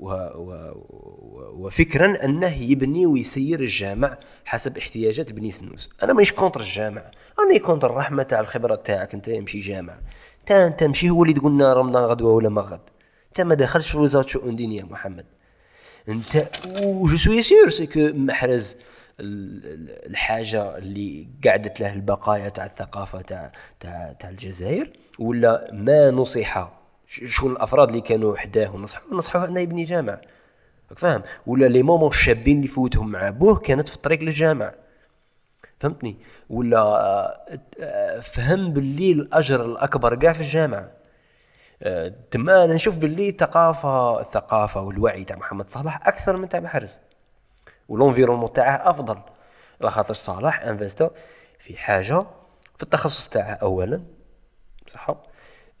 [0.00, 5.90] و و وفكرا أنه يبني ويسير الجامع حسب احتياجات بني سنوس.
[6.02, 7.10] أنا مانيش contre الجامع.
[7.40, 9.14] أنا contre الرحمه تاع الخبرة تاعك.
[9.14, 9.98] أنت يمشي جامع.
[10.46, 12.80] تا أنت مشي هو اللي تقولنا رمضان غدوه ولا ما غد.
[13.28, 15.26] انت ما دخلش في وزارة شؤون دينية محمد.
[16.08, 18.76] أنت وجو سوي سيور سي كو محرز
[19.20, 26.10] ال- ال- الحاجة اللي قعدت له البقايا تاع الثقافة تاع تاع تاع الجزائر ولا ما
[26.10, 26.72] نصح.
[27.06, 30.20] ش- شو الأفراد اللي كانوا حداه ونصحوه نصحوه انه يبني جامع.
[30.96, 34.74] فاهم؟ ولا لي مومون الشابين اللي فوتهم مع بوه كانت في الطريق للجامع.
[35.80, 36.16] فهمتني؟
[36.50, 36.78] ولا
[37.80, 40.90] آه، فهم باللي الأجر الأكبر كاع في الجامعة
[41.82, 46.98] آه، تما أنا نشوف باللي الثقافه الثقافة والوعي تاع محمد صلاح أكثر من تاع محرز
[47.88, 49.18] وال environnement تاعه أفضل.
[49.80, 51.10] على خاطر صلاح investi
[51.58, 52.26] في حاجة
[52.76, 54.02] في التخصص تاعه اولا.
[54.86, 55.18] صح آه،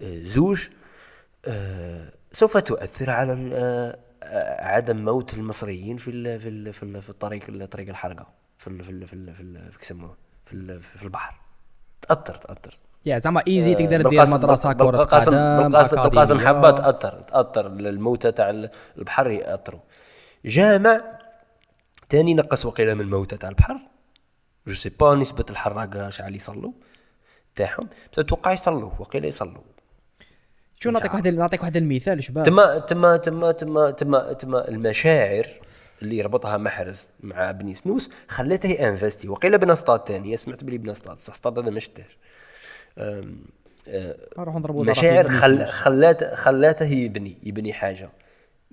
[0.02, 0.68] زوج؟
[1.46, 3.98] آه، سوف تؤثر على آه،
[4.64, 8.26] عدم موت المصريين في ال في ال في, ال في الطريق طريق الحرقة
[8.58, 11.40] في ال في ال في ال في, ال في يسموه في, ال في البحر.
[12.00, 12.78] تأثر تأثر.
[13.06, 16.38] يا زعما ايزي تقدر دير مدرسة كرة بالقاسم قدم بالقاسم بالقاسم.
[16.38, 17.66] حبة تاثر تأثر.
[17.66, 18.68] الموتى تاع
[18.98, 19.80] البحر يأثروا.
[20.44, 21.00] جامع
[22.08, 23.80] تاني نقص وقيله من الموتى تاع البحر.
[24.66, 26.72] جو سي با نسبة الحراقة شحال يصلوا
[27.56, 27.88] تاعهم.
[28.12, 29.62] بس أتوقع يصلوا وقيله يصلوا.
[30.80, 32.44] شو نعطيك واحد نعطيك واحد المثال شباب.
[32.44, 35.46] تما تما تما تما تما تما المشاعر
[36.02, 39.28] اللي ربطها محرز مع بني سنوس خلته ي investi.
[39.28, 42.18] وقيل بنا سطاد تاني سمعت بلي بنا سطاد بصح سطاد أنا ما شفتهش
[42.98, 43.44] أم،
[43.88, 44.16] أه،
[44.68, 48.10] مشاعر خل خلات خلاته يبني يبني حاجة.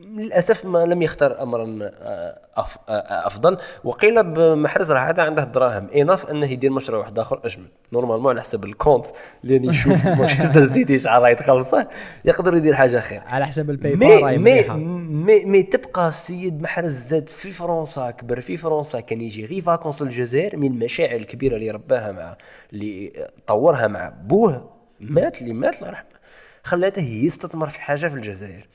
[0.02, 3.58] للأسف ما لم يختار امرا آه، آه، أفضل.
[3.84, 7.42] وقيل بمحرز راه عاد عنده الدراهم اناف أنه يدير مشروع واحد آخر.
[7.46, 7.66] أجمل.
[7.94, 9.06] normalement على حسب ال compte
[9.44, 11.88] اللي يشوف مانشستر سيتي شحال راهي تخلصه
[12.26, 14.64] يقدر يدير حاجة خير على حسب ال paye mais mais.
[15.10, 20.02] مي, مي تبقى السيد محرز زاد في فرنسا كبر في فرنسا كان يجي غير vacances
[20.02, 22.38] للجزائر من المشاعر الكبيرة اللي رباها مع
[22.74, 23.12] اللي
[23.48, 24.70] طورها مع بوه.
[25.00, 26.12] مات اللي مات الله يرحمه
[26.64, 28.68] خلاته يستثمر في حاجة في الجزائر.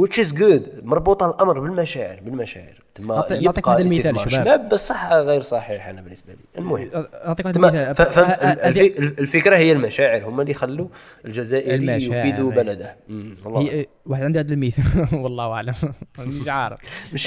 [0.00, 0.68] Which is good.
[0.82, 2.82] مربوطة الأمر بالمشاعر بالمشاعر.
[2.94, 4.68] تما نعطي- نعطيك واحد المثال شباب.
[4.68, 6.38] بصح غير صحيح أنا بالنسبة لي.
[6.58, 6.90] المهم.
[7.26, 10.24] نعطيك تما المثال الفكرة هي المشاعر.
[10.28, 10.88] هم اللي يخلوا
[11.24, 12.42] الجزائري أي.
[12.42, 12.96] بلده.
[13.44, 13.86] والله.
[14.06, 14.84] واحد عنده هذا المثال
[15.22, 15.74] والله أعلم.
[16.18, 16.80] مش عارف.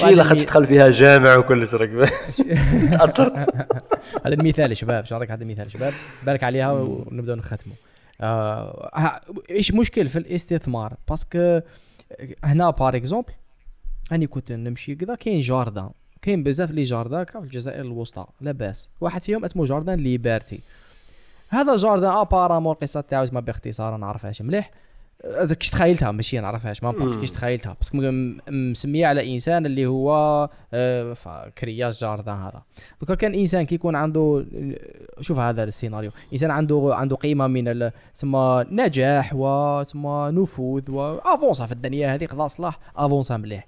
[0.04, 1.90] هي لاخاطش المي- تدخل فيها جامع وكلش راك
[2.92, 5.04] تاثرت هذا المثال شباب.
[5.04, 5.92] شو نعطيك هذا المثال شباب؟
[6.26, 7.74] بالك عليها ونبداو نختموا
[8.20, 9.20] آه
[9.50, 11.60] إيش مشكل في الاستثمار؟ parce que
[12.44, 13.32] هنا par exemple
[14.12, 15.90] اني كنت نمشي كذا كاين jardin
[16.22, 20.60] كاين بزاف les jardins في الجزائر الوسطى لاباس واحد فيهم اسمه jardin liberté.
[21.48, 24.70] هذا جاردان ابارامون القصة تاعو ما باختصار نعرفهاش مليح.
[25.24, 27.72] هذا كيش تخيلتها ماشي نعرفهاش ما باسكو كيش تخيلتها.
[27.72, 27.98] باسكو
[28.48, 30.10] مسمية على إنسان اللي هو
[30.74, 31.16] آه،
[31.58, 32.62] كرياس جاردان هذا.
[33.00, 34.44] دوكا كان إنسان كيكون عنده
[35.20, 36.10] شوف هذا السيناريو.
[36.32, 42.78] إنسان عنده عنده قيمة من تسمى نجاح وتسمى نفوذ وافونسا في الدنيا هذه قضى صلاح
[42.96, 43.66] أفونسا مليح.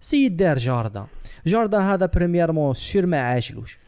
[0.00, 1.06] سيد دار جاردان.
[1.46, 3.78] جاردان هذا بريميرمون سير ما عاشلوش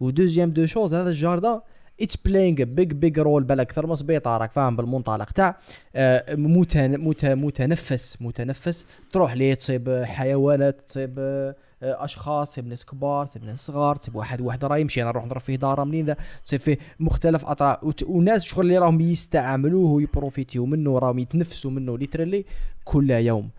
[0.00, 1.60] و deuxième des choses هذا ال jardin
[2.02, 3.86] it's playing big big role بل أكثر.
[3.86, 5.56] من سبيطار راك فاهم بالمنطلق تاع
[5.96, 8.86] آه، متن- مت- متنفس متنفس.
[9.12, 14.40] تروح ليه؟ تصيب حيوانات تصيب آه، أشخاص تصيب ناس كبار تصيب ناس صغار تصيب واحد
[14.40, 15.02] واحد راه يمشي.
[15.02, 19.00] أنا نروح نضرب فيه دارة منين؟ ذا تصيب فيه مختلف اطراف وناس شغل اللي راهم
[19.00, 22.44] يستعملوه وي profiti و منه راهم يتنفسوا منه literally
[22.84, 23.50] كل يوم.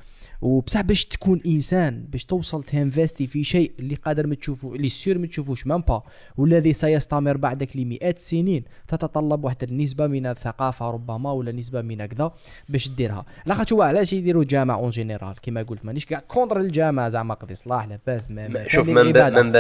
[0.42, 4.90] وبصح باش تكون إنسان باش توصل ت investi في شيء اللي قادر ما تشوفه اللي
[4.90, 6.04] sûr ما تشوفوش même pas.
[6.38, 8.64] والذي سيستمر بعدك لمئات السنين.
[8.88, 12.32] تتطلب واحد النسبة من الثقافة ربما ولا نسبة من كذا
[12.70, 17.10] باش ديرها لاخاطش هو علاش يديروا جامع en général؟ كما قلت مانيش كاع contre الجامع
[17.10, 19.52] زعما قضي صلاح لاباس ما شوف من, بنى من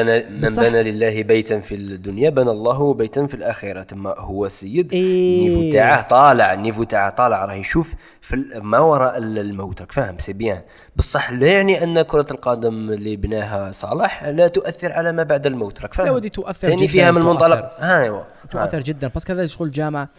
[0.57, 3.83] بنى لله بيتا في الدنيا بنى الله بيتا في الآخرة.
[3.83, 5.47] تما هو السيد إيه.
[5.47, 9.81] ال niveau تاعه طالع ال niveau تاعه طالع راه يشوف في ما وراء ال- الموت
[9.81, 10.61] راك فاهم؟ c'est bien.
[10.95, 15.81] بصح لا يعني أن كرة القدم اللي بناها صلاح لا تؤثر على ما بعد الموت
[15.81, 17.33] راك فاهم؟ لا ودي تؤثر ثاني فيها من تؤثر.
[17.33, 19.07] منطلق ها ايوا تؤثر جدا.
[19.07, 20.09] parce que هذا شغل الجامعة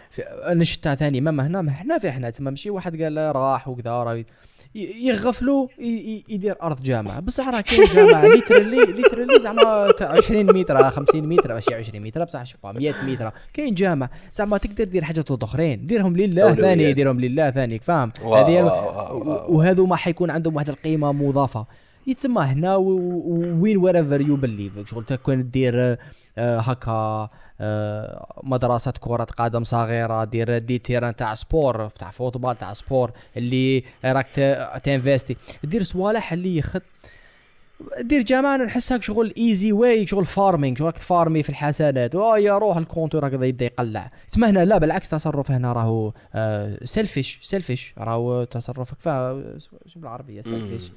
[0.62, 4.24] شفتها ثاني ما هنا ما إحنا في إحنا تما ماشي واحد قال راح وكذا راه
[4.74, 5.66] يغفلوا
[6.28, 7.20] يدير أرض جامعة.
[7.20, 12.24] بصح راه كاين جامعة literally literally زعما ت- 20 متر 50 متر ماشي 20 متر
[12.24, 13.30] بصح شوف 100 متر.
[13.52, 16.54] كاين جامع زعما تقدر دير حاجات اخرين ديرهم لله.
[16.54, 18.62] ثاني ديرهم لله ثاني فاهم؟ هذه.
[19.48, 21.66] وهذو ما حيكون عندهم واحد القيمة مضافة.
[22.06, 25.96] يتسمى هنا وين wherever you believe شغل تكون دير
[26.38, 27.28] آه، هكا
[27.60, 33.84] آه، مدرسة كرة قدم صغيرة دير des terrains تاع sport تاع football تاع sport اللي
[34.04, 36.82] راك ت- ت investi دير صوالح اللي يخد
[38.00, 42.14] دير جامعة نحسها شغل easy way شغل farming شغل راك ت farm ي في الحسنات.
[42.14, 44.10] آه يا روح ال compteur هكذا يبدأ يقلع.
[44.30, 46.12] اسمه هنا لا بالعكس تصرف هنا راهو
[46.84, 48.96] selfish selfish راهو تصرفك
[49.86, 50.90] شو بالعربية selfish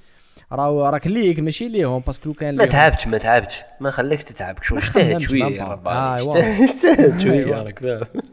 [0.52, 3.62] راهو راك ليك ماشي ليهم باسكو كان ما تعبتش ما تعبتش.
[3.80, 4.64] ما خليكش تتعب.
[4.64, 5.44] شو اجتهد شوية.
[5.44, 6.18] يا رب آه،.
[6.18, 6.38] أيوا.
[6.64, 7.64] اجتهد- شوية.
[7.64, 8.24] راك فاهم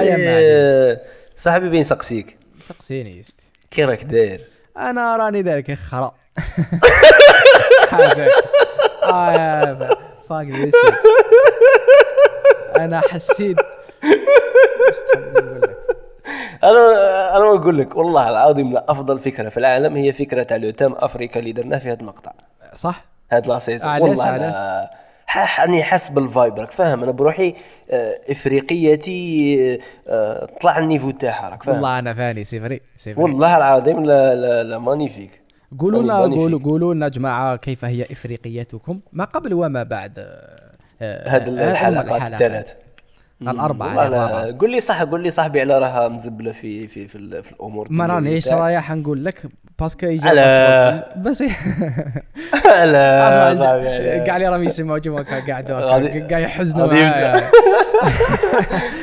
[0.00, 0.96] ايوا
[1.36, 2.38] صاحبي بين سقسيك.
[2.60, 6.14] سقسيني يستي كي راك داير؟ أنا راني ذلك خرا.
[7.90, 8.28] حاجة.
[9.02, 9.98] آه
[12.76, 13.56] أنا حسيت
[14.04, 15.76] إيش تحب نقول لك؟
[17.58, 21.40] بقول لك والله العظيم لا أفضل فكرة في العالم هي فكرة تاع le thème أفريكا
[21.40, 22.32] اللي درناه في هذا المقطع.
[22.74, 24.90] صح؟ هاد la saison والله علاش؟ أنا
[25.26, 27.54] ح- راني حاس بال vibe راك فاهم؟ أنا بروحي
[27.90, 29.78] آه، إفريقيتي
[30.08, 33.22] آه، طلع ال niveau تاعها راك فاهم؟ والله أنا فاني c'est vrai c'est vrai.
[33.24, 35.42] والله العظيم لا لا لا magnifique.
[35.78, 36.60] قولوا لنا قولوا.
[36.64, 40.58] قولوا لنا جماعة كيف هي إفريقيتكم؟ ما قبل وما بعد آه،
[41.02, 41.36] آه،
[41.70, 42.74] الحلقات الثلاث
[43.42, 44.08] الأربعة.
[44.08, 47.86] لا قول لي صح قول لي صاحبي على راها مزبلة في في في, في الأمور
[47.90, 48.48] ما رانيش.
[48.48, 49.42] رايح نقول لك؟
[49.78, 51.42] باسكو يجي على- بس.
[54.26, 56.86] كاع اللي راهم يسمعوا جوا قاعدوا غادي- كاع يحزنوا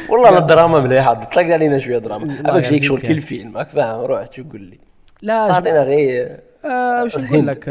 [0.10, 2.36] والله الدراما مليحه طلق علينا شوية دراما.
[2.46, 3.02] عملت شيك شغل.
[3.02, 4.80] كل فيلم راك فاهم؟ روح شو قول لي.
[5.22, 6.40] لا تعطينا غير.
[6.66, 7.70] آه، وش نقول لك؟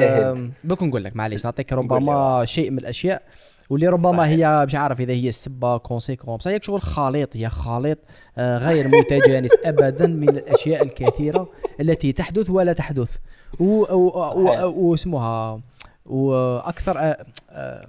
[0.64, 3.22] دوك نقول لك معليش نعطيك ربما شيء من الأشياء.
[3.70, 4.48] واللي ربما صحيح.
[4.48, 7.98] هي مش عارف إذا هي السبة conséquence بصح هي شغل خليط هي خليط
[8.38, 11.48] آه، غير متجانس ابدا من الأشياء الكثيرة
[11.80, 13.16] التي تحدث ولا تحدث.
[13.60, 15.60] و- واسمها
[16.06, 17.86] وأكثر آه، آه،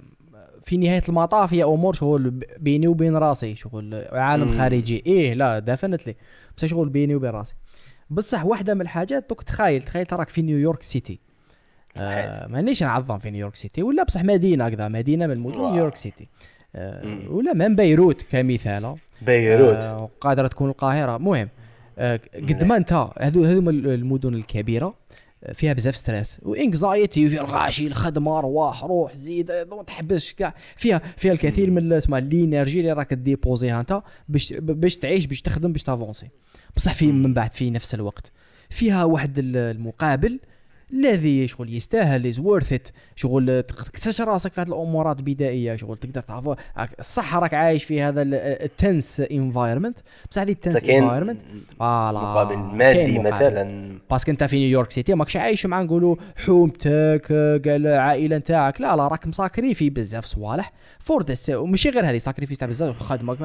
[0.62, 4.58] في نهاية المطاف هي أمور شغل بيني وبين راسي شغل عالم مم.
[4.58, 5.02] خارجي.
[5.06, 6.16] إيه لا definitely
[6.56, 7.54] بس شغل بيني وبين راسي.
[8.10, 11.20] بصح واحدة من الحاجات دوك تخيل تخيل تراك في نيويورك سيتي.
[12.00, 15.70] آه مانيش نعظم في نيويورك سيتي ولا بصح مدينة كذا مدينة من واو.
[15.70, 16.28] نيويورك سيتي.
[16.76, 17.20] آه.
[17.28, 19.76] ولا من بيروت كمثال بيروت.
[19.76, 21.18] آه قادره تكون القاهرة.
[21.18, 21.48] مهم.
[21.98, 24.94] آه قد ما انت هذو هذوما المدن الكبيرة
[25.44, 26.40] آه، فيها بزاف stress.
[26.42, 30.54] و anxiety فيها الغاشي الخدمة رواح روح زيد ما تحبش كاع.
[30.76, 35.26] فيها فيها الكثير من اسمها ال energy اللي راك dépensi ها انت باش باش تعيش
[35.26, 36.26] باش تخدم باش ت avanci.
[36.76, 38.32] بصح في من بعد في نفس الوقت.
[38.70, 40.40] فيها واحد ال- المقابل
[40.92, 45.76] الذي شغل يستاهل is worth it شغل تكتشف راسك في هذه الأمورات البدائية.
[45.76, 46.58] شغل تقدر تعرف
[46.98, 49.98] الصح راك عايش في هذا ال tense environment
[50.30, 51.40] بصح هذه ال tense environment
[51.80, 53.98] مقابل مادي مثلا.
[54.10, 57.26] parce que انت في نيويورك سيتي ماكش عايش مع نقولوا حومتك
[57.66, 58.80] قال العائله نتاعك.
[58.80, 60.72] لا لا راك م sacrifié بزاف صوالح.
[60.98, 62.98] for the وماشي غير هذه sacrifice تاع بزاف.
[62.98, 63.38] خدمك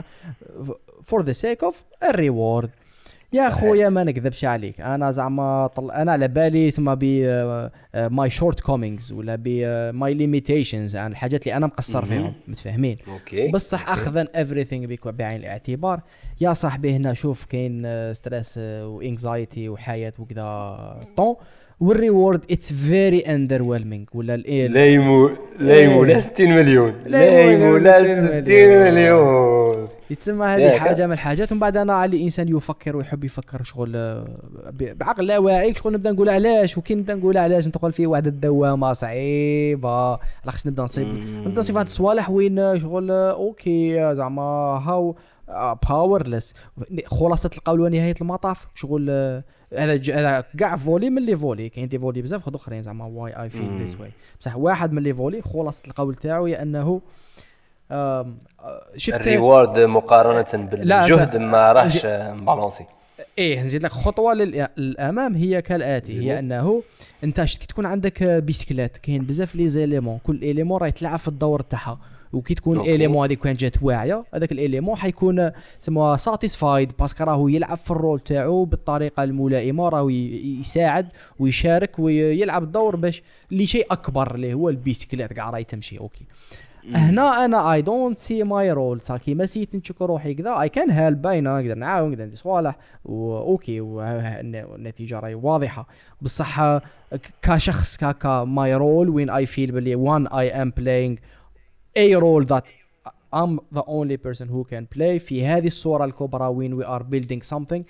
[1.04, 2.70] for the sake of ال reward
[3.34, 4.82] يا خويا ما نكذبش عليك.
[4.82, 5.92] أنا زعما طل...
[5.92, 7.04] أنا على بالي تسمى ب
[7.96, 9.48] my shortcomings ولا ب
[9.94, 13.48] my limitations يعني الحاجات اللي أنا مقصر فيهم متفاهمين؟ أوكي.
[13.48, 16.02] بصح اخذا everything بعين الاعتبار.
[16.42, 21.36] يا صاحبي هنا شوف كاين stress و anxiety وحياه وكذا طون.
[21.80, 25.30] وال reward it's very underwhelming ولا لا يمو
[25.60, 26.94] لا يمو لا 60 مليون.
[27.06, 29.88] لا يمو لا 60 مليون.
[30.12, 34.28] يتسمى هذه حاجة من الحاجات ومن بعد أنا على الانسان يفكر ويحب يفكر شغل آه،
[34.72, 38.94] بعقل لا واعي شغل نبدأ نقول علاش وكي نبدأ نقول علاش ندخل في واحد الدوامة
[38.94, 40.16] صعيبة.
[40.48, 41.08] خصني نبدأ نصيب
[41.48, 44.42] نبدأ نصيب هاد الصوالح وين شغل آه، أوكي زعما
[44.88, 45.16] how
[45.90, 46.54] powerless
[47.06, 49.10] خلاصة القول ونهايه المطاف شغل
[49.74, 51.70] هذا هذا كاع volet من les volets.
[51.70, 55.14] كاين des volets بزاف أخرين زعما why I feel this way بصح واحد من les
[55.14, 57.02] volets خلاصه القول تاعو هي أنه
[58.98, 62.86] شفت ال reward مقارنة بالجهد ما راهش م balancé
[63.38, 66.84] إيه نزيد لك خطوة للأمام هي كالآتي هي أنه
[67.24, 71.62] أنت كي تكون عندك بيسكلات كاين بزاف les éléments كل élément راه يتلعب في الدور
[71.62, 72.00] تاعها
[72.34, 77.15] وكي تكون ال élément هذيك كان جات واعية هذاك ال élément حيكون سموها satisfied parce
[77.15, 81.08] que راهو يلعب في ال rôle تاعو بالطريقة الملائمة راهو يساعد
[81.40, 86.26] ويشارك ويلعب الدور باش لشيء أكبر اللي هو البيسكليت كاع راهي تمشي أوكي.
[86.86, 90.90] هنا أنا I don't see my role صافي ما سيت نشك روحي كذا I can
[90.90, 95.88] help باينة نقدر نعاون نقدر ندير صوالح واوكي والنتيجه راهي واضحة.
[96.22, 96.80] بصح
[97.42, 101.20] كشخص كا my role وين I feel بلي when I am playing
[102.00, 102.66] a role that
[103.34, 105.18] I'm the only person who can play.
[105.18, 107.84] في هذه الصورة الكبرى when we are building something.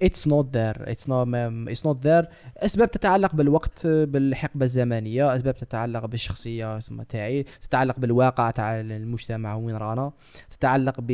[0.00, 0.78] It's not there.
[0.92, 1.26] It's not
[1.68, 2.26] it's not there.
[2.56, 9.76] أسباب تتعلق بالوقت بالحقبة الزمنية أسباب تتعلق بالشخصية اسمها تاعي تتعلق بالواقع تاع المجتمع وين
[9.76, 10.12] رانا
[10.50, 11.12] تتعلق ب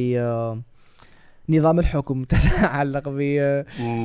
[1.49, 3.19] نظام الحكم تتعلق ب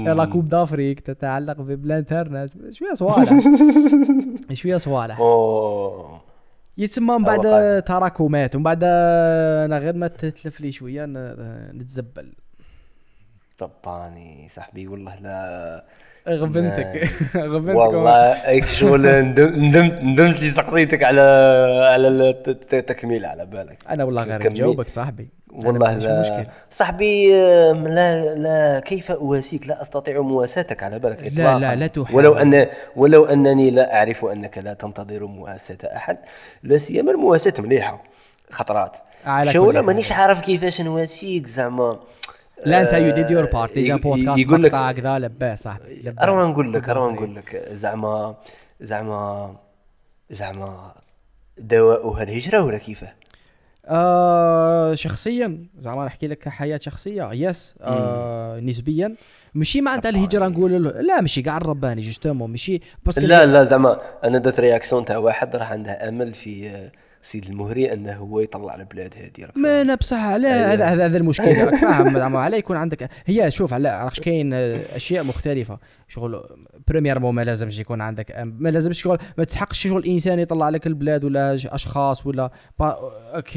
[0.05, 3.29] لا كوب دافريك تتعلق بالانترنت شوية صوالح.
[4.53, 5.19] شوية صوالح.
[6.77, 11.05] يتسمى من بعد تراكمات ومن بعد أنا غير ما تتلف لي شوية
[11.73, 12.33] نتزبل.
[13.57, 15.83] طباني صاحبي والله لا
[16.29, 17.09] غبنتك.
[17.53, 21.21] غبنتك والله شغل؟ ندمت ندمت لي سقسيتك على
[21.93, 22.07] على
[22.73, 23.77] التكميله على بالك.
[23.89, 25.29] أنا والله غير نجاوبك صاحبي.
[25.51, 26.47] والله لا.
[26.69, 27.29] صاحبي
[27.73, 31.23] لا لا كيف أواسيك؟ لا أستطيع مواساتك على بالك.
[31.23, 31.59] اطلاقا.
[31.59, 32.15] لا لا لا تحاول.
[32.15, 36.17] ولو ان ولو أنني لا أعرف أنك لا تنتظر مواساة أحد
[36.63, 38.03] لا سيما المواساة مليحة
[38.51, 38.97] خطرات.
[39.43, 41.99] شو مانيش عارف كيفاش نواسيك زعما؟
[42.65, 46.73] لا أنت يو ديد يور بارت جا بودكاست يقول لك كذا لباه صاحبي اروى نقول
[46.73, 47.67] لك اروى نقول لك.
[47.71, 48.35] زعما
[48.81, 49.55] زعما
[50.29, 50.91] زعما
[51.57, 53.13] دواؤها الهجره ولا كيفاه؟
[53.85, 55.65] آه شخصيا.
[55.79, 57.29] زعما نحكي لك حياة شخصية.
[57.33, 59.15] يس آه نسبيا.
[59.53, 62.81] ماشي معناتها الهجرة نقول له لا ماشي كاع الرباني جوستومون ماشي
[63.17, 66.89] لا لا زعما أنا درت réaction تاع واحد راه عنده أمل في
[67.21, 70.47] سيد المهري أنه هو يطلع البلاد هذه ما أنا بصح على.
[70.47, 71.55] هذا هذا المشكل.
[71.81, 75.79] فاهم على يكون عندك هي شوف على عرفت كاين أشياء مختلفة.
[76.07, 76.43] شغل
[76.87, 81.53] premièrement لازمش يكون عندك ما لازمش شغل ما تسحقش شغل إنسان يطلع لك البلاد ولا
[81.65, 82.51] أشخاص ولا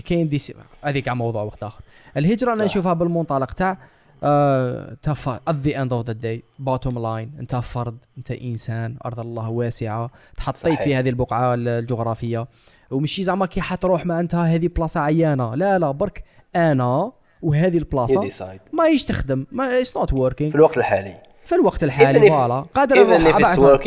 [0.09, 0.39] كاين دي
[0.85, 1.81] هذيك موضوع وقت آخر.
[2.17, 3.79] الهجرة أنا نشوفها بالمنطلق تاع
[4.23, 10.11] at the end of the day bottom line انت فرد انت إنسان أرض الله واسعة
[10.37, 12.47] تحطيت في هذه البقعة الجغرافية.
[12.91, 15.55] ومشي زعما كي حتروح معناتها هذه بلاصة عيانة.
[15.55, 16.25] لا لا برك
[16.57, 17.13] أنا
[17.43, 18.31] وهذه البلاصة
[18.73, 19.47] ما يش تخدم.
[19.53, 21.17] mais it's not working في الوقت الحالي.
[21.45, 22.65] في الوقت الحالي voilà.
[22.75, 23.81] قادر نروح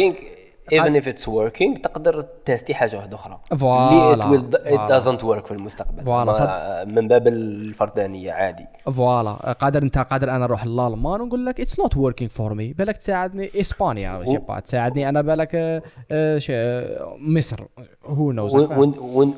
[0.72, 3.40] even if it's working تقدر تستي حاجة واحدة أخرى.
[3.58, 6.06] voilà it doesn't work في المستقبل.
[6.06, 8.66] voilà من باب الفردانية عادي.
[8.86, 9.32] voilà.
[9.34, 13.50] قادر انت قادر أنا نروح للألمان ونقول لك it's not working for me بالك تساعدني
[13.62, 14.60] إسبانيا و...
[14.60, 15.82] تساعدني أنا بالك آه،
[16.12, 17.64] آه، مصر.
[18.06, 18.56] هو نوز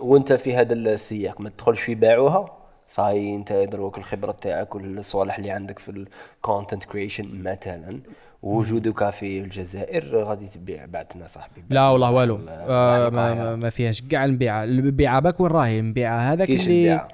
[0.01, 5.51] وأنت في هذا السياق ما تدخلش في باعوها؟ صاي أنت دروك الخبرة تاعك والصوالح اللي
[5.51, 6.05] عندك في
[6.37, 7.99] الكونتنت كريشن مثلا.
[8.41, 12.39] وجودك في الجزائر غادي تبيع بعتنا صاحبي لا والله والو.
[12.49, 14.01] آه ما, ما فيهاش.
[14.01, 17.07] كاع البيعه البيعه باك وين راهي؟ نبيعها هذاك اللي.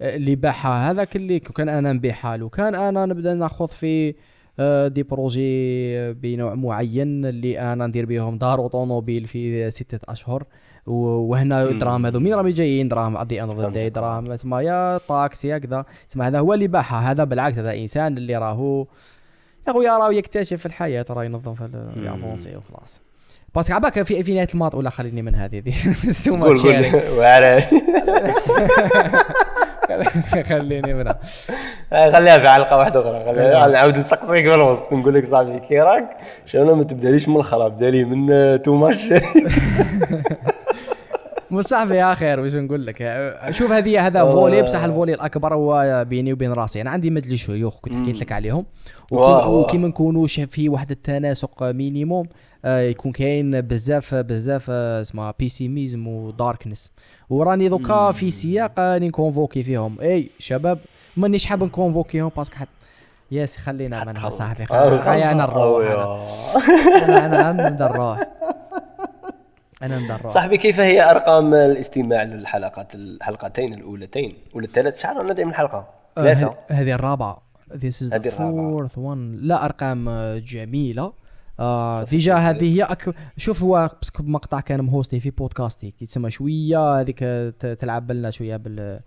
[0.00, 4.14] اللي باعها هذاك اللي كان أنا نبيعها له كان أنا نبدأ ناخذ في
[4.58, 10.44] آه، دي بروجي بنوع معين اللي أنا ندير بهم دار وطوموبيل في ستة أشهر.
[10.86, 11.72] وهنا.
[11.72, 12.20] دراهم هذو.
[12.20, 13.92] مين راهم جايين؟ دراهم ذا اند.
[13.92, 15.84] دراهم تسمى يا طاكسي هكذا.
[16.08, 18.86] تسمى هذا هو اللي باعها هذا بالعكس هذا إنسان اللي راهو
[19.68, 21.68] يا خويا راهو يكتشف الحياة راه ينظم في.
[21.96, 23.00] يافونسي وخلاص.
[23.54, 25.74] باسكو عباك في في نهاية الماط ولا خليني من هذه دي؟
[26.40, 26.84] قول قول.
[27.18, 27.62] وعلى
[30.48, 31.18] خليني منها
[31.90, 33.24] خليها في حلقة واحدة أخرى.
[33.34, 36.16] خليها نعاود نسقسيك في الوسط نقول لك صاحبي كي راك
[36.46, 38.26] شنو ما تبداليش من الآخر بدالي من
[38.62, 39.12] تو ماتش
[41.52, 42.96] مصاحبي يا خير وش نقول لك.
[43.50, 44.40] شوف هذه هذا والله.
[44.40, 46.80] فولي بصح الفولي الأكبر هو بيني وبين راسي.
[46.80, 48.66] أنا عندي مجلس شيوخ كنت حكيت لك عليهم.
[49.10, 49.48] واه، واه.
[49.48, 52.26] وكي, وكي ما نكونوش في واحد التناسق مينيموم
[52.64, 56.92] آه، يكون كاين بزاف بزاف آه، اسمها بيسيميزم وداركنس
[57.30, 59.96] وراني دوكا في سياق راني نكونفوكي فيهم.
[60.02, 60.78] إي شباب
[61.16, 62.68] مانيش حاب نكونفوكيهم باسكو حت
[63.30, 65.86] ياسي خلينا منها صاحبي آه، خلي أنا نروح.
[67.08, 68.20] أنا أنا نبدأ نروح.
[69.82, 75.32] أنا نبدا نروح صاحبي كيف هي أرقام الاستماع للحلقات الحلقتين الأولتين ولا الثلاث؟ شحال رانا
[75.32, 75.78] دايما حلقه
[76.18, 77.42] آه، ثلاثة هذه- هذه الرابعة.
[77.72, 78.88] This is the هذه الرابعة.
[78.88, 79.18] fourth one.
[79.40, 81.12] لا أرقام آه، جميلة
[81.60, 83.14] آه ديجا هذه هي أك...
[83.36, 85.86] شوف هو بسكو مقطع كان مهوستي في بودكاستي.
[86.00, 87.18] يتسمى شوية هذيك
[87.80, 89.00] تلعب لنا شوية بال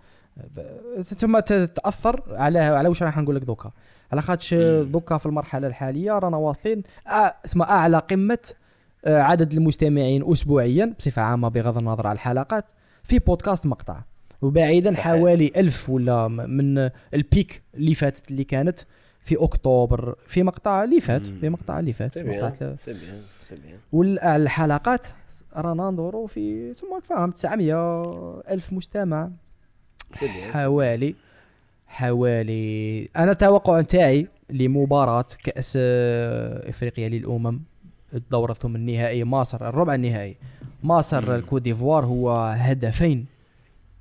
[1.03, 3.71] ثم تاثر على على واش راح نقول لك دوكا.
[4.11, 4.53] على خاطش
[4.83, 7.11] دوكا في المرحلة الحالية رانا واصلين أ-
[7.45, 8.55] اسمها أعلى قمة آه،
[9.07, 12.71] عدد المستمعين اسبوعيا بصفة عامة بغض النظر على الحلقات
[13.03, 13.99] في بودكاست مقطع.
[14.41, 15.03] وبعيدا صحيح.
[15.07, 18.79] حوالي ألف ولا من البيك اللي فاتت اللي كانت
[19.21, 22.17] في أكتوبر في مقطع اللي فات في مقطع اللي فات
[23.91, 25.05] والحلقات
[25.55, 28.01] رانا ندورو في تسمى فاهم 900
[28.49, 29.29] ألف مستمع.
[30.53, 31.15] حوالي
[31.87, 37.61] حوالي أنا التوقع نتاعي لمباراة كأس آه، إفريقيا للأمم
[38.15, 40.37] الدورة ثم النهائي مصر الربع النهائي
[40.83, 43.25] مصر الكوت ديفوار هو هدفين.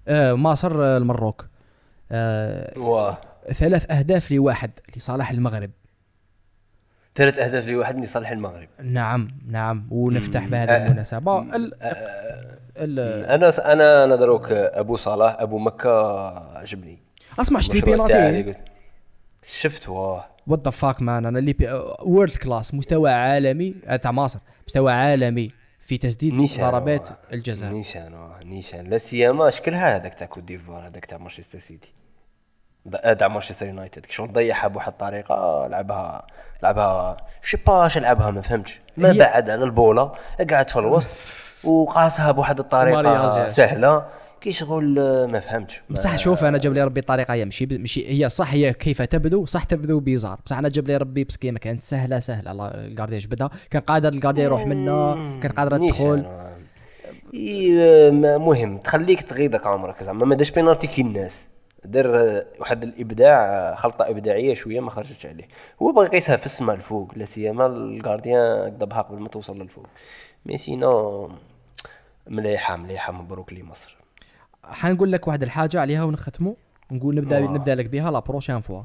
[0.08, 1.46] آه مصر آه، المروك.
[2.12, 3.18] آه واه
[3.52, 5.70] ثلاث أهداف لواحد لصالح المغرب.
[7.14, 8.68] ثلاث أهداف لواحد لصالح المغرب.
[8.82, 10.46] نعم نعم ونفتح.
[10.48, 11.40] بهذه المناسبة.
[11.40, 11.74] ال
[12.76, 16.28] ال أنا أنا أنا دروك أبو صلاح أبو مكة
[16.58, 17.02] عجبني.
[17.40, 18.58] أسمع شتي قلت
[19.44, 20.33] شفت واه.
[20.46, 21.56] what the fuck man أنا اللي
[22.02, 24.38] world class مستوى عالمي آه، تاع مصر.
[24.66, 25.50] مستوى عالمي
[25.80, 27.08] في تسديد ضربات.
[27.32, 28.90] الجزاء نيشان نيشان.
[28.90, 31.92] لا سيما شكلها هذاك تاع كوت ديفوار هذاك تاع مانشستر سيتي.
[33.04, 34.06] آه، تاع مانشستر يونايتد.
[34.10, 36.26] شغل ضيعها بواحد الطريقة لعبها
[36.62, 38.80] لعبها شي باش لعبها ما فهمتش.
[38.96, 40.12] ما بعد على البولة
[40.50, 41.10] قعد في الوسط
[41.64, 43.48] وقاسها بواحد الطريقة.
[43.48, 44.06] سهلة.
[44.44, 44.94] كي شغل
[45.28, 45.82] ما فهمتش.
[45.90, 49.46] بصح شوف أنا جاب لي ربي طريقة هي ماشي ماشي هي صح هي كيف تبدو
[49.46, 50.38] صح تبدو بيزار.
[50.46, 52.50] بصح أنا جاب لي ربي بس ما كانت سهلة سهلة.
[52.50, 56.24] الله الكارديا جبدها كان قادر الكارديا يروح منه كان قادر تدخل.
[58.38, 58.78] مهم.
[58.78, 60.24] تخليك تغيضك عمرك زعما.
[60.24, 61.48] ما داش بينالتي كي الناس.
[61.84, 65.48] دار آه، واحد الإبداع آه، خلطة إبداعية شوية ما خرجتش عليه.
[65.82, 69.86] هو بغى يقيسها في السماء الفوق لا سيما الكارديان قدبها قبل ما توصل للفوق.
[70.46, 71.30] مي سينو
[72.26, 74.03] مليحة مليحة مبروك لمصر.
[74.68, 76.54] حنقول لك واحد الحاجة عليها ونختموا
[76.92, 77.52] نقول نبدا آه.
[77.52, 78.82] نبدأ لك بها لا بروشان فوا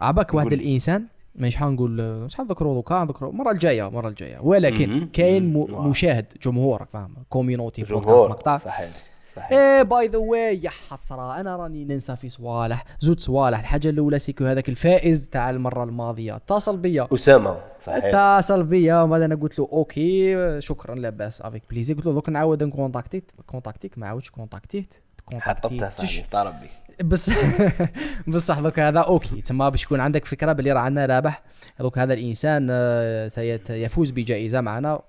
[0.00, 0.52] عباك واحد.
[0.52, 4.38] الإنسان مش حنقول مش حنذكروا دوكا نذكروا المرة الجاية المرة الجاية.
[4.40, 5.08] ولكن.
[5.12, 5.52] كاين.
[5.72, 8.56] مشاهد جمهورك فاهم؟ كوميونيتي بودكاست جمهور مقطع.
[8.56, 8.90] صحيح.
[9.26, 9.52] صحيح.
[9.52, 12.84] إيه باي ذا واي يا حسرة أنا راني ننسى في صوالح.
[13.00, 13.58] زود صوالح.
[13.58, 16.36] الحاجة الأولى سيكو هذاك الفائز تاع المرة الماضية.
[16.36, 17.08] اتصل بيا.
[17.14, 17.56] أسامة.
[17.80, 18.04] صحيح.
[18.04, 19.02] اتصل بيا.
[19.02, 23.98] وبعد أنا قلت له أوكي شكرا لاباس افيك بليزي قلت له دوك نعاود نكونتاكتيت كونتاكتيك
[23.98, 24.94] ما عاودش كونتاكتيت
[25.38, 26.68] حطبتها صحيح طال ربي
[27.04, 27.32] بس
[28.28, 29.40] بصح دوك هذا أوكي.
[29.40, 31.42] تسمى باش يكون عندك فكرة باللي راه عندنا رابح.
[31.80, 35.00] دوك هذا الإنسان آه، سيفوز بجائزة معنا.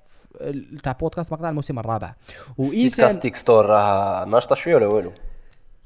[0.84, 2.14] تاع بودكاست مقطع الموسم الرابع.
[2.57, 5.11] وانسان كاستيك ستور راه ناشطة شوية ولا والو؟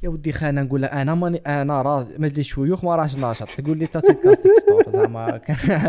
[0.03, 3.47] يا ودي خلينا نقول لك أنا ماني أنا راس مجلس شيوخ ما راش ناشط.
[3.61, 5.39] تقول لي تاسيت كاستيك ستور زعما.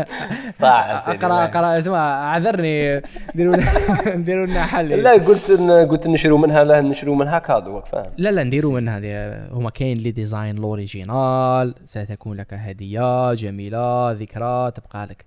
[0.61, 1.43] صح أقرأ.
[1.45, 3.01] أقرأ اسمع اعذرني
[3.35, 3.55] ديروا
[4.25, 4.89] ديروا لنا حل.
[4.89, 5.51] لا قلت
[5.89, 9.47] قلت نشرو منها لا نشرو منها كادو فاهم لا لا نديروا من هذه.
[9.51, 15.25] هما كاين لي ديزاين لوريجينال ستكون لك هدية جميلة ذكرى تبقى لك.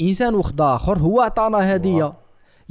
[0.00, 2.12] إنسان وخد آخر هو عطانا هدية.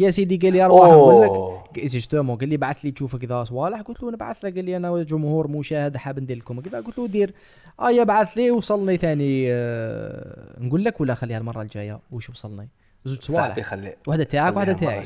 [0.02, 0.90] يا سيدي قال لي أروح.
[0.90, 1.62] نقول.
[1.78, 3.82] لك جوستومون قال لي بعث لي تشوف كذا صوالح.
[3.82, 4.52] قلت له نبعث له.
[4.52, 7.34] قال لي أنا جمهور مشاهد حاب ندير لكم كذا قلت له دير.
[7.80, 9.46] آه بعث لي وصلني ثاني.
[9.52, 12.70] آه نقول لك ولا خليها المرة الجاية؟ وش وصلني؟
[13.06, 15.06] زوج صاحبي صوالح خلي واحدة تاعك واحدة تاعي.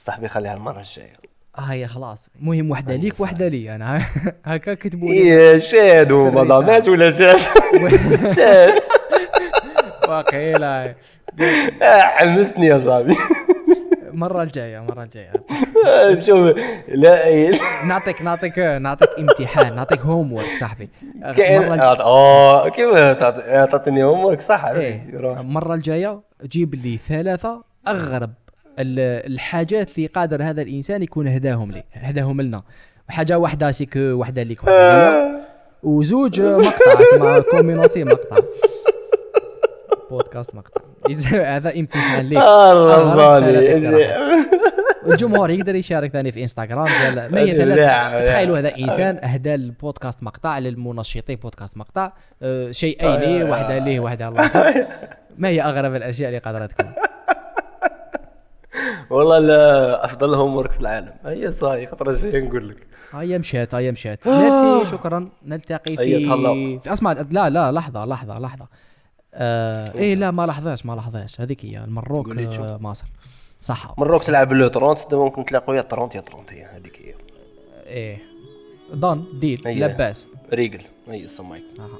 [0.00, 1.16] صاحبي خليها المرة الجاية.
[1.58, 2.28] آه هي خلاص.
[2.40, 3.20] مهم واحدة هي ليك صح.
[3.20, 4.06] واحدة لي أنا.
[4.44, 5.14] هكا كتبوا لي.
[5.14, 6.12] إيه شاد.
[6.18, 7.36] ومدامات ولا شاد؟
[8.36, 8.74] شاد.
[10.08, 10.94] واقيلا
[11.82, 13.14] آه، حمسني يا صاحبي.
[14.14, 15.32] المره الجاية المره الجاية.
[16.26, 16.56] شوف
[16.88, 17.52] لا إيه.
[17.86, 20.88] نعطيك نعطيك نعطيك امتحان نعطيك هوم ورك صاحبي
[21.36, 24.64] كاين آه كيف تعطي- تعطيني هوم ورك صح.
[24.64, 28.30] المره الجاية جيب لي ثلاثة أغرب
[28.78, 32.62] ال- الحاجات اللي قادر هذا الإنسان يكون هداهم لي هداهم لنا.
[33.08, 34.60] حاجة واحدة سيكو واحدة ليك
[35.82, 38.36] وزوج مقطع اسمها كوميونيتي مقطع.
[40.14, 40.80] بودكاست مقطع.
[41.32, 42.38] هذا امتحان ليك.
[42.38, 43.84] آه،.
[45.06, 48.24] والجمهور يقدر يشارك ثاني في إنستغرام لا.
[48.24, 52.12] تخيلوا هذا إنسان أهدى البودكاست مقطع للمنشطي بودكاست مقطع.
[52.42, 53.18] آه، شيئين آه.
[53.18, 54.50] ليه واحدة ليه واحدة الله.
[55.38, 56.92] ما هي أغرب الأشياء اللي قادره تكون
[59.10, 61.12] والله لا أفضل هوم ورك في العالم.
[61.26, 62.76] هي صاحي خطره جاية نقول لك.
[63.12, 65.28] هيا مشات هيا مشات ميرسي شكرا.
[65.46, 66.24] نلتقي في.
[66.84, 68.66] في أسمع لا لا لحظة لحظة لحظة.
[69.36, 72.62] آه إيه لا ما لاحظاش ما لاحظاش هذيك هي المروك شو.
[72.64, 73.04] آه مصر
[73.60, 77.14] صح مروك تلعب لو 30 دابا ممكن تلاقوا يا 30 يا 30 هي هذيك هي
[77.86, 78.18] إيه
[78.94, 79.74] ضن ديل هي.
[79.88, 81.98] لباس ريقل هي السمايك آه.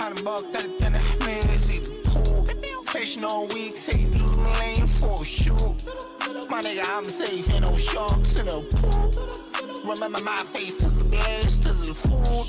[0.00, 0.98] حنبقى قلب أنا.
[6.50, 9.53] My nigga, I'm safe, ain't no sharks in the pool.
[9.84, 12.48] Remember my face to the best, to the food.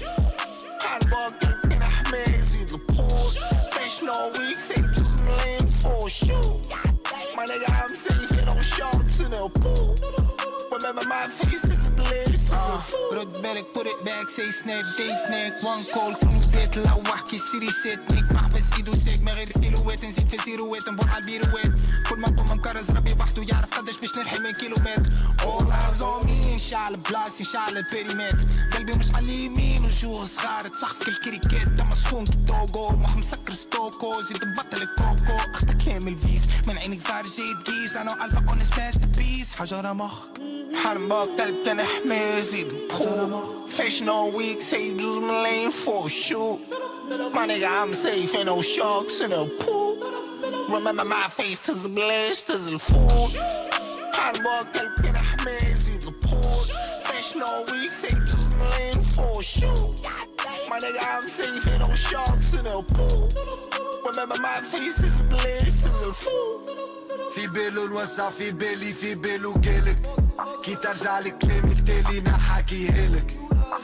[0.82, 3.30] Handball, get in a maze, in the pool.
[3.72, 6.62] Fresh no weeks same to the lane for sure.
[7.36, 10.35] My nigga, I'm safe, you don't sharks in the pool.
[10.76, 13.18] Remember my face to the blast, to the food.
[13.20, 17.38] رد بالك put it back say snap date نيك وان كول كل بيت لوح كي
[17.38, 21.72] سيري سيت نيك محبس ايدو سيك ما غير ستيلوات نزيد في زيروات نبور على البيروات
[22.10, 25.12] كل ما نقوم مكرز ربي وحده يعرف قداش باش نرحي من كيلومتر
[25.42, 31.04] all eyes on me نشعل بلاصي نشعل البيريمتر قلبي مش على اليمين وجوه صغار تصحف
[31.06, 36.78] كل كريكات دم سخون كالتوغو مخ مسكر ستوكو زيد نبطل الكوكو اختا كامل فيس من
[36.78, 40.32] عينك ظهر جاي تقيس أنا الفا اونس باست بيس حجره مخك
[40.74, 46.58] حنبقى قلب كان حماسي البحور Fish no week, say lose my lane for sure.
[47.34, 49.98] My nigga, I'm safe, ain't no sharks in the pool.
[50.74, 53.32] Remember my face to the blast, to the food.
[54.14, 56.66] حنبقى قلب كان حماسي البحور
[57.06, 59.94] Fish no week, say lose my lane for sure.
[60.70, 63.28] My nigga, I'm safe, ain't no sharks in the pool.
[64.08, 66.85] Remember my face to the blast, to the food.
[67.36, 69.98] في بالو الوسع في بالي في بالو قالك
[70.64, 73.36] كي ترجع لكلامي التالي نحكيه لك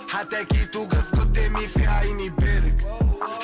[0.09, 2.87] حتى كي توقف قدامي في عيني بارك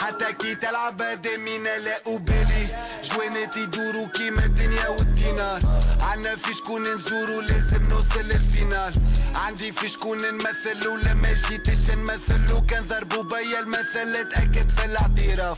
[0.01, 2.67] حتى كي تلعب قدامي لا أبالي
[3.03, 5.59] جواناتي يدوروا كيما الدنيا والدينار
[6.01, 8.93] عنا في شكون نزورو لازم نوصل للفينال
[9.35, 15.57] عندي في شكون نمثل ولا ما جيتش نمثل وكان ضربوا بيا المثل اتأكد في الاعتراف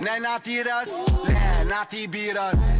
[0.00, 0.88] لا نعطي راس
[1.28, 2.76] لا نعطي بيران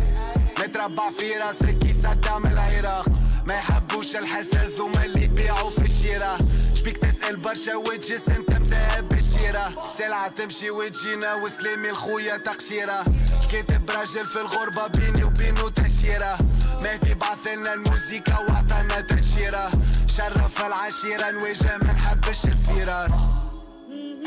[0.60, 3.06] نتربع في راسك كي صدام العراق.
[3.46, 6.38] ما يحبوش الحسد ثم اللي يبيعوا في الشراء
[6.74, 9.90] شبيك تسأل برشا وتجس انت مذهب بالشيرة.
[9.98, 13.04] سلعة تمشي وتجينا وسلامي الخويا تقشيرة.
[13.42, 16.38] الكاتب راجل في الغربة بيني وبينه تأشيرة.
[16.82, 19.70] مهدي بعثلنا الموسيقى وعطانا تأشيرة.
[20.06, 23.10] شرف العشيرة نواجه ما نحبش الفرار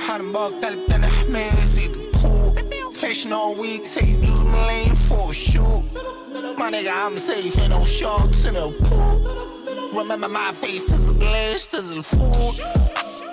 [0.08, 2.49] حنبقى قلب كان حماسي البحور
[3.00, 5.82] Fish no week, say lose my lane for sure.
[6.58, 9.98] My nigga, I'm safe, ain't no sharks in the pool.
[9.98, 12.60] Remember my face to the blast, to the food.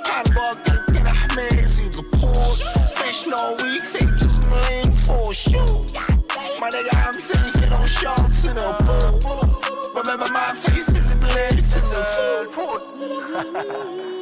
[0.07, 2.57] حنبقى قلب كان حماسي البحور
[2.95, 5.85] Fish no week, say lose my lane for sure.
[6.61, 10.01] My nigga, I'm safe, ain't no sharks in the pool.
[10.01, 12.03] Remember my face to the blast, to the
[12.55, 14.16] food.